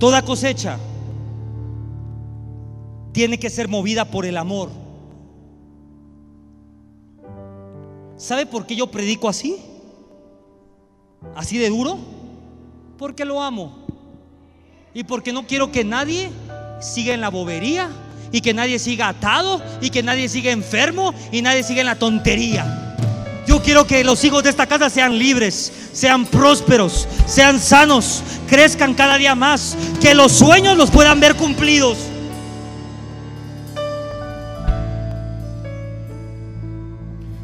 Toda 0.00 0.22
cosecha 0.22 0.78
tiene 3.12 3.38
que 3.38 3.50
ser 3.50 3.68
movida 3.68 4.04
por 4.04 4.26
el 4.26 4.36
amor. 4.36 4.70
¿Sabe 8.16 8.46
por 8.46 8.66
qué 8.66 8.74
yo 8.74 8.90
predico 8.90 9.28
así? 9.28 9.56
¿Así 11.36 11.56
de 11.56 11.68
duro? 11.68 11.96
Porque 12.98 13.24
lo 13.24 13.40
amo. 13.40 13.86
Y 14.92 15.04
porque 15.04 15.32
no 15.32 15.46
quiero 15.46 15.70
que 15.70 15.84
nadie 15.84 16.30
siga 16.80 17.14
en 17.14 17.20
la 17.20 17.28
bobería 17.28 17.90
y 18.32 18.40
que 18.40 18.54
nadie 18.54 18.80
siga 18.80 19.08
atado 19.08 19.62
y 19.80 19.90
que 19.90 20.02
nadie 20.02 20.28
siga 20.28 20.50
enfermo 20.50 21.14
y 21.30 21.42
nadie 21.42 21.62
siga 21.62 21.80
en 21.80 21.86
la 21.86 21.98
tontería. 21.98 22.89
Yo 23.50 23.60
quiero 23.60 23.84
que 23.84 24.04
los 24.04 24.22
hijos 24.22 24.44
de 24.44 24.50
esta 24.50 24.68
casa 24.68 24.88
sean 24.88 25.18
libres, 25.18 25.72
sean 25.92 26.24
prósperos, 26.24 27.08
sean 27.26 27.58
sanos, 27.58 28.22
crezcan 28.48 28.94
cada 28.94 29.16
día 29.16 29.34
más, 29.34 29.76
que 30.00 30.14
los 30.14 30.30
sueños 30.30 30.76
los 30.76 30.88
puedan 30.88 31.18
ver 31.18 31.34
cumplidos. 31.34 31.98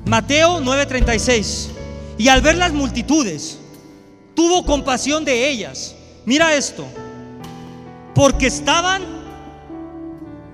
Mateo 0.04 0.60
9:36. 0.60 1.70
Y 2.18 2.28
al 2.28 2.40
ver 2.40 2.56
las 2.56 2.72
multitudes, 2.72 3.58
tuvo 4.36 4.64
compasión 4.64 5.24
de 5.24 5.50
ellas. 5.50 5.96
Mira 6.24 6.54
esto. 6.54 6.86
Porque 8.14 8.46
estaban 8.46 9.02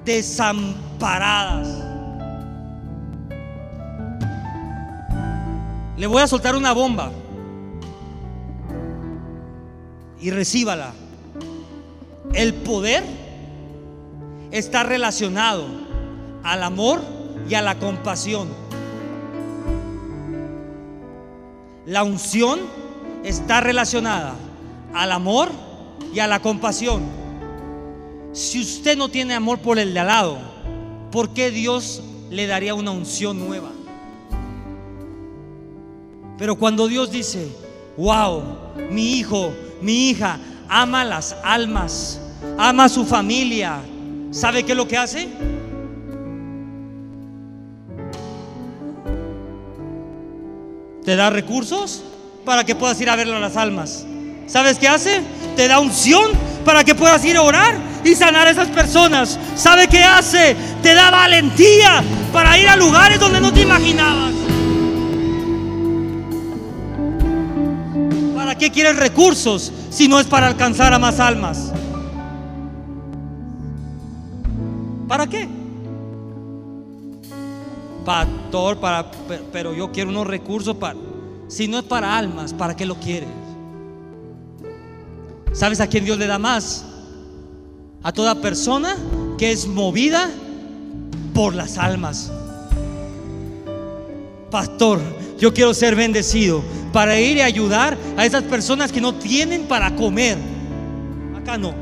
desamparadas. 0.06 1.91
Le 6.02 6.08
voy 6.08 6.20
a 6.20 6.26
soltar 6.26 6.56
una 6.56 6.72
bomba. 6.72 7.12
Y 10.20 10.30
recíbala. 10.32 10.94
El 12.34 12.54
poder 12.54 13.04
está 14.50 14.82
relacionado 14.82 15.64
al 16.42 16.64
amor 16.64 17.00
y 17.48 17.54
a 17.54 17.62
la 17.62 17.78
compasión. 17.78 18.48
La 21.86 22.02
unción 22.02 22.58
está 23.22 23.60
relacionada 23.60 24.34
al 24.94 25.12
amor 25.12 25.50
y 26.12 26.18
a 26.18 26.26
la 26.26 26.42
compasión. 26.42 27.04
Si 28.32 28.60
usted 28.60 28.96
no 28.98 29.08
tiene 29.08 29.34
amor 29.34 29.60
por 29.60 29.78
el 29.78 29.94
de 29.94 30.00
al 30.00 30.08
lado, 30.08 30.38
¿por 31.12 31.32
qué 31.32 31.52
Dios 31.52 32.02
le 32.28 32.48
daría 32.48 32.74
una 32.74 32.90
unción 32.90 33.38
nueva? 33.38 33.70
Pero 36.38 36.56
cuando 36.56 36.88
Dios 36.88 37.10
dice, 37.10 37.48
wow, 37.96 38.42
mi 38.90 39.18
hijo, 39.18 39.52
mi 39.80 40.10
hija, 40.10 40.38
ama 40.68 41.04
las 41.04 41.36
almas, 41.44 42.20
ama 42.58 42.84
a 42.84 42.88
su 42.88 43.04
familia, 43.04 43.80
¿sabe 44.30 44.64
qué 44.64 44.72
es 44.72 44.78
lo 44.78 44.88
que 44.88 44.96
hace? 44.96 45.28
Te 51.04 51.16
da 51.16 51.30
recursos 51.30 52.02
para 52.44 52.64
que 52.64 52.74
puedas 52.74 53.00
ir 53.00 53.10
a 53.10 53.16
verlo 53.16 53.36
a 53.36 53.40
las 53.40 53.56
almas. 53.56 54.06
¿Sabes 54.46 54.78
qué 54.78 54.88
hace? 54.88 55.22
Te 55.56 55.68
da 55.68 55.80
unción 55.80 56.30
para 56.64 56.84
que 56.84 56.94
puedas 56.94 57.24
ir 57.24 57.36
a 57.36 57.42
orar 57.42 57.76
y 58.04 58.14
sanar 58.14 58.46
a 58.46 58.50
esas 58.50 58.68
personas. 58.68 59.38
¿Sabe 59.56 59.88
qué 59.88 60.02
hace? 60.02 60.56
Te 60.82 60.94
da 60.94 61.10
valentía 61.10 62.02
para 62.32 62.56
ir 62.58 62.68
a 62.68 62.76
lugares 62.76 63.18
donde 63.18 63.40
no 63.40 63.52
te 63.52 63.62
imaginabas. 63.62 64.32
Qué 68.62 68.70
quieres 68.70 68.94
recursos 68.94 69.72
si 69.90 70.06
no 70.06 70.20
es 70.20 70.26
para 70.28 70.46
alcanzar 70.46 70.92
a 70.92 70.98
más 71.00 71.18
almas? 71.18 71.72
¿Para 75.08 75.26
qué? 75.26 75.48
Pastor, 78.04 78.78
pero 79.50 79.74
yo 79.74 79.90
quiero 79.90 80.10
unos 80.10 80.28
recursos 80.28 80.76
para... 80.76 80.96
Si 81.48 81.66
no 81.66 81.80
es 81.80 81.84
para 81.84 82.16
almas, 82.16 82.54
¿para 82.54 82.76
qué 82.76 82.86
lo 82.86 82.94
quieres? 82.94 83.28
¿Sabes 85.52 85.80
a 85.80 85.88
quién 85.88 86.04
Dios 86.04 86.16
le 86.16 86.28
da 86.28 86.38
más? 86.38 86.84
A 88.04 88.12
toda 88.12 88.36
persona 88.36 88.96
que 89.38 89.50
es 89.50 89.66
movida 89.66 90.30
por 91.34 91.56
las 91.56 91.78
almas. 91.78 92.30
Pastor, 94.52 95.00
yo 95.42 95.52
quiero 95.52 95.74
ser 95.74 95.96
bendecido 95.96 96.62
para 96.92 97.18
ir 97.18 97.38
y 97.38 97.40
ayudar 97.40 97.98
a 98.16 98.24
esas 98.24 98.44
personas 98.44 98.92
que 98.92 99.00
no 99.00 99.16
tienen 99.16 99.64
para 99.64 99.92
comer. 99.96 100.38
Acá 101.36 101.58
no. 101.58 101.74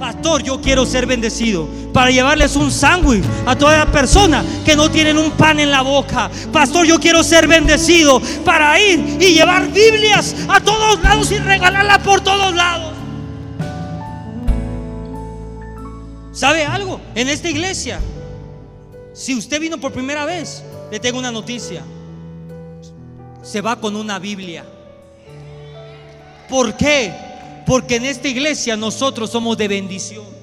Pastor, 0.00 0.42
yo 0.42 0.58
quiero 0.58 0.86
ser 0.86 1.04
bendecido 1.04 1.68
para 1.92 2.10
llevarles 2.10 2.56
un 2.56 2.70
sándwich 2.70 3.22
a 3.44 3.54
toda 3.58 3.76
la 3.76 3.92
persona 3.92 4.42
que 4.64 4.74
no 4.74 4.90
tienen 4.90 5.18
un 5.18 5.32
pan 5.32 5.60
en 5.60 5.70
la 5.70 5.82
boca. 5.82 6.30
Pastor, 6.50 6.86
yo 6.86 6.98
quiero 6.98 7.22
ser 7.22 7.46
bendecido 7.46 8.22
para 8.42 8.80
ir 8.80 9.18
y 9.20 9.34
llevar 9.34 9.70
Biblias 9.70 10.34
a 10.48 10.58
todos 10.58 11.02
lados 11.02 11.30
y 11.30 11.36
regalarla 11.36 12.02
por 12.02 12.22
todos 12.22 12.54
lados. 12.54 12.94
¿Sabe 16.32 16.64
algo? 16.64 17.02
En 17.14 17.28
esta 17.28 17.50
iglesia, 17.50 18.00
si 19.12 19.34
usted 19.34 19.60
vino 19.60 19.76
por 19.76 19.92
primera 19.92 20.24
vez, 20.24 20.64
le 20.90 20.98
tengo 20.98 21.18
una 21.18 21.30
noticia. 21.30 21.82
Se 23.42 23.60
va 23.60 23.76
con 23.76 23.96
una 23.96 24.18
Biblia. 24.18 24.64
¿Por 26.48 26.76
qué? 26.76 27.12
Porque 27.66 27.96
en 27.96 28.04
esta 28.04 28.28
iglesia 28.28 28.76
nosotros 28.76 29.30
somos 29.30 29.56
de 29.56 29.68
bendición. 29.68 30.42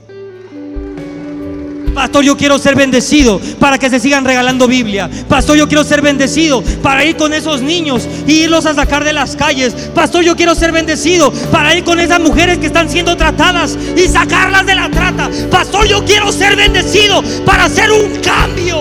Pastor, 1.93 2.23
yo 2.23 2.37
quiero 2.37 2.57
ser 2.59 2.75
bendecido 2.75 3.41
para 3.59 3.77
que 3.77 3.89
se 3.89 3.99
sigan 3.99 4.23
regalando 4.23 4.67
Biblia. 4.67 5.09
Pastor, 5.27 5.57
yo 5.57 5.67
quiero 5.67 5.83
ser 5.83 6.01
bendecido 6.01 6.61
para 6.81 7.03
ir 7.03 7.17
con 7.17 7.33
esos 7.33 7.61
niños 7.61 8.07
y 8.27 8.43
irlos 8.43 8.65
a 8.65 8.73
sacar 8.73 9.03
de 9.03 9.13
las 9.13 9.35
calles. 9.35 9.73
Pastor, 9.93 10.23
yo 10.23 10.35
quiero 10.35 10.55
ser 10.55 10.71
bendecido 10.71 11.31
para 11.51 11.75
ir 11.75 11.83
con 11.83 11.99
esas 11.99 12.19
mujeres 12.19 12.57
que 12.57 12.67
están 12.67 12.89
siendo 12.89 13.17
tratadas 13.17 13.77
y 13.95 14.07
sacarlas 14.07 14.65
de 14.65 14.75
la 14.75 14.89
trata. 14.89 15.29
Pastor, 15.49 15.87
yo 15.87 16.05
quiero 16.05 16.31
ser 16.31 16.55
bendecido 16.55 17.21
para 17.45 17.65
hacer 17.65 17.91
un 17.91 18.15
cambio. 18.21 18.79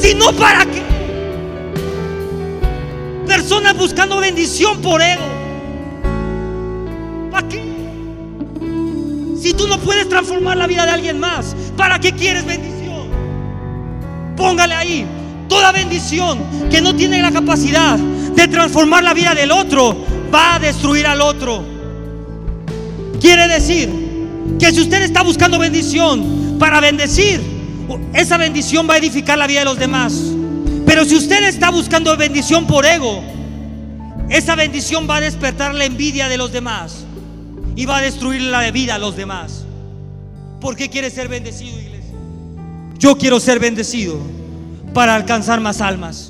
Si 0.00 0.14
no, 0.14 0.32
¿para 0.32 0.64
qué? 0.66 0.89
Personas 3.40 3.74
buscando 3.74 4.20
bendición 4.20 4.82
por 4.82 5.00
ego. 5.00 5.24
¿Para 7.30 7.48
qué? 7.48 7.62
Si 9.40 9.54
tú 9.54 9.66
no 9.66 9.78
puedes 9.78 10.10
transformar 10.10 10.58
la 10.58 10.66
vida 10.66 10.84
de 10.84 10.90
alguien 10.90 11.18
más, 11.18 11.56
¿para 11.74 11.98
qué 11.98 12.12
quieres 12.12 12.44
bendición? 12.44 13.08
Póngale 14.36 14.74
ahí. 14.74 15.06
Toda 15.48 15.72
bendición 15.72 16.38
que 16.70 16.82
no 16.82 16.94
tiene 16.94 17.22
la 17.22 17.32
capacidad 17.32 17.98
de 17.98 18.46
transformar 18.46 19.04
la 19.04 19.14
vida 19.14 19.34
del 19.34 19.52
otro 19.52 19.96
va 20.32 20.56
a 20.56 20.58
destruir 20.58 21.06
al 21.06 21.22
otro. 21.22 21.64
Quiere 23.22 23.48
decir 23.48 23.88
que 24.58 24.70
si 24.70 24.82
usted 24.82 25.00
está 25.00 25.22
buscando 25.22 25.58
bendición 25.58 26.58
para 26.58 26.78
bendecir, 26.80 27.40
esa 28.12 28.36
bendición 28.36 28.86
va 28.86 28.94
a 28.94 28.98
edificar 28.98 29.38
la 29.38 29.46
vida 29.46 29.60
de 29.60 29.64
los 29.64 29.78
demás. 29.78 30.34
Pero 30.90 31.04
si 31.04 31.14
usted 31.14 31.44
está 31.44 31.70
buscando 31.70 32.16
bendición 32.16 32.66
por 32.66 32.84
ego, 32.84 33.22
esa 34.28 34.56
bendición 34.56 35.06
va 35.08 35.18
a 35.18 35.20
despertar 35.20 35.72
la 35.72 35.84
envidia 35.84 36.28
de 36.28 36.36
los 36.36 36.50
demás 36.50 37.04
y 37.76 37.86
va 37.86 37.98
a 37.98 38.00
destruir 38.00 38.40
la 38.40 38.68
vida 38.72 38.96
a 38.96 38.98
los 38.98 39.14
demás. 39.14 39.64
¿Por 40.60 40.74
qué 40.74 40.90
quiere 40.90 41.08
ser 41.08 41.28
bendecido, 41.28 41.78
iglesia? 41.78 42.16
Yo 42.98 43.16
quiero 43.16 43.38
ser 43.38 43.60
bendecido 43.60 44.18
para 44.92 45.14
alcanzar 45.14 45.60
más 45.60 45.80
almas. 45.80 46.29